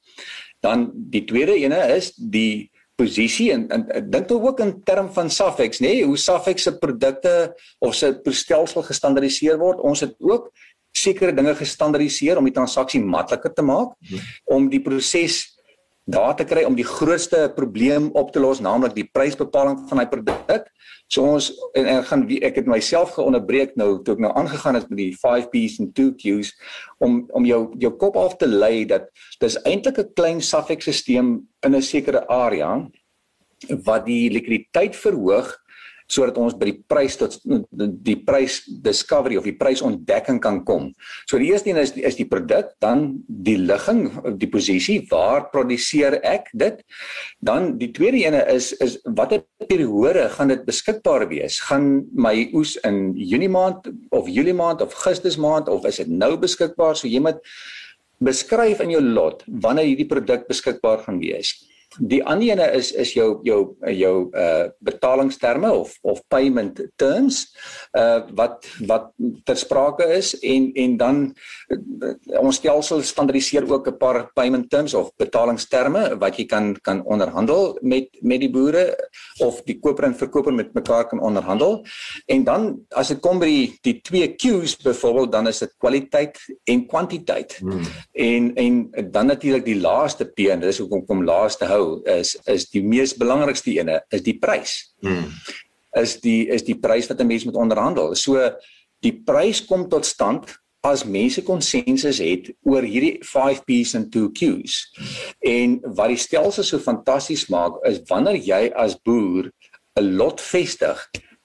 Dan 0.62 0.90
die 0.94 1.24
tweede 1.24 1.56
ene 1.56 1.96
is 1.96 2.12
die 2.14 2.70
posisie 3.02 3.50
en, 3.54 3.68
en, 3.74 3.86
en 3.90 4.10
dink 4.10 4.30
nou 4.32 4.40
ook 4.48 4.60
in 4.64 4.74
term 4.88 5.10
van 5.14 5.30
Safex 5.30 5.82
nê 5.82 5.96
nee? 5.98 6.04
hoe 6.08 6.18
Safex 6.18 6.68
se 6.68 6.74
produkte 6.78 7.34
of 7.82 7.96
se 7.98 8.14
stelsel 8.30 8.86
gestandardiseer 8.86 9.58
word 9.60 9.82
ons 9.82 10.04
het 10.06 10.14
ook 10.22 10.50
sekere 10.92 11.32
dinge 11.34 11.54
gestandardiseer 11.58 12.38
om 12.38 12.48
die 12.48 12.54
transaksie 12.54 13.00
makliker 13.02 13.52
te 13.54 13.64
maak 13.64 13.96
hmm. 14.08 14.30
om 14.56 14.68
die 14.72 14.82
proses 14.84 15.42
daar 16.04 16.34
te 16.36 16.44
kry 16.48 16.64
om 16.66 16.76
die 16.78 16.86
grootste 16.86 17.46
probleem 17.56 18.10
op 18.18 18.32
te 18.34 18.42
los 18.42 18.60
naamlik 18.60 18.94
die 18.96 19.08
prysbepaling 19.14 19.84
van 19.90 20.02
hy 20.02 20.06
produk 20.10 20.66
so 21.12 21.26
ons 21.34 21.50
en 21.76 21.88
ek 21.92 22.06
gaan 22.08 22.24
ek 22.40 22.60
het 22.62 22.68
myself 22.70 23.12
geonderbreek 23.18 23.76
nou 23.76 23.90
toe 24.04 24.16
ek 24.16 24.22
nou 24.24 24.32
aangegaan 24.38 24.78
het 24.78 24.88
met 24.88 25.00
die 25.02 25.12
5 25.20 25.50
P's 25.52 25.78
en 25.82 25.92
2 25.92 26.14
Q's 26.20 26.52
om 27.04 27.22
om 27.36 27.46
jou 27.48 27.62
jou 27.82 27.92
kop 28.00 28.16
af 28.16 28.38
te 28.40 28.48
lei 28.48 28.84
dat 28.88 29.10
dis 29.40 29.58
eintlik 29.68 29.98
'n 29.98 30.12
klein 30.16 30.40
Safex 30.40 30.88
stelsel 30.88 31.44
in 31.66 31.74
'n 31.74 31.82
sekere 31.82 32.26
area 32.28 32.88
wat 33.84 34.06
die 34.06 34.30
likwiditeit 34.30 34.96
verhoog 34.96 35.52
sodat 36.12 36.38
ons 36.40 36.56
by 36.58 36.68
die 36.68 36.78
prys 36.88 37.16
tot 37.20 37.38
die 37.72 38.18
prys 38.26 38.60
discovery 38.84 39.38
of 39.40 39.46
die 39.48 39.56
prysontdekking 39.56 40.40
kan 40.44 40.60
kom. 40.68 40.90
So 41.30 41.40
die 41.40 41.50
eerste 41.52 41.72
een 41.72 41.80
is 41.80 41.94
is 41.96 42.18
die 42.18 42.28
produk, 42.28 42.74
dan 42.84 43.22
die 43.26 43.56
ligging, 43.60 44.04
die 44.40 44.50
posisie, 44.52 45.00
waar 45.10 45.48
produseer 45.54 46.18
ek 46.20 46.50
dit? 46.52 46.82
Dan 47.40 47.76
die 47.80 47.92
tweede 47.96 48.20
ene 48.26 48.44
is 48.52 48.72
is 48.84 48.98
watter 49.16 49.44
periode 49.66 50.28
gaan 50.36 50.52
dit 50.52 50.66
beskikbaar 50.68 51.26
wees? 51.30 51.60
Gaan 51.68 52.04
my 52.12 52.34
oes 52.52 52.76
in 52.88 53.14
Junie 53.16 53.50
maand 53.52 53.88
of 54.10 54.28
Julie 54.28 54.56
maand 54.56 54.82
of 54.84 54.92
Augustus 54.92 55.38
maand 55.40 55.68
of 55.72 55.86
is 55.88 56.02
dit 56.02 56.10
nou 56.10 56.34
beskikbaar? 56.36 56.96
So 56.98 57.08
jy 57.08 57.22
moet 57.24 57.40
beskryf 58.22 58.82
in 58.84 58.92
jou 58.94 59.02
lot 59.02 59.42
wanneer 59.46 59.88
hierdie 59.88 60.10
produk 60.10 60.46
beskikbaar 60.50 61.06
gaan 61.06 61.20
wees. 61.22 61.56
Die 61.98 62.22
ander 62.24 62.48
ene 62.48 62.66
is 62.78 62.92
is 62.92 63.12
jou 63.12 63.40
jou 63.44 63.76
jou 63.92 64.14
uh 64.32 64.68
betalingsterme 64.80 65.72
of 65.72 65.92
of 66.02 66.22
payment 66.28 66.80
terms 66.96 67.44
uh 67.98 68.22
wat 68.32 68.64
wat 68.88 69.10
ter 69.44 69.56
sprake 69.56 70.06
is 70.16 70.32
en 70.40 70.70
en 70.74 70.96
dan 70.96 71.16
uh, 71.68 72.14
ons 72.40 72.56
stelsel 72.56 73.02
standaardiseer 73.02 73.68
ook 73.68 73.88
'n 73.88 73.98
paar 73.98 74.30
payment 74.34 74.70
terms 74.70 74.94
of 74.94 75.10
betalingsterme 75.16 76.16
wat 76.18 76.36
jy 76.36 76.46
kan 76.46 76.76
kan 76.80 77.04
onderhandel 77.04 77.78
met 77.82 78.08
met 78.20 78.40
die 78.40 78.50
boere 78.50 78.96
of 79.40 79.62
die 79.68 79.78
koper 79.78 80.04
en 80.04 80.14
verkoper 80.14 80.52
met 80.52 80.74
mekaar 80.74 81.08
kan 81.08 81.20
onderhandel. 81.20 81.84
En 82.26 82.44
dan 82.44 82.86
as 82.90 83.08
dit 83.08 83.20
kom 83.20 83.38
by 83.38 83.46
die 83.46 83.78
die 83.82 84.00
twee 84.00 84.34
Q's 84.34 84.76
byvoorbeeld 84.76 85.32
dan 85.32 85.46
is 85.46 85.58
dit 85.58 85.74
kwaliteit 85.78 86.38
en 86.64 86.86
kwantiteit. 86.86 87.58
Hmm. 87.60 87.84
En 88.12 88.54
en 88.54 88.90
dan 89.10 89.26
natuurlik 89.26 89.64
die 89.64 89.80
laaste 89.80 90.24
P 90.24 90.48
en 90.48 90.60
dis 90.60 90.78
hoekom 90.78 91.06
kom 91.06 91.24
laaste 91.24 91.64
hou 91.64 91.81
nou 91.82 92.18
is 92.18 92.36
is 92.50 92.68
die 92.72 92.82
mees 92.84 93.14
belangrikste 93.18 93.74
ene 93.74 94.00
is 94.10 94.24
die 94.24 94.38
prys. 94.38 94.94
Hmm. 95.02 95.30
Is 95.98 96.16
die 96.22 96.48
is 96.52 96.64
die 96.64 96.78
prys 96.78 97.08
wat 97.10 97.20
'n 97.20 97.26
mens 97.26 97.44
moet 97.44 97.58
onderhandel. 97.58 98.14
So 98.14 98.38
die 99.02 99.16
prys 99.26 99.64
kom 99.64 99.88
tot 99.88 100.06
stand 100.06 100.58
as 100.82 101.04
mense 101.04 101.42
konsensus 101.42 102.18
het 102.18 102.50
oor 102.66 102.82
hierdie 102.82 103.18
5 103.22 103.62
P's 103.66 103.94
en 103.94 104.10
2 104.10 104.32
Q's. 104.34 104.90
En 105.40 105.80
wat 105.94 106.08
die 106.08 106.18
stelsel 106.18 106.64
so 106.64 106.78
fantasties 106.78 107.46
maak 107.48 107.78
is 107.86 108.00
wanneer 108.08 108.36
jy 108.36 108.72
as 108.74 108.96
boer 108.96 109.50
'n 109.96 110.16
lot 110.16 110.40
vestig, 110.40 110.98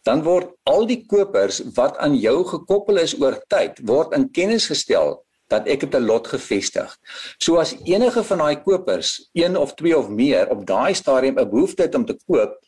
dan 0.04 0.24
word 0.24 0.54
al 0.64 0.86
die 0.88 1.06
kopers 1.06 1.62
wat 1.76 1.98
aan 1.98 2.16
jou 2.16 2.44
gekoppel 2.48 2.98
is 2.98 3.14
oor 3.22 3.38
tyd 3.52 3.80
word 3.84 4.14
in 4.14 4.30
kennis 4.32 4.68
gestel 4.72 5.27
dat 5.48 5.68
ek 5.68 5.82
het 5.82 5.96
'n 5.96 6.06
lot 6.06 6.28
gevestig. 6.28 6.98
So 7.38 7.58
as 7.58 7.76
enige 7.84 8.24
van 8.24 8.38
daai 8.38 8.62
kopers, 8.62 9.30
een 9.34 9.58
of 9.58 9.74
twee 9.74 9.98
of 9.98 10.10
meer 10.10 10.50
op 10.50 10.66
daai 10.66 10.94
stadium 10.94 11.40
'n 11.40 11.50
behoefte 11.50 11.82
het 11.82 11.96
om 11.96 12.06
te 12.06 12.18
koop, 12.28 12.60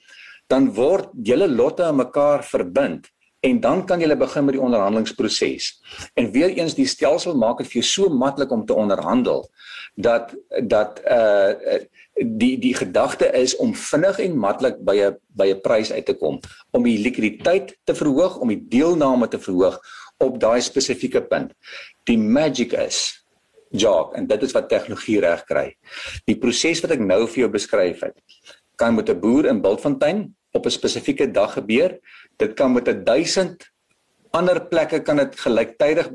dan 0.48 0.74
word 0.74 1.10
julle 1.24 1.48
lotte 1.48 1.84
aan 1.84 1.96
mekaar 1.96 2.44
verbind 2.44 3.10
en 3.40 3.60
dan 3.60 3.86
kan 3.86 4.02
jy 4.02 4.16
begin 4.18 4.46
met 4.46 4.54
die 4.58 4.64
onderhandelingsproses. 4.64 5.70
En 6.14 6.32
weer 6.32 6.50
eens 6.50 6.76
die 6.76 6.88
stelsel 6.88 7.38
maak 7.40 7.58
dit 7.58 7.68
vir 7.68 7.82
jou 7.82 7.88
so 7.88 8.10
maklik 8.10 8.52
om 8.52 8.66
te 8.66 8.76
onderhandel 8.76 9.48
dat 9.96 10.36
dat 10.68 11.02
uh 11.06 11.80
die 12.20 12.58
die 12.60 12.74
gedagte 12.76 13.30
is 13.32 13.56
om 13.64 13.72
vinnig 13.76 14.18
en 14.20 14.34
maklik 14.38 14.82
by 14.84 14.96
'n 15.08 15.16
by 15.28 15.48
'n 15.54 15.62
prys 15.62 15.92
uit 15.92 16.06
te 16.06 16.14
kom, 16.14 16.40
om 16.72 16.84
die 16.84 17.00
likwiditeit 17.00 17.78
te 17.84 17.96
verhoog, 17.96 18.38
om 18.38 18.48
die 18.48 18.66
deelname 18.68 19.28
te 19.28 19.40
verhoog 19.40 19.80
op 20.20 20.40
daai 20.40 20.62
spesifieke 20.62 21.22
punt. 21.22 21.54
Die 22.04 22.18
magic 22.18 22.74
is 22.74 23.26
job 23.70 24.16
en 24.18 24.28
dit 24.28 24.44
is 24.44 24.54
wat 24.58 24.70
tegnologie 24.70 25.20
reg 25.24 25.44
kry. 25.50 25.68
Die 26.26 26.38
proses 26.38 26.82
wat 26.84 26.96
ek 26.96 27.04
nou 27.04 27.26
vir 27.28 27.46
jou 27.46 27.52
beskryf 27.54 28.02
het, 28.02 28.16
kan 28.76 28.96
met 28.96 29.10
'n 29.10 29.20
boer 29.20 29.46
in 29.46 29.62
Bultfontein 29.62 30.36
op 30.54 30.66
'n 30.66 30.72
spesifieke 30.72 31.32
dag 31.32 31.54
gebeur. 31.54 32.00
Dit 32.38 32.54
kan 32.54 32.74
met 32.74 32.88
'n 32.88 33.04
1000 33.04 33.70
ander 34.32 34.60
plekke 34.70 35.02
kan 35.02 35.18
dit 35.18 35.40
gelyktydig 35.40 36.10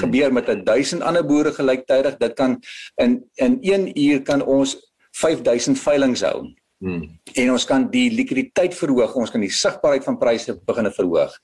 gebeur 0.00 0.32
met 0.32 0.48
'n 0.48 0.64
1000 0.64 1.02
ander 1.02 1.26
boere 1.26 1.52
gelyktydig. 1.52 2.16
Dit 2.18 2.34
kan 2.34 2.62
in 2.96 3.24
in 3.34 3.58
1 3.60 4.00
uur 4.00 4.22
kan 4.22 4.42
ons 4.42 4.92
5000 5.10 5.78
veilinge 5.78 6.26
hou. 6.26 6.54
Hmm. 6.80 7.02
En 7.36 7.50
ons 7.52 7.64
kan 7.68 7.82
die 7.92 8.08
likwiditeit 8.08 8.72
verhoog, 8.72 9.12
ons 9.20 9.30
kan 9.32 9.42
die 9.44 9.52
sigbaarheid 9.52 10.04
van 10.06 10.16
pryse 10.20 10.54
begin 10.64 10.88
verhoog. 10.96 11.34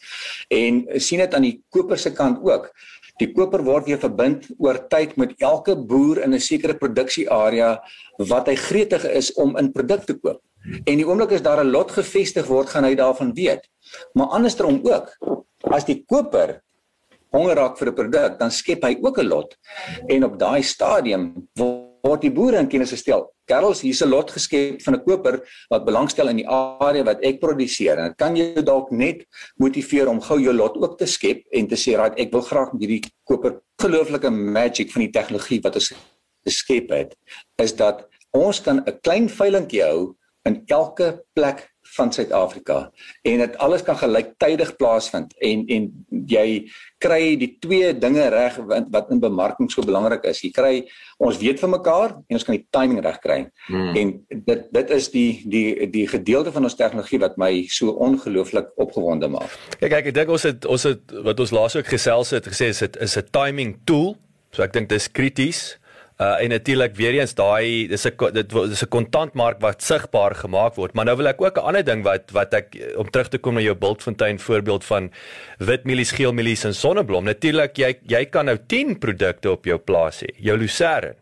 En 0.48 0.84
sien 0.96 1.20
dit 1.20 1.34
aan 1.36 1.44
die 1.44 1.58
koper 1.68 2.00
se 2.00 2.14
kant 2.16 2.40
ook. 2.40 2.70
Die 3.20 3.28
koper 3.32 3.62
word 3.64 3.86
weer 3.88 4.00
verbind 4.00 4.48
oor 4.60 4.78
tyd 4.92 5.16
met 5.20 5.34
elke 5.44 5.76
boer 5.76 6.22
in 6.24 6.34
'n 6.34 6.40
sekere 6.40 6.76
produksiearea 6.76 7.78
wat 8.18 8.48
hy 8.48 8.56
gretig 8.56 9.04
is 9.04 9.32
om 9.34 9.56
in 9.56 9.72
produk 9.72 10.04
te 10.04 10.14
koop. 10.14 10.40
En 10.84 10.96
die 10.96 11.06
oomblik 11.06 11.32
as 11.32 11.42
daar 11.42 11.64
'n 11.64 11.70
lot 11.70 11.90
gevestig 11.90 12.46
word, 12.46 12.68
gaan 12.68 12.84
hy 12.84 12.94
daarvan 12.94 13.34
weet. 13.34 13.68
Maar 14.14 14.26
andersom 14.26 14.80
ook, 14.84 15.16
as 15.70 15.84
die 15.84 16.04
koper 16.06 16.62
honger 17.30 17.56
raak 17.56 17.78
vir 17.78 17.88
'n 17.88 17.94
produk, 17.94 18.38
dan 18.38 18.50
skep 18.50 18.82
hy 18.82 18.96
ook 19.02 19.18
'n 19.18 19.28
lot. 19.28 19.56
En 20.08 20.24
op 20.24 20.38
daai 20.38 20.62
stadium 20.62 21.48
word 21.54 21.85
die 22.22 22.30
boere 22.30 22.60
in 22.62 22.68
kennis 22.68 22.92
gestel. 22.94 23.24
Karels, 23.46 23.80
hier's 23.80 24.02
'n 24.02 24.08
lot 24.08 24.30
geskep 24.30 24.82
van 24.82 24.94
'n 24.94 25.04
koper 25.04 25.40
wat 25.70 25.84
belangstel 25.84 26.28
in 26.28 26.36
die 26.36 26.48
area 26.48 27.04
wat 27.04 27.22
ek 27.22 27.40
produseer. 27.40 27.98
En 27.98 28.08
dit 28.08 28.16
kan 28.16 28.36
jou 28.36 28.62
dalk 28.62 28.90
net 28.90 29.26
motiveer 29.56 30.08
om 30.08 30.20
gou 30.20 30.38
jou 30.40 30.52
lot 30.52 30.76
ook 30.76 30.98
te 30.98 31.06
skep 31.06 31.44
en 31.52 31.66
te 31.66 31.76
sê, 31.76 31.96
"Right, 31.96 32.18
ek 32.18 32.32
wil 32.32 32.42
graag 32.42 32.72
met 32.72 32.82
hierdie 32.82 33.10
koper 33.24 33.60
gelooflike 33.80 34.30
magic 34.30 34.90
van 34.92 35.02
die 35.02 35.10
tegnologie 35.10 35.60
wat 35.62 35.74
ons 35.74 35.92
geskep 36.46 36.90
het 36.90 37.16
is 37.62 37.74
dat 37.76 38.08
ons 38.32 38.60
kan 38.60 38.82
'n 38.86 39.00
klein 39.02 39.28
veilingkie 39.28 39.82
hou 39.82 40.14
in 40.44 40.62
elke 40.66 41.24
plek 41.34 41.68
van 41.96 42.12
Suid-Afrika 42.12 42.90
en 43.22 43.38
dit 43.38 43.56
alles 43.62 43.82
kan 43.82 43.96
gelyktydig 43.96 44.76
plaasvind 44.76 45.34
en 45.38 45.64
en 45.66 45.88
jy 46.26 46.46
kry 47.02 47.36
die 47.36 47.50
twee 47.60 47.92
dinge 47.98 48.24
reg 48.32 48.56
wat, 48.68 48.88
wat 48.92 49.10
in 49.12 49.20
bemarking 49.20 49.70
so 49.72 49.84
belangrik 49.84 50.24
is. 50.28 50.40
Jy 50.44 50.50
kry 50.56 50.74
ons 51.22 51.38
weet 51.40 51.60
van 51.60 51.74
mekaar 51.74 52.16
en 52.16 52.38
ons 52.38 52.46
kan 52.46 52.56
die 52.56 52.66
timing 52.74 53.02
reg 53.04 53.18
kry. 53.24 53.38
Hmm. 53.68 53.96
En 53.96 54.12
dit 54.48 54.66
dit 54.78 54.92
is 54.96 55.08
die 55.14 55.30
die 55.52 55.88
die 55.92 56.06
gedeelte 56.10 56.52
van 56.52 56.68
ons 56.68 56.78
tegnologie 56.78 57.20
wat 57.22 57.38
my 57.40 57.50
so 57.72 57.96
ongelooflik 58.06 58.72
opgewonde 58.80 59.28
maak. 59.32 59.56
Kyk 59.80 59.98
ek 60.00 60.12
dink 60.16 60.32
ons 60.32 60.46
het 60.48 60.68
ons 60.68 60.88
het 60.88 61.16
wat 61.26 61.40
ons 61.40 61.54
laas 61.56 61.76
ook 61.76 61.90
gesels 61.90 62.32
het 62.36 62.48
gesê 62.48 62.72
is 62.74 62.84
dit 62.84 62.96
is 62.96 63.16
'n 63.16 63.28
timing 63.30 63.76
tool. 63.84 64.16
So 64.52 64.62
ek 64.62 64.72
dink 64.72 64.88
dis 64.88 65.10
krities. 65.10 65.76
Uh 66.16 66.40
en 66.40 66.48
natuurlik 66.48 66.94
weer 66.96 67.18
eens 67.18 67.34
daai 67.36 67.88
dis 67.88 68.06
'n 68.08 68.32
dit 68.32 68.52
is 68.54 68.82
'n 68.82 68.88
kontantmark 68.88 69.60
wat 69.60 69.82
sigbaar 69.82 70.34
gemaak 70.34 70.74
word. 70.74 70.94
Maar 70.94 71.04
nou 71.04 71.16
wil 71.16 71.26
ek 71.26 71.40
ook 71.40 71.58
'n 71.58 71.66
ander 71.68 71.84
ding 71.84 72.02
wat 72.02 72.30
wat 72.32 72.54
ek 72.54 72.66
om 72.96 73.10
terug 73.10 73.28
te 73.28 73.38
kom 73.38 73.54
na 73.54 73.60
jou 73.60 73.74
Bultfontein 73.74 74.38
voorbeeld 74.38 74.84
van 74.84 75.12
wit 75.58 75.84
mielies, 75.84 76.12
geel 76.12 76.32
mielies 76.32 76.64
en 76.64 76.74
sonneblom. 76.74 77.24
Natuurlik 77.24 77.76
jy 77.76 77.98
jy 78.06 78.24
kan 78.24 78.44
nou 78.44 78.58
10 78.66 78.98
produkte 78.98 79.50
op 79.50 79.64
jou 79.64 79.78
plaas 79.78 80.22
hê. 80.22 80.32
Jou 80.36 80.56
lucerne. 80.58 81.14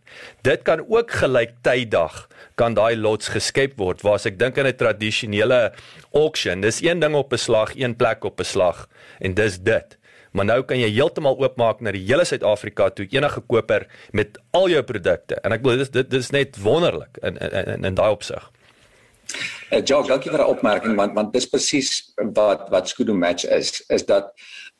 Dit 0.43 0.63
kan 0.63 0.85
ook 0.89 1.11
gelyktydig 1.11 2.29
kan 2.55 2.75
daai 2.75 2.97
lots 2.97 3.29
geskep 3.29 3.77
word. 3.77 4.03
Waar 4.03 4.15
as 4.15 4.27
ek 4.27 4.39
dink 4.39 4.59
aan 4.59 4.67
'n 4.67 4.77
tradisionele 4.77 5.73
auction, 6.13 6.61
dis 6.61 6.83
een 6.83 7.01
ding 7.01 7.15
op 7.15 7.33
'n 7.33 7.39
slag, 7.39 7.75
een 7.75 7.97
plek 7.97 8.25
op 8.25 8.41
'n 8.41 8.45
slag 8.45 8.89
en 9.19 9.35
dis 9.35 9.59
dit 9.59 9.99
maar 10.35 10.49
nou 10.49 10.61
kan 10.67 10.81
jy 10.81 10.91
heeltemal 10.91 11.39
oopmaak 11.41 11.81
na 11.81 11.95
die 11.95 12.03
hele 12.05 12.27
Suid-Afrika 12.27 12.91
toe 12.91 13.07
enige 13.11 13.43
koper 13.47 13.87
met 14.13 14.39
al 14.57 14.69
jou 14.73 14.83
produkte 14.87 15.39
en 15.43 15.55
ek 15.55 15.63
glo 15.63 15.79
dit 15.79 15.95
dit 15.95 16.19
is 16.21 16.33
net 16.35 16.59
wonderlik 16.63 17.23
in 17.23 17.39
in 17.39 17.57
in, 17.63 17.91
in 17.93 17.99
daai 17.99 18.11
opsig. 18.11 18.51
Uh, 19.73 19.81
ja, 19.81 20.03
dankie 20.05 20.31
vir 20.31 20.43
die 20.43 20.51
opmerking 20.53 20.99
want 20.99 21.15
want 21.17 21.33
dis 21.33 21.49
presies 21.49 21.93
wat 22.37 22.69
wat 22.75 22.91
Skudo 22.91 23.15
Match 23.15 23.47
is 23.47 23.81
is 23.89 24.05
dat 24.11 24.35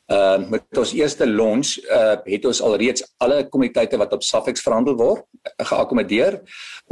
Uh, 0.05 0.37
met 0.49 0.77
ons 0.77 0.91
eerste 0.93 1.25
launch 1.25 1.79
uh 1.89 2.19
het 2.29 2.43
ons 2.45 2.59
alreeds 2.61 3.01
alle 3.17 3.39
kommoditeite 3.49 3.97
wat 3.97 4.11
op 4.13 4.21
Safex 4.21 4.61
verhandel 4.61 4.93
word 4.99 5.23
geakkommodeer. 5.65 6.37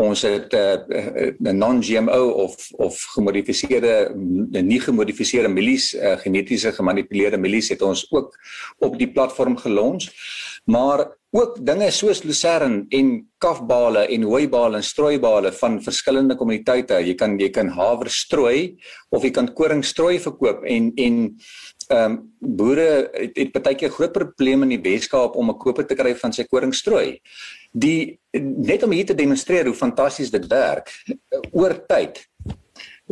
Ons 0.02 0.24
het 0.26 0.54
'n 0.54 0.58
uh, 0.90 1.34
uh, 1.38 1.54
non-GMO 1.54 2.30
of 2.46 2.72
of 2.72 3.04
gemodifiseerde 3.14 4.12
nie 4.50 4.80
gemodifiseerde 4.80 5.50
mielies, 5.50 5.94
uh, 5.94 6.18
genetiese 6.18 6.72
gemanipuleerde 6.72 7.38
mielies 7.38 7.70
het 7.70 7.82
ons 7.82 8.08
ook 8.10 8.34
op 8.80 8.98
die 8.98 9.12
platform 9.12 9.58
gelons. 9.58 10.10
Maar 10.66 11.06
ook 11.34 11.66
dinge 11.66 11.92
soos 11.92 12.24
lucerne 12.24 12.86
en 12.90 13.08
kafbale 13.38 14.08
en 14.08 14.24
hooibale 14.24 14.78
en 14.78 14.84
strooibale 14.84 15.52
van 15.52 15.82
verskillende 15.82 16.36
kommoditeite. 16.36 17.02
Jy 17.02 17.16
kan 17.16 17.40
jy 17.40 17.50
kan 17.50 17.72
haver 17.74 18.10
strooi 18.10 18.78
of 19.10 19.24
jy 19.24 19.32
kan 19.32 19.54
koring 19.54 19.84
strooi 19.86 20.20
verkoop 20.20 20.64
en 20.64 20.92
en 20.96 21.18
ehm 21.94 22.12
um, 22.12 22.20
boere 22.58 22.88
het, 23.14 23.38
het 23.38 23.64
baie 23.64 23.78
keer 23.80 23.92
groot 23.94 24.12
probleme 24.12 24.66
in 24.68 24.74
die 24.76 24.84
Weskaap 24.90 25.36
om 25.36 25.50
'n 25.52 25.58
koper 25.58 25.86
te 25.88 25.96
kry 25.96 26.16
van 26.16 26.34
sy 26.34 26.44
koringstrooi. 26.44 27.20
Die 27.72 28.20
net 28.68 28.84
om 28.84 28.92
hier 28.92 29.06
te 29.06 29.16
demonstreer 29.16 29.66
hoe 29.66 29.76
fantasties 29.76 30.32
dit 30.32 30.48
werk 30.48 30.90
oor 31.52 31.78
tyd 31.88 32.28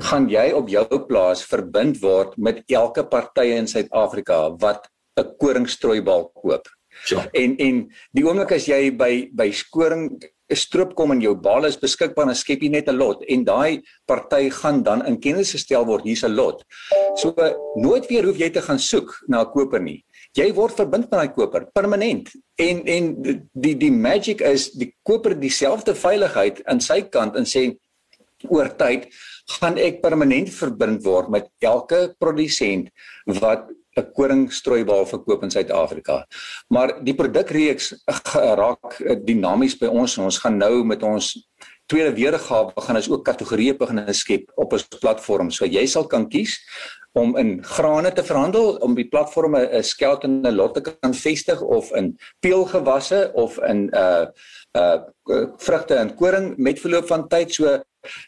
gaan 0.10 0.30
jy 0.30 0.52
op 0.56 0.70
jou 0.70 0.86
plaas 1.08 1.44
verbind 1.46 2.00
word 2.02 2.38
met 2.38 2.64
elke 2.68 3.04
party 3.04 3.52
in 3.58 3.68
Suid-Afrika 3.68 4.56
wat 4.60 4.88
'n 5.20 5.36
koringstrooibal 5.38 6.32
koop. 6.34 6.68
Ja. 7.10 7.28
En 7.32 7.58
en 7.58 7.92
die 8.12 8.26
oomblik 8.26 8.52
as 8.52 8.66
jy 8.66 8.92
by 8.96 9.30
by 9.34 9.52
skoring 9.52 10.22
'n 10.52 10.60
stroop 10.60 10.96
kom 10.96 11.14
en 11.16 11.22
jou 11.24 11.34
bal 11.36 11.66
is 11.66 11.80
beskikbaar 11.80 12.30
en 12.30 12.36
skep 12.36 12.64
jy 12.64 12.70
net 12.70 12.90
'n 12.90 12.98
lot 12.98 13.24
en 13.28 13.44
daai 13.44 13.82
party 14.08 14.50
gaan 14.50 14.84
dan 14.84 15.06
in 15.08 15.20
kennis 15.20 15.54
gestel 15.56 15.86
word 15.86 16.04
hier's 16.04 16.24
'n 16.24 16.36
lot. 16.36 16.64
So 17.16 17.34
nooit 17.76 18.08
weer 18.10 18.26
hoef 18.26 18.38
jy 18.38 18.50
te 18.50 18.62
gaan 18.62 18.80
soek 18.80 19.16
na 19.28 19.42
'n 19.42 19.52
koper 19.52 19.80
nie. 19.80 20.04
Jy 20.36 20.54
word 20.54 20.76
verbind 20.76 21.10
met 21.12 21.20
daai 21.20 21.34
koper 21.36 21.66
permanent. 21.74 22.30
En 22.58 22.86
en 22.86 23.04
die 23.54 23.76
die 23.76 23.92
magic 23.92 24.42
is 24.42 24.72
die 24.72 24.94
koper 25.04 25.40
dieselfde 25.40 25.96
veiligheid 25.96 26.62
aan 26.66 26.80
sy 26.80 27.02
kant 27.02 27.36
en 27.36 27.46
sê 27.46 27.78
oor 28.50 28.70
tyd 28.78 29.08
gaan 29.60 29.78
ek 29.78 30.02
permanent 30.02 30.50
verbind 30.50 31.04
word 31.06 31.30
met 31.30 31.48
elke 31.62 32.16
produsent 32.20 32.90
wat 33.26 33.70
'n 34.00 34.12
koringstrooibal 34.16 35.06
verkoop 35.06 35.44
in 35.44 35.52
Suid-Afrika. 35.52 36.26
Maar 36.70 37.04
die 37.04 37.16
produkreeks 37.16 37.94
raak 38.64 39.00
eh, 39.00 39.18
dinamies 39.24 39.78
by 39.78 39.88
ons. 39.92 40.18
Ons 40.18 40.40
gaan 40.40 40.58
nou 40.58 40.84
met 40.84 41.04
ons 41.04 41.34
tweede 41.92 42.14
weergawe 42.16 42.72
gaan 42.76 42.96
ons 42.96 43.10
ook 43.12 43.26
kategorieë 43.28 43.76
begin 43.78 44.06
skep 44.16 44.52
op 44.56 44.74
ons 44.74 44.88
platform. 45.00 45.52
So 45.52 45.66
jy 45.66 45.86
sal 45.88 46.08
kan 46.08 46.30
kies 46.30 46.60
om 47.20 47.36
in 47.36 47.58
grane 47.64 48.14
te 48.16 48.24
verhandel 48.24 48.78
om 48.86 48.96
die 48.96 49.08
platforme 49.12 49.68
'n 49.68 49.84
skelt 49.84 50.24
en 50.24 50.42
'n 50.48 50.56
lot 50.56 50.74
te 50.74 50.82
kan 50.82 51.14
vestig 51.14 51.62
of 51.62 51.92
in 51.92 52.18
peulgewasse 52.40 53.32
of 53.34 53.60
in 53.68 53.90
uh 53.94 54.26
uh 54.78 54.98
vrugte 55.58 55.96
en 55.96 56.16
koring 56.16 56.58
met 56.58 56.80
verloop 56.80 57.08
van 57.08 57.28
tyd. 57.28 57.54
So 57.54 57.84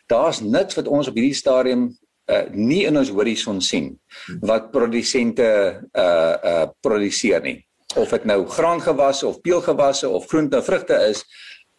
daar's 0.08 0.42
niks 0.42 0.76
wat 0.76 0.88
ons 0.88 1.08
op 1.08 1.16
hierdie 1.16 1.34
stadium 1.34 1.98
uh, 2.32 2.44
nie 2.52 2.84
in 2.88 2.98
ons 2.98 3.12
horison 3.14 3.62
sien 3.62 3.94
wat 4.42 4.72
produsente 4.72 5.48
uh 5.94 6.36
uh 6.52 6.68
produseer 6.82 7.42
nie 7.44 7.60
of 7.96 8.10
dit 8.10 8.26
nou 8.26 8.44
graangewasse 8.50 9.28
of 9.28 9.42
peulgewasse 9.42 10.10
of 10.10 10.28
groente 10.28 10.58
en 10.58 10.64
vrugte 10.64 11.00
is 11.10 11.26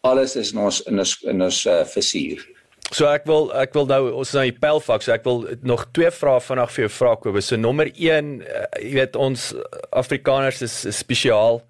alles 0.05 0.35
is 0.35 0.53
in 0.53 0.59
ons 0.59 0.81
in 0.85 0.99
ons 0.99 1.15
in 1.23 1.41
ons 1.41 1.65
uh, 1.65 1.81
versuur 1.95 2.45
So 2.93 3.07
ek 3.09 3.25
wil 3.25 3.49
ek 3.57 3.73
wil 3.73 3.87
nou 3.89 4.01
ons 4.21 4.31
nou 4.37 4.43
die 4.45 4.59
pylfak 4.61 5.01
so 5.01 5.13
ek 5.15 5.25
wil 5.25 5.41
nog 5.65 5.87
twee 5.95 6.11
vrae 6.13 6.41
vanaand 6.43 6.73
vir 6.75 6.85
jou 6.85 6.91
vra 6.99 7.15
Kobus. 7.17 7.49
So 7.49 7.57
nommer 7.57 7.89
1, 7.89 8.29
uh, 8.45 8.67
jy 8.77 8.91
weet 8.99 9.17
ons 9.17 9.47
Afrikaners 9.89 10.61
is, 10.61 10.77
is 10.85 11.01
spesiaal. 11.01 11.63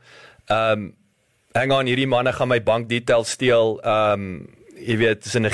Ehm 0.50 0.86
um, 0.86 0.94
hang 1.56 1.72
on 1.72 1.88
hierdie 1.88 2.10
manne 2.12 2.34
gaan 2.36 2.52
my 2.52 2.60
bankdetails 2.60 3.32
steel. 3.38 3.78
Ehm 3.80 4.28
um, 4.28 4.66
jy 4.76 4.98
weet 5.00 5.24
dis 5.24 5.38
'n 5.40 5.48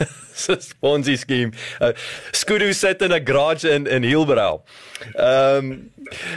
Nigeriese 0.48 0.60
so 0.60 0.74
Ponzi 0.80 1.16
scheme. 1.16 1.52
Uh, 1.80 1.92
Skudu 2.32 2.72
sit 2.72 3.02
in 3.02 3.12
'n 3.12 3.24
garage 3.24 3.64
in 3.64 3.86
in 3.86 4.02
Hielbrow. 4.02 4.62
Ehm 5.16 5.58
um, 5.58 5.90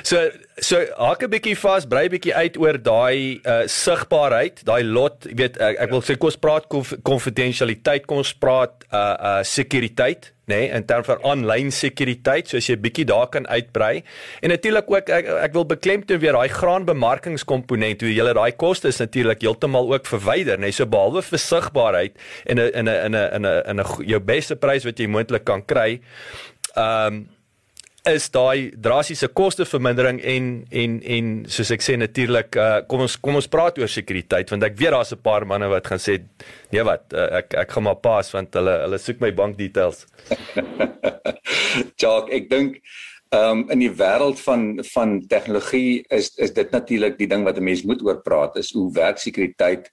so 0.03 0.29
so 0.57 0.77
hak 0.97 1.23
'n 1.23 1.29
bietjie 1.29 1.55
vas, 1.57 1.85
brei 1.89 2.09
bietjie 2.09 2.33
uit 2.33 2.57
oor 2.57 2.77
daai 2.77 3.39
uh, 3.41 3.63
sigbaarheid, 3.65 4.61
daai 4.65 4.83
lot, 4.83 5.25
jy 5.25 5.35
weet 5.35 5.57
ek, 5.57 5.79
ek 5.87 5.89
wil 5.89 6.01
sê 6.05 6.17
kom 6.17 6.29
ons 6.29 6.37
praat 6.37 6.69
konfidensialiteit, 7.03 8.05
kom 8.05 8.21
ons 8.21 8.33
praat 8.33 8.85
uh 8.91 9.15
uh 9.17 9.41
sekuriteit 9.43 10.33
nê 10.45 10.57
nee, 10.67 10.71
in 10.75 10.83
terme 10.83 11.05
van 11.07 11.21
aanlyn 11.23 11.69
sekuriteit 11.71 12.49
soos 12.51 12.67
jy 12.67 12.75
bietjie 12.75 13.05
daar 13.07 13.29
kan 13.31 13.45
uitbrei. 13.47 14.03
En 14.43 14.51
natuurlik 14.51 14.89
ook 14.91 15.09
ek, 15.09 15.29
ek 15.47 15.53
wil 15.55 15.63
beklemtoon 15.65 16.19
weer 16.19 16.35
daai 16.35 16.51
graanbemarkingskomponent 16.51 18.03
hoe 18.03 18.11
jy 18.11 18.33
daai 18.35 18.51
koste 18.59 18.91
is 18.91 18.99
natuurlik 18.99 19.41
heeltemal 19.41 19.87
ook 19.93 20.05
verwyder 20.05 20.59
nê. 20.59 20.67
Nee, 20.67 20.75
so 20.75 20.85
behalwe 20.85 21.23
versigbaarheid 21.23 22.19
en 22.45 22.59
'n 22.59 22.71
in 22.75 22.89
'n 22.89 23.05
in 23.05 23.15
'n 23.15 23.29
in 23.35 23.45
'n 23.45 23.61
in 23.71 23.79
'n 23.79 24.03
jou 24.03 24.19
beste 24.19 24.55
prys 24.55 24.83
wat 24.83 24.99
jy 24.99 25.07
moontlik 25.07 25.45
kan 25.45 25.63
kry 25.65 26.01
ehm 26.75 27.07
um, 27.07 27.27
is 28.09 28.25
daai 28.33 28.71
drastiese 28.83 29.29
kostevermindering 29.31 30.19
en 30.27 30.47
en 30.75 30.97
en 31.15 31.29
soos 31.47 31.71
ek 31.71 31.85
sê 31.85 31.95
natuurlik 31.95 32.57
uh, 32.59 32.81
kom 32.89 33.05
ons 33.05 33.15
kom 33.23 33.39
ons 33.39 33.47
praat 33.47 33.79
oor 33.79 33.91
sekuriteit 33.91 34.51
want 34.51 34.65
ek 34.67 34.75
weet 34.79 34.91
daar's 34.91 35.13
'n 35.15 35.23
paar 35.23 35.45
manne 35.47 35.69
wat 35.71 35.87
gaan 35.87 36.03
sê 36.03 36.19
nee 36.71 36.83
wat 36.83 37.13
uh, 37.13 37.39
ek 37.39 37.55
ek 37.63 37.71
gaan 37.71 37.87
maar 37.87 38.01
pas 38.03 38.33
want 38.33 38.53
hulle 38.59 38.75
hulle 38.83 38.99
soek 38.99 39.21
my 39.21 39.31
bank 39.31 39.57
details. 39.57 40.05
Jacques, 42.01 42.33
ek 42.35 42.49
dink 42.49 42.83
ehm 43.31 43.63
um, 43.63 43.71
in 43.71 43.79
die 43.79 43.95
wêreld 44.03 44.39
van 44.39 44.83
van 44.93 45.21
tegnologie 45.27 46.03
is 46.09 46.35
is 46.37 46.51
dit 46.51 46.71
natuurlik 46.71 47.17
die 47.17 47.27
ding 47.27 47.47
wat 47.47 47.57
'n 47.57 47.63
mens 47.63 47.83
moet 47.87 48.03
oor 48.03 48.19
praat 48.21 48.57
is 48.57 48.73
hoe 48.73 48.91
werk 48.91 49.17
sekuriteit 49.17 49.89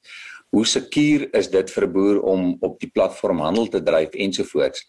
Hoe 0.50 0.66
sekuur 0.66 1.28
is 1.38 1.46
dit 1.50 1.70
vir 1.70 1.84
'n 1.86 1.92
boer 1.92 2.20
om 2.26 2.56
op 2.61 2.80
die 2.80 2.90
platform 2.90 3.38
handel 3.38 3.68
te 3.68 3.82
dryf 3.82 4.11
ensovoorts. 4.11 4.82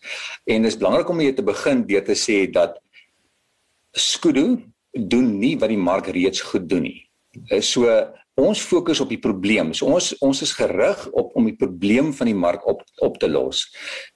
En 0.45 0.61
dit 0.61 0.71
is 0.71 0.77
belangrik 0.77 1.09
om 1.09 1.19
hier 1.19 1.35
te 1.35 1.43
begin 1.43 1.85
deur 1.85 2.03
te 2.03 2.17
sê 2.17 2.49
dat 2.49 2.81
Skudu 3.91 4.57
doen 4.91 5.37
nie 5.39 5.55
wat 5.59 5.71
die 5.71 5.79
mark 5.79 6.07
reeds 6.11 6.41
goed 6.41 6.67
doen 6.69 6.87
nie. 6.87 6.99
Eh, 7.49 7.61
so 7.63 7.87
ons 8.41 8.61
fokus 8.63 9.01
op 9.03 9.09
die 9.11 9.19
probleem. 9.21 9.73
So 9.73 9.91
ons 9.91 10.11
ons 10.23 10.41
is 10.41 10.53
gerig 10.55 11.03
op 11.11 11.35
om 11.35 11.47
die 11.49 11.57
probleem 11.57 12.11
van 12.15 12.31
die 12.31 12.37
mark 12.37 12.65
op 12.67 12.83
op 13.03 13.19
te 13.19 13.29
los. 13.29 13.65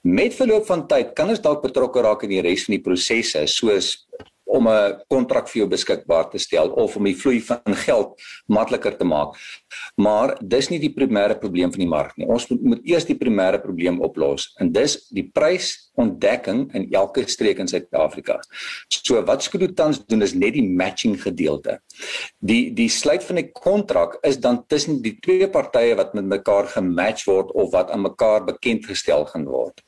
Met 0.02 0.34
verloop 0.34 0.66
van 0.66 0.86
tyd 0.88 1.12
kan 1.14 1.30
ons 1.32 1.42
dalk 1.42 1.62
betrokke 1.64 2.02
raak 2.04 2.24
in 2.26 2.34
die 2.36 2.42
res 2.44 2.66
van 2.66 2.78
die 2.78 2.84
prosesse 2.84 3.44
soos 3.50 4.05
om 4.46 4.68
'n 4.68 5.02
kontrak 5.08 5.48
vir 5.48 5.60
jou 5.60 5.68
beskikbaar 5.68 6.30
te 6.30 6.38
stel 6.38 6.70
of 6.70 6.96
om 6.96 7.04
die 7.04 7.16
vloei 7.16 7.40
van 7.40 7.74
geld 7.86 8.14
makliker 8.46 8.96
te 8.96 9.04
maak. 9.04 9.34
Maar 9.96 10.36
dis 10.40 10.68
nie 10.70 10.78
die 10.78 10.94
primêre 10.94 11.38
probleem 11.38 11.70
van 11.70 11.80
die 11.80 11.88
mark 11.88 12.16
nie. 12.16 12.26
Ons 12.26 12.46
moet, 12.48 12.62
moet 12.62 12.84
eers 12.84 13.04
die 13.04 13.18
primêre 13.18 13.58
probleem 13.62 14.00
oplos 14.00 14.52
en 14.60 14.72
dis 14.72 15.08
die 15.10 15.26
prysontdekking 15.34 16.74
in 16.74 16.88
elke 16.92 17.26
streek 17.26 17.58
in 17.58 17.68
Suid-Afrika. 17.68 18.40
So 18.88 19.22
wat 19.22 19.42
Skudu 19.42 19.72
tans 19.74 20.04
doen 20.06 20.22
is 20.22 20.34
net 20.34 20.54
die 20.54 20.62
matching 20.62 21.18
gedeelte. 21.22 21.80
Die 22.38 22.72
die 22.74 22.88
sluit 22.88 23.24
van 23.24 23.38
'n 23.38 23.52
kontrak 23.52 24.18
is 24.22 24.38
dan 24.38 24.64
tussen 24.66 25.02
die 25.02 25.18
twee 25.20 25.48
partye 25.48 25.96
wat 25.96 26.14
met 26.14 26.24
mekaar 26.24 26.66
gematch 26.66 27.26
word 27.26 27.50
of 27.52 27.72
wat 27.72 27.90
aan 27.90 28.02
mekaar 28.02 28.44
bekend 28.44 28.86
gestel 28.86 29.24
gaan 29.26 29.44
word. 29.44 29.82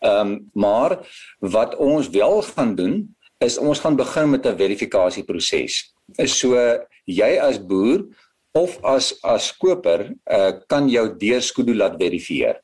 Ehm 0.00 0.20
um, 0.20 0.50
maar 0.52 0.98
wat 1.40 1.76
ons 1.76 2.08
wel 2.08 2.42
gaan 2.42 2.74
doen 2.74 3.14
is 3.44 3.58
ons 3.58 3.80
gaan 3.80 3.96
begin 3.96 4.30
met 4.30 4.46
'n 4.46 4.56
verifikasieproses. 4.56 5.74
Is 6.18 6.38
so 6.38 6.56
jy 7.06 7.38
as 7.40 7.58
boer 7.58 8.04
of 8.54 8.78
as 8.84 9.14
as 9.22 9.52
koper 9.52 10.14
uh, 10.30 10.52
kan 10.68 10.88
jou 10.88 11.06
deurskudu 11.18 11.74
laat 11.74 11.98
verifieer. 11.98 12.60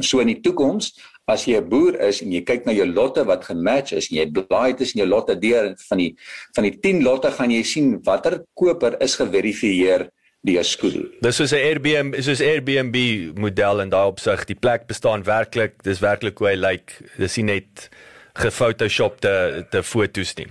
So 0.00 0.20
in 0.20 0.32
die 0.32 0.40
toekoms 0.40 0.92
as 1.26 1.46
jy 1.46 1.60
'n 1.60 1.68
boer 1.68 1.94
is 2.00 2.20
en 2.22 2.32
jy 2.32 2.42
kyk 2.44 2.66
na 2.66 2.72
jou 2.72 2.86
lotte 2.86 3.24
wat 3.24 3.44
gematch 3.44 3.92
is 3.92 4.10
en 4.10 4.18
jy 4.18 4.26
blaai 4.32 4.76
tussen 4.76 5.00
jou 5.00 5.08
lotte 5.08 5.38
deur 5.38 5.74
van 5.88 5.98
die 5.98 6.16
van 6.56 6.64
die 6.64 6.76
10 6.80 7.02
lotte 7.02 7.30
gaan 7.30 7.50
jy 7.50 7.62
sien 7.62 8.02
watter 8.04 8.44
koper 8.54 8.96
is 9.00 9.16
geverifieer 9.16 10.10
die 10.44 10.62
skudu. 10.62 11.08
Dis 11.22 11.36
soos 11.36 11.52
'n 11.52 11.62
Airbnb, 11.62 12.20
soos 12.20 12.40
Airbnb 12.40 12.96
model 13.38 13.80
in 13.80 13.90
daai 13.90 14.06
opsig. 14.06 14.44
Die 14.44 14.58
plek 14.58 14.86
bestaan 14.86 15.24
werklik. 15.24 15.82
Dis 15.82 16.00
werklik 16.00 16.38
hoe 16.38 16.48
hy 16.48 16.54
lyk. 16.56 16.68
Like. 16.68 16.92
Dis 17.18 17.36
nie 17.36 17.44
net 17.44 17.88
gefotoshopte 18.34 19.66
te 19.70 19.82
fotos 19.82 20.34
nie. 20.36 20.50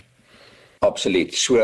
Absoluut. 0.84 1.34
So 1.36 1.62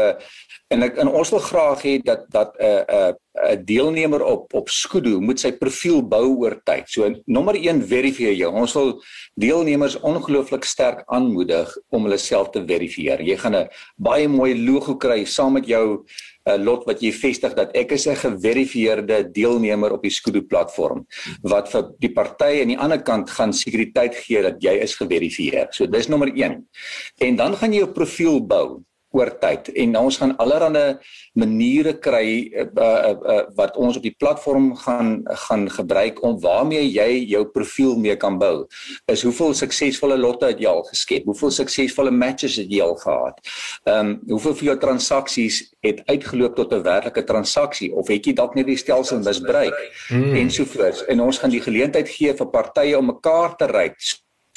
en 0.69 0.85
ek 0.85 0.99
en 1.01 1.09
ons 1.09 1.31
wil 1.33 1.41
graag 1.41 1.81
hê 1.81 1.93
dat 2.05 2.27
dat 2.29 2.53
'n 2.59 2.63
uh, 2.65 2.83
'n 2.87 3.15
uh, 3.15 3.55
'n 3.55 3.65
deelnemer 3.65 4.23
op 4.23 4.53
op 4.53 4.69
Skudu 4.69 5.19
moet 5.19 5.39
sy 5.39 5.51
profiel 5.51 6.01
bou 6.07 6.35
oor 6.43 6.59
tyd. 6.63 6.85
So 6.87 7.09
nommer 7.25 7.55
1 7.55 7.81
verifieer 7.87 8.33
jou. 8.33 8.51
Ons 8.53 8.73
wil 8.73 9.01
deelnemers 9.33 9.99
ongelooflik 9.99 10.63
sterk 10.63 11.03
aanmoedig 11.05 11.77
om 11.89 12.03
hulle 12.03 12.17
self 12.17 12.49
te 12.49 12.63
verifieer. 12.65 13.21
Jy 13.21 13.37
gaan 13.37 13.55
'n 13.55 13.69
baie 13.97 14.27
mooi 14.27 14.53
logo 14.65 14.95
kry 14.95 15.25
saam 15.25 15.53
met 15.53 15.65
jou 15.65 16.05
uh, 16.49 16.57
lot 16.57 16.85
wat 16.89 17.03
jy 17.03 17.11
vestig 17.15 17.55
dat 17.57 17.71
ek 17.77 17.93
is 17.97 18.07
'n 18.07 18.15
geverifieerde 18.15 19.21
deelnemer 19.31 19.93
op 19.93 20.03
die 20.03 20.13
Skudu 20.13 20.41
platform 20.41 21.05
wat 21.43 21.69
vir 21.71 21.89
die 21.99 22.13
party 22.13 22.61
aan 22.61 22.73
die 22.73 22.79
ander 22.79 23.01
kant 23.01 23.29
gaan 23.29 23.53
sekuriteit 23.53 24.15
gee 24.15 24.41
dat 24.41 24.61
jy 24.63 24.75
is 24.81 24.95
geverifieer. 24.95 25.67
So 25.71 25.85
dis 25.85 26.09
nommer 26.09 26.31
1. 26.33 26.67
En 27.21 27.35
dan 27.35 27.55
gaan 27.55 27.73
jy 27.73 27.79
jou 27.79 27.91
profiel 27.93 28.41
bou 28.41 28.81
oor 29.15 29.31
tyd 29.41 29.71
en 29.73 29.95
ons 29.97 30.17
gaan 30.21 30.35
allerlei 30.37 30.97
maniere 31.39 31.95
kry 32.01 32.27
uh, 32.53 32.65
uh, 32.67 33.13
uh, 33.13 33.39
wat 33.57 33.77
ons 33.77 33.97
op 33.97 34.05
die 34.05 34.13
platform 34.21 34.71
gaan 34.83 35.11
gaan 35.45 35.65
gebruik 35.69 36.21
om 36.25 36.37
waarmee 36.43 36.83
jy 36.85 37.25
jou 37.31 37.43
profiel 37.53 37.97
mee 37.97 38.15
kan 38.19 38.37
bou. 38.41 38.67
Is 39.11 39.23
hoeveel 39.25 39.55
suksesvolle 39.57 40.17
lotte 40.19 40.51
het 40.51 40.61
jy 40.61 40.69
al 40.69 40.83
geskep? 40.89 41.25
Hoeveel 41.29 41.53
suksesvolle 41.57 42.13
matches 42.13 42.59
het 42.61 42.69
jy 42.69 42.83
al 42.85 42.97
gehad? 43.01 43.41
Ehm 43.85 43.97
um, 43.99 44.15
hoeveel 44.29 44.55
van 44.59 44.67
jou 44.69 44.77
transaksies 44.79 45.59
het 45.85 46.01
uitgeloop 46.05 46.55
tot 46.55 46.73
'n 46.73 46.83
werklike 46.83 47.23
transaksie 47.23 47.93
of 47.95 48.07
het 48.07 48.25
jy 48.25 48.33
dalk 48.33 48.55
net 48.55 48.65
die 48.65 48.77
stelsel 48.77 49.19
misbruik 49.19 49.75
hmm. 50.09 50.35
en 50.35 50.51
sovoorts. 50.51 51.05
En 51.05 51.21
ons 51.21 51.37
gaan 51.37 51.49
die 51.49 51.61
geleentheid 51.61 52.09
gee 52.09 52.33
vir 52.33 52.49
partye 52.49 52.97
om 52.97 53.05
mekaar 53.05 53.55
te 53.55 53.65
ry 53.65 53.89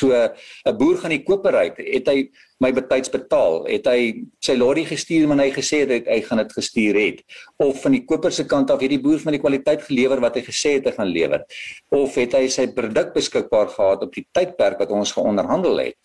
So 0.01 0.13
'n 0.13 0.77
boer 0.79 0.97
gaan 0.99 1.11
die 1.11 1.23
koper 1.23 1.55
uit, 1.55 1.77
het 1.77 2.09
hy 2.09 2.31
my 2.61 2.73
betyds 2.73 3.11
betaal, 3.11 3.65
het 3.67 3.87
hy 3.87 4.25
sy 4.41 4.55
lorry 4.57 4.85
gestuur 4.85 5.31
en 5.31 5.43
hy 5.43 5.51
gesê 5.51 5.83
het 5.87 6.07
hy 6.07 6.21
gaan 6.21 6.39
dit 6.39 6.53
gestuur 6.53 6.95
het 6.95 7.23
of 7.59 7.83
van 7.83 7.93
die 7.93 8.05
koper 8.07 8.33
se 8.33 8.45
kant 8.45 8.71
af 8.71 8.81
het 8.81 8.91
die 8.91 9.03
boer 9.03 9.19
van 9.19 9.33
die 9.33 9.43
kwaliteit 9.43 9.83
gelewer 9.83 10.21
wat 10.21 10.37
hy 10.37 10.43
gesê 10.43 10.79
het 10.79 10.87
hy 10.87 10.93
gaan 10.93 11.13
lewer 11.13 11.45
of 11.91 12.15
het 12.15 12.33
hy 12.33 12.47
sy 12.49 12.67
produk 12.73 13.13
beskikbaar 13.15 13.69
gehad 13.69 14.03
op 14.03 14.15
die 14.15 14.27
tydperk 14.33 14.79
wat 14.79 14.91
ons 14.91 15.13
geonderhandel 15.13 15.79
het. 15.79 15.97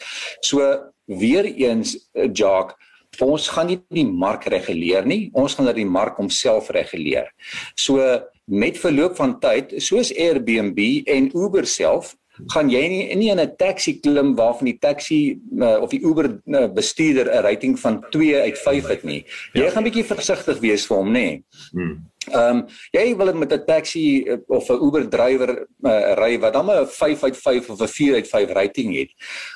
So 0.42 0.60
weer 1.06 1.46
eens 1.46 1.96
eh, 2.14 2.30
Jacques 2.34 2.76
Ons 3.24 3.48
gaan 3.50 3.70
nie 3.72 3.80
die 3.90 4.06
mark 4.06 4.46
reguleer 4.52 5.06
nie, 5.08 5.32
ons 5.34 5.56
gaan 5.58 5.66
dat 5.70 5.78
die 5.80 5.88
mark 5.88 6.20
homself 6.20 6.70
reguleer. 6.76 7.32
So 7.80 8.04
met 8.46 8.78
verloop 8.78 9.16
van 9.18 9.38
tyd, 9.42 9.74
soos 9.82 10.12
Airbnb 10.14 11.08
en 11.10 11.32
Uber 11.34 11.66
self, 11.66 12.14
gaan 12.54 12.70
jy 12.70 12.84
nie 12.88 13.16
nie 13.16 13.30
in 13.32 13.40
'n 13.40 13.56
taxi 13.58 14.00
klim 14.00 14.36
waarvan 14.36 14.66
die 14.66 14.80
taxi 14.80 15.40
uh, 15.60 15.82
of 15.82 15.90
die 15.90 16.02
Uber 16.02 16.42
uh, 16.46 16.68
bestuurder 16.68 17.28
'n 17.32 17.44
rating 17.44 17.80
van 17.80 18.04
2 18.12 18.42
uit 18.42 18.58
5 18.58 18.88
het 18.88 19.04
nie. 19.04 19.26
Jy 19.54 19.64
ja. 19.64 19.70
gaan 19.70 19.84
bietjie 19.84 20.06
versigtig 20.06 20.60
wees 20.60 20.86
vir 20.86 20.98
hom, 20.98 21.12
nê? 21.12 21.42
Hmm. 21.72 22.06
Ehm 22.28 22.58
um, 22.58 22.66
jy 22.92 23.16
wil 23.16 23.34
met 23.34 23.54
'n 23.54 23.66
taxi 23.66 24.24
uh, 24.28 24.38
of 24.48 24.70
'n 24.70 24.82
Uber 24.84 25.10
drywer 25.10 25.68
uh, 25.84 26.14
ry 26.20 26.40
wat 26.40 26.54
dan 26.54 26.70
'n 26.70 26.88
5 26.88 27.24
uit 27.24 27.38
5 27.38 27.70
of 27.70 27.82
'n 27.82 27.88
4 27.88 28.14
uit 28.14 28.28
5 28.28 28.50
rating 28.52 28.96
het. 28.96 29.12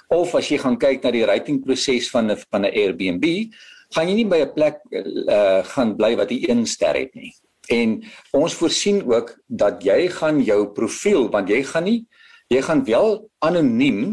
Of 0.07 0.35
as 0.35 0.49
jy 0.49 0.57
gaan 0.57 0.77
kyk 0.77 1.03
na 1.03 1.11
die 1.11 1.25
rating 1.25 1.63
proses 1.63 2.09
van 2.09 2.31
'n 2.31 2.37
van 2.49 2.61
'n 2.65 2.73
Airbnb, 2.73 3.51
gaan 3.93 4.07
jy 4.07 4.15
nie 4.15 4.27
by 4.27 4.39
'n 4.41 4.53
plek 4.53 4.79
uh, 4.91 5.63
gaan 5.63 5.95
bly 5.95 6.15
wat 6.15 6.31
'n 6.31 6.45
1 6.49 6.65
ster 6.65 6.95
het 6.95 7.13
nie. 7.15 7.33
En 7.67 8.03
ons 8.31 8.53
voorsien 8.53 9.03
ook 9.05 9.35
dat 9.47 9.83
jy 9.83 10.07
gaan 10.07 10.41
jou 10.43 10.67
profiel 10.67 11.29
want 11.29 11.49
jy 11.49 11.63
gaan 11.63 11.83
nie 11.83 12.07
jy 12.51 12.61
gaan 12.67 12.83
wel 12.87 13.17
anoniem 13.45 14.03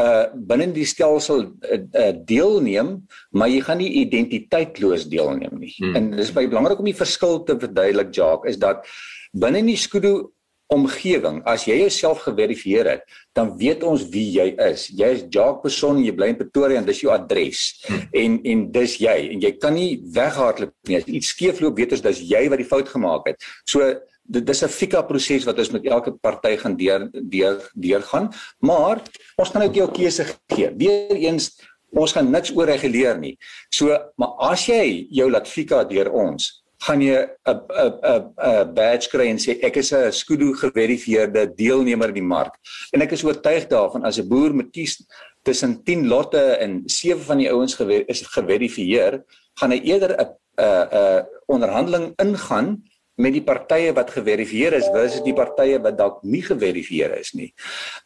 uh 0.00 0.24
binne 0.48 0.70
die 0.72 0.86
stelsel 0.88 1.42
uh, 1.44 1.78
uh, 1.78 2.12
deelneem, 2.24 2.94
maar 3.36 3.50
jy 3.52 3.60
gaan 3.60 3.82
nie 3.82 3.90
identiteitloos 4.00 5.04
deelneem 5.12 5.58
nie. 5.60 5.74
Hmm. 5.76 5.96
En 5.98 6.06
dis 6.16 6.32
baie 6.32 6.48
belangrik 6.48 6.80
om 6.80 6.88
die 6.88 6.96
verskil 6.96 7.42
te 7.44 7.58
verduidelik, 7.60 8.14
Jacques, 8.16 8.54
is 8.54 8.60
dat 8.60 8.88
binne 9.36 9.60
die 9.66 9.76
Skudu 9.76 10.32
omgewing, 10.72 11.42
as 11.44 11.66
jy 11.68 11.76
jouself 11.82 12.22
geverifieer 12.24 12.88
het, 12.88 13.02
dan 13.36 13.50
weet 13.60 13.82
ons 13.84 14.06
wie 14.14 14.24
jy 14.38 14.46
is. 14.70 14.86
Jy 14.96 15.10
is 15.18 15.26
Jacques 15.28 15.60
Person, 15.66 16.00
jy 16.00 16.14
bly 16.16 16.30
in 16.32 16.38
Pretoria 16.40 16.80
en 16.80 16.88
dis 16.88 17.02
jou 17.04 17.12
adres. 17.12 17.66
Hmm. 17.84 18.06
En 18.22 18.38
en 18.54 18.62
dis 18.78 18.96
jy 19.04 19.18
en 19.34 19.44
jy 19.44 19.52
kan 19.60 19.76
nie 19.76 20.00
weghardloop 20.16 20.72
nie. 20.88 21.02
As 21.02 21.10
iets 21.10 21.34
skeefloop, 21.36 21.76
weet 21.76 21.92
ons 21.98 22.06
dis 22.08 22.24
jy 22.32 22.46
wat 22.48 22.64
die 22.64 22.70
fout 22.72 22.88
gemaak 22.96 23.28
het. 23.28 23.44
So 23.68 23.92
dit 24.22 24.46
dis 24.46 24.62
'n 24.62 24.68
fika 24.68 25.02
proses 25.02 25.44
wat 25.44 25.58
ons 25.58 25.70
met 25.70 25.84
elke 25.84 26.12
party 26.12 26.56
gaan 26.56 26.76
deur 26.76 27.10
deur 27.12 27.70
deurgaan. 27.74 28.32
Maar 28.60 29.02
ons 29.36 29.50
gaan 29.50 29.62
net 29.62 29.74
jou 29.74 29.90
keuse 29.90 30.24
gee. 30.48 30.70
Weereens 30.76 31.60
ons 31.92 32.12
gaan 32.12 32.30
niks 32.30 32.50
oorreguleer 32.56 33.18
nie. 33.18 33.38
So 33.70 33.98
maar 34.16 34.34
as 34.52 34.66
jy 34.66 35.06
jou 35.10 35.30
laat 35.30 35.48
fika 35.48 35.84
deur 35.84 36.10
ons 36.12 36.62
gaan 36.82 37.00
jy 37.00 37.18
'n 37.18 37.28
'n 37.46 37.92
'n 38.02 38.24
'n 38.38 38.74
badge 38.74 39.08
kry 39.10 39.26
en 39.30 39.38
sê 39.38 39.58
ek 39.62 39.76
is 39.76 39.92
'n 39.92 40.12
skudu 40.12 40.54
geverifieerde 40.54 41.54
deelnemer 41.54 42.08
in 42.08 42.14
die 42.14 42.30
mark. 42.36 42.54
En 42.92 43.02
ek 43.02 43.12
is 43.12 43.24
oortuig 43.24 43.68
daarvan 43.68 44.04
as 44.04 44.18
'n 44.18 44.28
boer 44.28 44.54
moet 44.54 44.72
kies 44.72 45.04
tussen 45.44 45.82
10 45.84 46.08
lotte 46.08 46.58
en 46.60 46.82
7 46.86 47.22
van 47.22 47.38
die 47.38 47.50
ouens 47.50 47.74
gewer, 47.74 48.08
is 48.08 48.26
geverifieer 48.26 49.22
gaan 49.60 49.70
hy 49.70 49.80
eerder 49.84 50.16
'n 50.18 50.26
'n 50.58 50.86
'n 50.90 51.26
onderhandeling 51.46 52.12
ingaan 52.18 52.82
met 53.20 53.34
die 53.34 53.42
partye 53.44 53.92
wat 53.92 54.10
geverifieer 54.10 54.72
is 54.78 54.88
versus 54.92 55.22
die 55.24 55.34
partye 55.36 55.78
wat 55.82 55.98
dalk 55.98 56.22
nie 56.24 56.42
geverifieer 56.42 57.18
is 57.18 57.34
nie. 57.36 57.52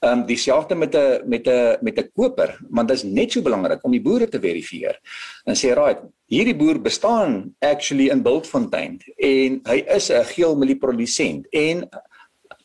Ehm 0.01 0.23
um, 0.23 0.27
dieselfde 0.27 0.75
met 0.75 0.95
'n 0.95 1.29
met 1.29 1.47
'n 1.47 1.79
met 1.81 1.99
'n 1.99 2.11
koper, 2.15 2.59
want 2.71 2.89
dit 2.89 2.97
is 2.97 3.05
net 3.05 3.33
so 3.33 3.43
belangrik 3.43 3.85
om 3.85 3.93
die 3.93 4.03
boere 4.03 4.29
te 4.29 4.41
verifieer. 4.41 4.99
En 5.47 5.55
sê 5.55 5.75
right, 5.75 6.01
hierdie 6.27 6.57
boer 6.57 6.81
bestaan 6.81 7.55
actually 7.61 8.09
in 8.11 8.23
Bultfontein 8.23 9.01
en 9.17 9.61
hy 9.65 9.85
is 9.87 10.11
'n 10.11 10.25
geelmelie 10.25 10.79
produsent 10.79 11.47
en 11.51 11.89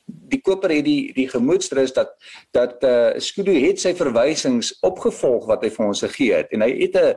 die 0.06 0.42
koper 0.42 0.70
het 0.70 0.86
die 0.86 1.14
die 1.14 1.28
gemoedsrus 1.30 1.94
dat 1.94 2.16
dat 2.52 2.84
uh 2.84 3.20
Skudu 3.20 3.54
het 3.54 3.80
sy 3.80 3.94
verwysings 3.94 4.74
opgevolg 4.82 5.48
wat 5.48 5.64
hy 5.64 5.70
vir 5.70 5.86
ons 5.86 6.02
gegee 6.02 6.34
het 6.34 6.52
en 6.52 6.62
hy 6.62 6.72
het 6.82 6.96
'n 6.96 7.16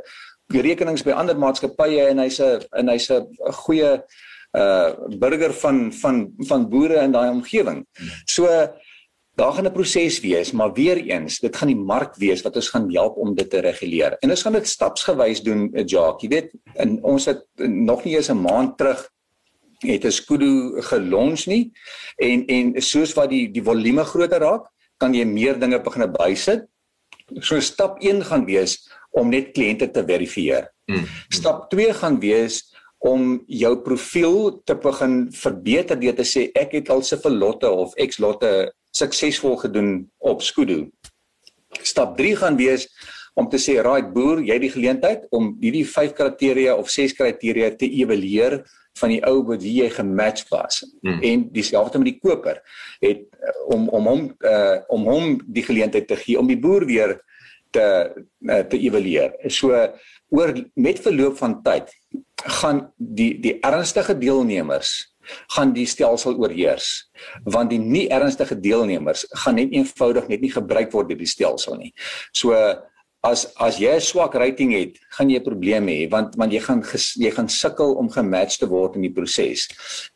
rekenings 0.53 1.03
by 1.03 1.11
ander 1.11 1.37
maatskappye 1.39 2.09
en 2.11 2.19
hy's 2.19 2.41
'n 2.41 2.61
en 2.73 2.89
hy's 2.89 3.11
'n 3.11 3.27
goeie 3.65 4.03
uh 4.55 4.91
burger 5.19 5.53
van 5.53 5.93
van 5.93 6.33
van 6.49 6.69
boere 6.69 7.03
in 7.03 7.13
daai 7.13 7.31
omgewing. 7.31 7.87
So 8.25 8.47
daar 9.35 9.53
gaan 9.53 9.67
'n 9.67 9.73
proses 9.73 10.21
wees, 10.21 10.53
maar 10.53 10.73
weer 10.73 10.97
eens, 10.97 11.39
dit 11.39 11.57
gaan 11.57 11.69
die 11.69 11.77
mark 11.77 12.15
wees 12.17 12.43
wat 12.43 12.57
ons 12.57 12.69
gaan 12.69 12.93
help 12.93 13.17
om 13.17 13.35
dit 13.35 13.51
te 13.51 13.59
reguleer. 13.59 14.17
En 14.21 14.31
ons 14.31 14.43
gaan 14.43 14.53
dit 14.53 14.69
stapsgewys 14.69 15.43
doen, 15.43 15.71
uh, 15.73 15.83
Jacques. 15.87 16.23
Jy 16.23 16.29
weet, 16.29 16.53
in 16.75 17.03
ons 17.03 17.25
het 17.25 17.43
nog 17.67 18.05
nie 18.05 18.17
eens 18.17 18.31
'n 18.31 18.41
maand 18.41 18.79
terug 18.79 19.11
het 19.79 20.05
'n 20.05 20.11
Skudu 20.11 20.83
gelons 20.83 21.47
nie 21.47 21.73
en 22.17 22.47
en 22.47 22.83
soos 22.83 23.13
wat 23.13 23.31
die 23.31 23.51
die 23.51 23.63
volume 23.63 24.05
groter 24.05 24.41
raak, 24.41 24.67
kan 24.97 25.15
jy 25.15 25.25
meer 25.25 25.59
dinge 25.59 25.81
begin 25.81 26.13
bysit. 26.13 26.67
So 27.41 27.61
stap 27.61 28.03
1 28.03 28.25
gaan 28.25 28.45
wees 28.45 28.91
om 29.11 29.29
net 29.29 29.53
kliënte 29.53 29.91
te 29.91 30.05
verifieer. 30.05 30.71
Mm. 30.87 31.07
Stap 31.29 31.71
2 31.71 31.95
gaan 31.95 32.21
wees 32.21 32.74
om 33.05 33.43
jou 33.47 33.75
profiel 33.85 34.63
te 34.65 34.77
begin 34.81 35.27
verbeter 35.37 35.99
deur 36.01 36.15
te 36.17 36.25
sê 36.25 36.47
ek 36.57 36.79
het 36.79 36.91
al 36.93 37.03
soveel 37.05 37.37
lotte 37.43 37.69
of 37.69 37.93
X 38.01 38.21
lotte 38.25 38.53
suksesvol 38.97 39.59
gedoen 39.61 39.91
op 40.25 40.41
Skudu. 40.43 40.87
Stap 41.85 42.15
3 42.17 42.37
gaan 42.41 42.57
wees 42.57 42.87
om 43.35 43.49
te 43.51 43.59
sê, 43.59 43.83
"Right 43.83 44.13
boer, 44.15 44.41
jy 44.41 44.53
het 44.53 44.63
die 44.63 44.71
geleentheid 44.71 45.27
om 45.31 45.57
hierdie 45.61 45.85
5 45.85 46.15
kriteria 46.15 46.77
of 46.77 46.89
6 46.89 47.13
kriteria 47.13 47.71
te 47.77 47.91
evalueer 47.91 48.63
van 48.97 49.09
die 49.09 49.21
ou 49.27 49.43
wat 49.43 49.63
wie 49.63 49.83
jy 49.83 49.91
gematch 49.91 50.49
was." 50.49 50.85
Hmm. 51.03 51.21
En 51.23 51.49
dieselfde 51.53 51.99
met 51.99 52.13
die 52.13 52.21
koper 52.23 52.63
het 53.01 53.19
uh, 53.19 53.75
om 53.75 53.89
om 53.89 54.07
hom 54.07 54.37
uh, 54.41 54.79
om 54.89 55.05
hom 55.05 55.41
die 55.47 55.63
geleentheid 55.63 56.07
te 56.07 56.17
gee 56.17 56.39
om 56.39 56.47
die 56.47 56.59
boer 56.59 56.87
weer 56.87 57.21
te 57.71 58.15
uh, 58.41 58.59
te 58.61 58.79
evalueer. 58.79 59.35
So 59.51 59.93
oor 60.29 60.55
met 60.75 61.01
verloop 61.01 61.37
van 61.37 61.63
tyd 61.63 61.91
gaan 62.61 62.93
die 62.97 63.35
die 63.41 63.59
ernstige 63.65 64.17
deelnemers 64.19 65.15
gaan 65.57 65.73
die 65.73 65.87
stelsel 65.89 66.37
oorheers 66.37 67.11
want 67.45 67.71
die 67.73 67.81
nie 67.81 68.07
ernstige 68.13 68.59
deelnemers 68.61 69.27
gaan 69.45 69.57
net 69.61 69.73
eenvoudig 69.73 70.29
net 70.29 70.45
nie 70.45 70.53
gebruik 70.53 70.93
word 70.93 71.09
deur 71.09 71.21
die 71.21 71.31
stelsel 71.31 71.79
nie. 71.81 71.95
So 72.33 72.53
as 73.25 73.47
as 73.57 73.79
jy 73.81 73.95
'n 73.97 74.01
swak 74.05 74.35
rating 74.35 74.73
het, 74.77 74.99
gaan 75.17 75.31
jy 75.31 75.39
'n 75.41 75.49
probleem 75.49 75.87
hê 75.89 76.11
want 76.11 76.37
want 76.37 76.53
jy 76.53 76.61
gaan 76.61 76.83
ges, 76.83 77.15
jy 77.17 77.31
gaan 77.31 77.49
sukkel 77.49 77.95
om 77.97 78.09
gematch 78.11 78.59
te 78.59 78.67
word 78.69 78.97
in 78.97 79.03
die 79.03 79.17
proses. 79.19 79.69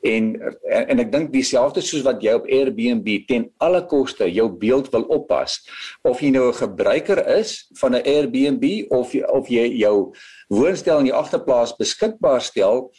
En 0.05 0.37
en 0.69 1.01
ek 1.01 1.13
dink 1.13 1.33
dieselfde 1.33 1.81
soos 1.81 2.05
wat 2.05 2.21
jy 2.23 2.35
op 2.37 2.47
Airbnb 2.47 3.09
ten 3.27 3.51
alle 3.59 3.83
koste 3.87 4.29
jou 4.29 4.49
beeld 4.49 4.93
wil 4.93 5.09
oppas 5.09 5.61
of 6.05 6.21
jy 6.21 6.31
nou 6.31 6.49
'n 6.49 6.61
gebruiker 6.65 7.27
is 7.39 7.69
van 7.81 7.95
'n 7.95 8.05
Airbnb 8.05 8.65
of 8.91 9.15
of 9.15 9.49
jy 9.49 9.67
jou 9.79 10.13
woonstel 10.49 10.99
in 10.99 11.09
die 11.09 11.21
agterplaas 11.23 11.77
beskikbaar 11.77 12.41
stel, 12.41 12.91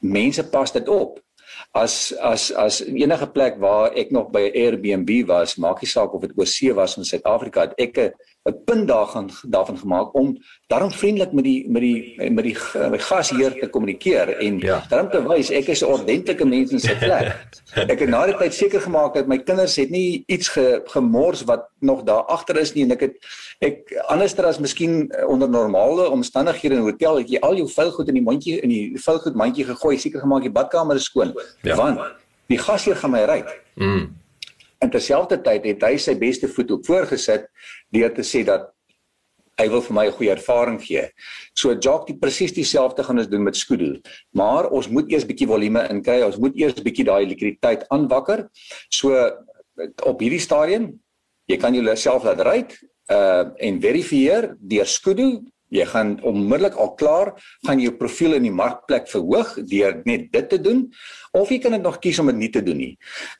mense 0.00 0.42
pas 0.50 0.72
dit 0.72 0.88
op. 0.88 1.20
As 1.72 2.12
as 2.18 2.50
as 2.52 2.80
enige 2.80 3.26
plek 3.30 3.58
waar 3.58 3.92
ek 3.94 4.10
nog 4.10 4.30
by 4.30 4.50
Airbnb 4.54 5.26
was, 5.26 5.56
maak 5.56 5.82
nie 5.82 5.90
saak 5.90 6.14
of 6.14 6.22
dit 6.22 6.32
oor 6.36 6.46
see 6.46 6.72
was 6.74 6.96
in 6.96 7.04
Suid-Afrika, 7.04 7.60
het 7.60 7.74
ek 7.78 7.98
'n 7.98 8.12
'n 8.48 8.56
punt 8.64 8.88
daarvan 8.88 9.30
daarvan 9.42 9.78
gemaak 9.78 10.14
om 10.14 10.38
daarom 10.66 10.90
vriendelik 10.90 11.32
met 11.32 11.44
die 11.44 11.70
met 11.70 11.82
die 11.82 12.14
met 12.16 12.44
die, 12.44 12.56
met 12.72 12.92
die 12.92 12.98
gasheer 13.04 13.52
te 13.60 13.68
kommunikeer 13.68 14.36
en 14.36 14.58
ja. 14.58 14.84
daarom 14.88 15.10
te 15.10 15.20
wys 15.28 15.50
ek 15.50 15.66
is 15.68 15.82
'n 15.82 15.92
ordentlike 15.92 16.44
mens 16.44 16.72
in 16.72 16.80
sy 16.80 16.94
plek. 17.04 17.36
Ek 17.74 18.00
het 18.00 18.08
na 18.08 18.24
die 18.26 18.36
tyd 18.36 18.54
seker 18.54 18.80
gemaak 18.80 19.14
dat 19.14 19.26
my 19.26 19.38
kinders 19.38 19.76
het 19.76 19.90
nie 19.90 20.24
iets 20.26 20.48
ge, 20.48 20.80
gemors 20.84 21.44
wat 21.44 21.68
nog 21.80 22.02
daar 22.02 22.24
agter 22.32 22.56
is 22.56 22.72
nie 22.74 22.84
en 22.84 22.96
ek 22.96 23.00
het 23.00 23.16
ek 23.60 23.92
anderster 24.08 24.46
as 24.46 24.58
miskien 24.58 25.12
onder 25.26 25.48
normale 25.48 26.08
omstandighede 26.08 26.74
in 26.74 26.80
'n 26.80 26.90
hotel 26.90 27.18
het 27.18 27.28
jy 27.28 27.38
al 27.40 27.56
jou 27.56 27.68
vuilgoed 27.68 28.08
in 28.08 28.14
die 28.14 28.24
mandjie 28.24 28.60
in 28.60 28.68
die 28.68 28.96
vuilgoed 28.96 29.34
mandjie 29.34 29.64
gegooi, 29.64 29.98
seker 29.98 30.20
gemaak 30.20 30.42
die 30.42 30.56
badkamer 30.56 30.96
is 30.96 31.04
skoon. 31.04 31.34
Ja. 31.62 31.76
Want 31.76 32.00
die 32.48 32.58
gasheer 32.58 32.96
gaan 32.96 33.10
my 33.10 33.24
ry. 33.24 33.44
Mm. 33.74 34.19
En 34.80 34.90
terselfdertyd 34.90 35.64
het 35.64 35.82
hy 35.84 35.96
sy 36.00 36.14
beste 36.18 36.48
voet 36.48 36.70
op 36.76 36.86
voorgesit 36.86 37.48
deur 37.92 38.12
te 38.16 38.24
sê 38.24 38.44
dat 38.48 38.70
hy 39.60 39.68
wil 39.68 39.82
vir 39.84 39.94
my 39.94 40.06
'n 40.06 40.16
goeie 40.16 40.32
ervaring 40.32 40.80
gee. 40.80 41.04
So 41.54 41.74
Jock 41.74 42.06
die 42.06 42.16
presies 42.16 42.52
dieselfde 42.52 43.04
gaan 43.04 43.18
ons 43.18 43.28
doen 43.28 43.42
met 43.42 43.56
Skudu. 43.56 44.00
Maar 44.32 44.70
ons 44.70 44.88
moet 44.88 45.10
eers 45.12 45.26
bietjie 45.26 45.46
volume 45.46 45.88
inkry. 45.90 46.22
Ons 46.22 46.38
moet 46.38 46.56
eers 46.56 46.74
bietjie 46.74 47.04
daai 47.04 47.26
likwiditeit 47.26 47.84
aanwakker. 47.88 48.48
So 48.88 49.12
op 50.04 50.20
hierdie 50.20 50.40
stadium, 50.40 51.00
jy 51.46 51.56
kan 51.56 51.74
jouself 51.74 52.24
laat 52.24 52.40
ry 52.40 52.66
uh 53.10 53.44
en 53.58 53.80
verifieer 53.80 54.56
deur 54.60 54.86
Skudu 54.86 55.42
Jy 55.70 55.86
gaan 55.86 56.16
onmiddellik 56.26 56.76
al 56.82 56.94
klaar 56.98 57.32
gaan 57.66 57.80
jou 57.82 57.92
profiel 57.94 58.34
in 58.34 58.46
die 58.48 58.54
markplek 58.54 59.08
verhoog 59.10 59.54
deur 59.70 60.00
net 60.04 60.30
dit 60.34 60.48
te 60.50 60.58
doen 60.60 60.88
of 61.38 61.50
jy 61.50 61.60
kan 61.62 61.76
dit 61.76 61.82
nog 61.82 62.00
kies 62.02 62.18
om 62.18 62.26
dit 62.32 62.40
nie 62.40 62.50
te 62.50 62.62
doen 62.62 62.76
nie. 62.76 62.94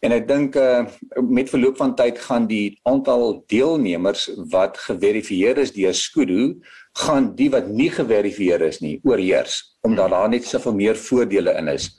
En 0.07 0.15
ek 0.15 0.29
dink 0.29 0.59
uh, 0.59 0.87
met 1.27 1.51
verloop 1.51 1.81
van 1.81 1.97
tyd 1.99 2.21
gaan 2.23 2.47
die 2.51 2.79
aantal 2.89 3.43
deelnemers 3.51 4.29
wat 4.53 4.79
geverifieer 4.79 5.59
is 5.59 5.75
deur 5.75 5.95
Skudu 5.95 6.61
gaan 7.03 7.33
die 7.39 7.51
wat 7.51 7.69
nie 7.69 7.91
geverifieer 7.91 8.63
is 8.67 8.81
nie 8.81 8.99
oorheers 9.07 9.63
omdat 9.87 10.11
daar 10.13 10.29
net 10.29 10.47
soveel 10.47 10.77
meer 10.77 10.99
voordele 10.99 11.55
in 11.59 11.69
is 11.73 11.91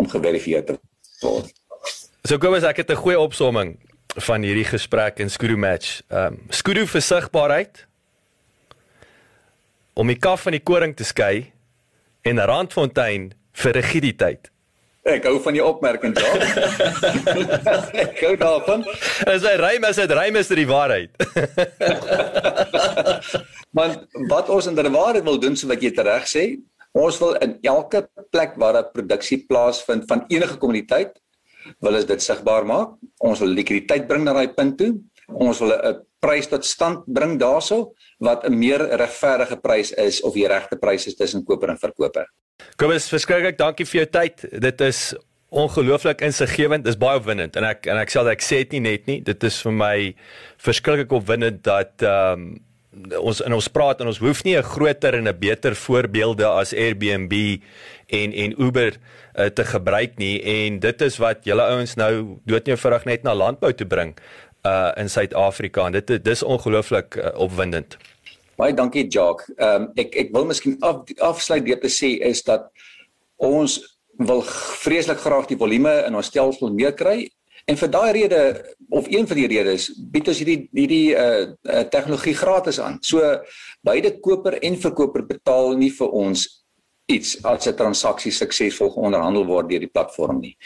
om 0.00 0.08
geverifieer 0.08 0.64
te 0.64 0.78
word. 1.22 1.50
So 2.24 2.38
kom 2.40 2.54
as 2.56 2.64
ek 2.64 2.80
het 2.80 2.90
'n 2.90 3.02
goeie 3.04 3.20
opsomming 3.20 3.76
van 4.16 4.42
hierdie 4.42 4.64
gesprek 4.64 5.18
in 5.18 5.30
Skudu 5.30 5.56
match. 5.56 6.02
Ehm 6.08 6.26
um, 6.26 6.40
Skudu 6.48 6.86
versigbaarheid 6.86 7.86
om 9.94 10.10
die 10.10 10.18
kaf 10.18 10.46
van 10.46 10.56
die 10.56 10.62
koring 10.62 10.94
te 10.96 11.06
skei 11.06 11.52
en 12.26 12.40
Randfontein 12.40 13.32
vir 13.54 13.76
rigiditeit. 13.78 14.50
Ek 15.04 15.26
hou 15.28 15.36
van 15.44 15.52
die 15.52 15.60
opmerking 15.60 16.14
daar. 16.16 16.40
ek 18.06 18.22
hou 18.24 18.32
daarvan. 18.40 18.86
As 19.28 19.44
hy 19.44 19.52
rym 19.60 19.84
as 19.84 20.00
dit 20.00 20.14
rym 20.16 20.38
is 20.40 20.48
dit 20.48 20.62
die 20.62 20.70
waarheid. 20.70 21.12
Man, 23.76 23.98
wat 24.30 24.48
ons 24.48 24.70
in 24.70 24.78
die 24.78 24.94
waarheid 24.94 25.26
wil 25.26 25.36
doen 25.42 25.58
so 25.60 25.68
wat 25.68 25.84
jy 25.84 25.92
reg 25.98 26.24
sê, 26.30 26.44
ons 26.96 27.20
wil 27.20 27.36
in 27.44 27.58
elke 27.68 28.06
plek 28.32 28.56
waar 28.56 28.80
'n 28.80 28.88
produksie 28.96 29.44
plaasvind 29.44 30.08
van 30.08 30.24
enige 30.32 30.56
kommoditeit 30.56 31.20
wil 31.84 32.00
ons 32.00 32.08
dit 32.08 32.22
sigbaar 32.22 32.64
maak. 32.64 32.96
Ons 33.20 33.44
wil 33.44 33.52
likwiditeit 33.52 34.08
bring 34.08 34.24
na 34.24 34.32
daai 34.32 34.56
punt 34.56 34.78
toe. 34.78 34.94
Ons 35.28 35.58
wil 35.58 35.72
'n 35.72 36.00
prys 36.20 36.48
tot 36.48 36.64
stand 36.64 37.04
bring 37.06 37.38
daarso 37.40 37.94
wat 38.18 38.44
'n 38.44 38.58
meer 38.58 38.80
regverdige 38.96 39.56
prys 39.56 39.92
is 39.92 40.22
of 40.22 40.34
die 40.34 40.46
regte 40.46 40.76
prys 40.76 41.06
is 41.06 41.16
tussen 41.16 41.44
koper 41.44 41.68
en 41.68 41.78
verkoper. 41.78 42.26
Kobus, 42.76 43.08
verskriklik 43.08 43.58
dankie 43.58 43.86
vir 43.86 44.00
jou 44.00 44.10
tyd. 44.10 44.60
Dit 44.60 44.80
is 44.80 45.14
ongelooflik 45.48 46.20
insiggewend. 46.20 46.84
Dis 46.84 46.98
baie 46.98 47.18
opwindend 47.18 47.56
en 47.56 47.64
ek 47.64 47.86
en 47.86 47.96
ek 47.96 48.10
sê 48.10 48.26
ek 48.26 48.42
sê 48.42 48.56
dit 48.64 48.72
nie 48.72 48.80
net 48.90 49.06
nie. 49.06 49.20
Dit 49.20 49.42
is 49.44 49.62
vir 49.62 49.72
my 49.72 50.14
verskriklik 50.58 51.12
opwindend 51.12 51.62
dat 51.62 52.02
ehm 52.02 52.32
um, 52.32 52.60
ons 53.18 53.40
en 53.42 53.54
ons 53.56 53.68
praat 53.74 54.00
en 54.00 54.10
ons 54.10 54.20
hoef 54.22 54.44
nie 54.44 54.56
'n 54.56 54.62
groter 54.62 55.14
en 55.14 55.28
'n 55.28 55.38
beter 55.38 55.74
voorbeelde 55.74 56.46
as 56.46 56.72
Airbnb 56.72 57.32
en 58.06 58.32
en 58.32 58.54
Uber 58.58 58.92
uh, 58.92 59.46
te 59.46 59.64
gebruik 59.64 60.18
nie 60.18 60.40
en 60.42 60.78
dit 60.78 61.02
is 61.02 61.18
wat 61.18 61.44
julle 61.44 61.62
ouens 61.62 61.94
nou 61.96 62.38
doodnee 62.46 62.76
vrug 62.76 63.04
net 63.04 63.22
na 63.22 63.34
landbou 63.34 63.72
te 63.72 63.84
bring 63.84 64.14
uh 64.66 64.90
in 64.96 65.10
Suid-Afrika 65.10 65.86
en 65.86 65.92
dit 65.92 66.24
dis 66.24 66.42
ongelooflik 66.42 67.16
uh, 67.16 67.30
opwindend. 67.36 67.96
Baie 68.56 68.74
dankie 68.74 69.06
Jacques. 69.08 69.50
Ehm 69.56 69.82
um, 69.82 69.88
ek 69.98 70.14
ek 70.14 70.32
wil 70.32 70.46
miskien 70.46 70.76
af, 70.80 71.02
afsluit 71.18 71.64
deur 71.66 71.80
te 71.82 71.90
sê 71.90 72.14
is 72.22 72.42
dat 72.46 72.70
ons 73.36 73.78
wil 74.22 74.42
vreeslik 74.84 75.18
graag 75.18 75.48
die 75.50 75.58
volume 75.58 75.92
in 76.06 76.14
ons 76.14 76.30
stelsel 76.30 76.72
meer 76.72 76.94
kry 76.94 77.26
en 77.66 77.78
vir 77.80 77.90
daai 77.90 78.12
rede 78.12 78.40
of 78.94 79.08
een 79.10 79.26
van 79.26 79.40
die 79.40 79.48
redes 79.50 79.88
bied 80.12 80.28
ons 80.28 80.40
hierdie 80.42 80.68
hierdie 80.72 81.16
uh, 81.16 81.46
uh 81.66 81.84
tegnologie 81.90 82.36
gratis 82.38 82.80
aan. 82.80 83.00
So 83.02 83.20
beide 83.82 84.14
koper 84.20 84.60
en 84.62 84.78
verkoper 84.80 85.26
betaal 85.26 85.74
nie 85.80 85.90
vir 85.90 86.12
ons 86.12 86.46
iets 87.10 87.36
as 87.44 87.66
'n 87.68 87.76
transaksie 87.76 88.32
suksesvol 88.32 88.94
onderhandel 88.96 89.44
word 89.46 89.68
deur 89.68 89.80
die 89.80 89.92
platform 89.92 90.40
nie. 90.40 90.56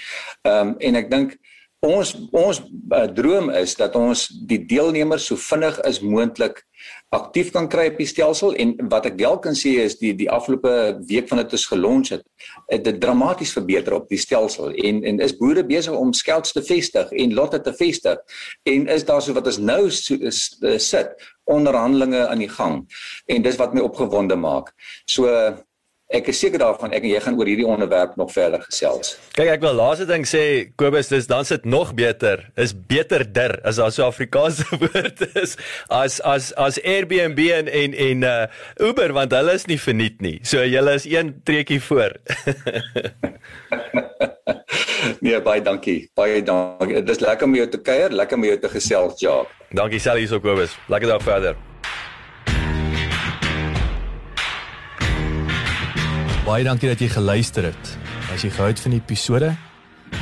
Ehm 0.45 0.69
um, 0.69 0.77
en 0.79 0.95
ek 0.95 1.11
dink 1.11 1.39
ons 1.87 2.15
ons 2.35 2.59
uh, 2.59 3.05
droom 3.15 3.53
is 3.55 3.77
dat 3.79 3.95
ons 3.97 4.25
die 4.51 4.59
deelnemers 4.67 5.29
so 5.31 5.39
vinnig 5.39 5.79
as 5.87 6.01
moontlik 6.03 6.65
aktief 7.15 7.53
kan 7.55 7.69
kry 7.71 7.87
op 7.93 8.01
die 8.01 8.07
stelsel 8.09 8.57
en 8.59 8.75
wat 8.91 9.07
ek 9.07 9.19
wel 9.21 9.39
kan 9.43 9.55
sê 9.59 9.77
is 9.85 9.95
die 10.01 10.11
die 10.19 10.29
afgelope 10.31 10.73
week 11.07 11.29
van 11.31 11.41
dit 11.43 11.55
is 11.55 11.67
gelons 11.71 12.11
het 12.15 12.25
dit 12.85 12.99
dramaties 13.01 13.55
verbeter 13.55 13.95
op 13.95 14.11
die 14.11 14.19
stelsel 14.19 14.75
en 14.75 15.05
en 15.07 15.23
is 15.23 15.37
boere 15.39 15.63
besig 15.67 15.95
om 15.95 16.13
skelts 16.13 16.53
te 16.57 16.65
vestig 16.67 17.15
en 17.15 17.35
lotte 17.39 17.63
te 17.63 17.75
vestig 17.79 18.19
en 18.67 18.91
is 18.91 19.07
daar 19.07 19.23
so 19.23 19.37
wat 19.39 19.47
ons 19.47 19.63
nou 19.63 19.91
so, 19.91 20.19
is, 20.19 20.59
is, 20.63 20.91
sit 20.91 21.15
onderhandelinge 21.49 22.27
aan 22.27 22.43
die 22.43 22.51
gang 22.51 22.83
en 23.31 23.47
dis 23.47 23.57
wat 23.57 23.75
my 23.75 23.87
opgewonde 23.87 24.37
maak. 24.37 24.75
So 25.07 25.31
ek 26.09 26.31
is 26.33 26.39
seker 26.41 26.63
daarvan 26.63 26.95
ek 26.97 27.05
en 27.05 27.11
jy 27.11 27.19
gaan 27.21 27.37
oor 27.37 27.49
hierdie 27.51 27.67
onderwerp 27.69 28.15
nog 28.17 28.31
verder 28.33 28.63
gesels. 28.65 29.17
Kyk, 29.37 29.51
ek 29.59 29.65
wil 29.65 29.77
laaste 29.77 30.07
ding 30.09 30.25
sê, 30.29 30.43
Kobus, 30.81 31.11
dis 31.13 31.29
dan 31.29 31.45
sit 31.45 31.67
nog 31.69 31.93
beter. 31.99 32.47
Is 32.57 32.73
beter 32.73 33.27
der 33.29 33.59
as 33.69 33.81
daar 33.81 33.93
so 33.93 34.07
Afrikaanse 34.09 34.65
woord 34.83 35.21
is 35.37 35.59
as 35.93 36.19
as 36.25 36.51
as 36.57 36.81
Airbnb 36.81 37.39
en 37.59 37.69
en 37.69 37.97
en 38.09 38.25
uh 38.25 38.89
Uber 38.89 39.13
want 39.13 39.37
hulle 39.37 39.59
is 39.61 39.69
nie 39.69 39.81
verniet 39.81 40.25
nie. 40.25 40.39
So 40.49 40.65
julle 40.65 40.97
is 40.97 41.05
een 41.05 41.37
treetjie 41.45 41.81
voor. 41.91 42.17
nee, 45.25 45.37
baie 45.45 45.61
dankie. 45.61 46.01
Baie 46.17 46.41
dankie. 46.43 47.03
Dit 47.03 47.17
is 47.19 47.25
lekker 47.25 47.51
om 47.51 47.61
jou 47.61 47.69
te 47.69 47.85
kuier, 47.85 48.17
lekker 48.17 48.41
om 48.41 48.49
jou 48.49 48.59
te 48.59 48.73
gesels, 48.73 49.21
Jacques. 49.21 49.53
Dankie 49.77 50.01
selfs 50.01 50.25
hier 50.25 50.33
so 50.33 50.41
Kobus. 50.41 50.73
Lekker 50.89 51.19
dag 51.19 51.23
verder. 51.23 51.59
Baie 56.49 56.65
dankie 56.65 56.89
dat 56.89 57.03
jy 57.05 57.11
geluister 57.13 57.67
het. 57.69 57.89
As 58.33 58.41
jy 58.41 58.49
gehou 58.49 58.71
het 58.71 58.81
van 58.81 58.95
die 58.95 59.03
episode, 59.03 59.51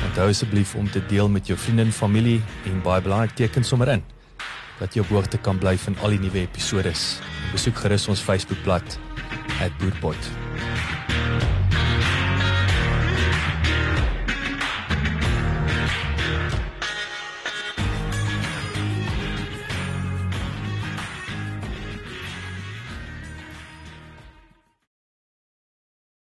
onthou 0.09 0.25
asseblief 0.27 0.73
om 0.75 0.89
te 0.91 0.99
deel 1.07 1.29
met 1.31 1.47
jou 1.47 1.55
vriende 1.55 1.85
en 1.87 1.93
familie 1.95 2.41
en 2.67 2.81
baie 2.83 2.99
belangrik 3.05 3.37
teken 3.39 3.63
sommer 3.63 3.93
in 3.95 4.03
dat 4.77 4.93
jy 4.93 5.05
op 5.05 5.13
hoogte 5.15 5.39
kan 5.41 5.57
bly 5.57 5.77
van 5.85 5.95
al 6.03 6.17
die 6.17 6.19
nuwe 6.21 6.43
episode. 6.43 6.91
Besoek 7.53 7.79
gerus 7.79 8.09
ons 8.11 8.19
Facebookblad 8.27 8.99
@boerpot. 9.79 10.29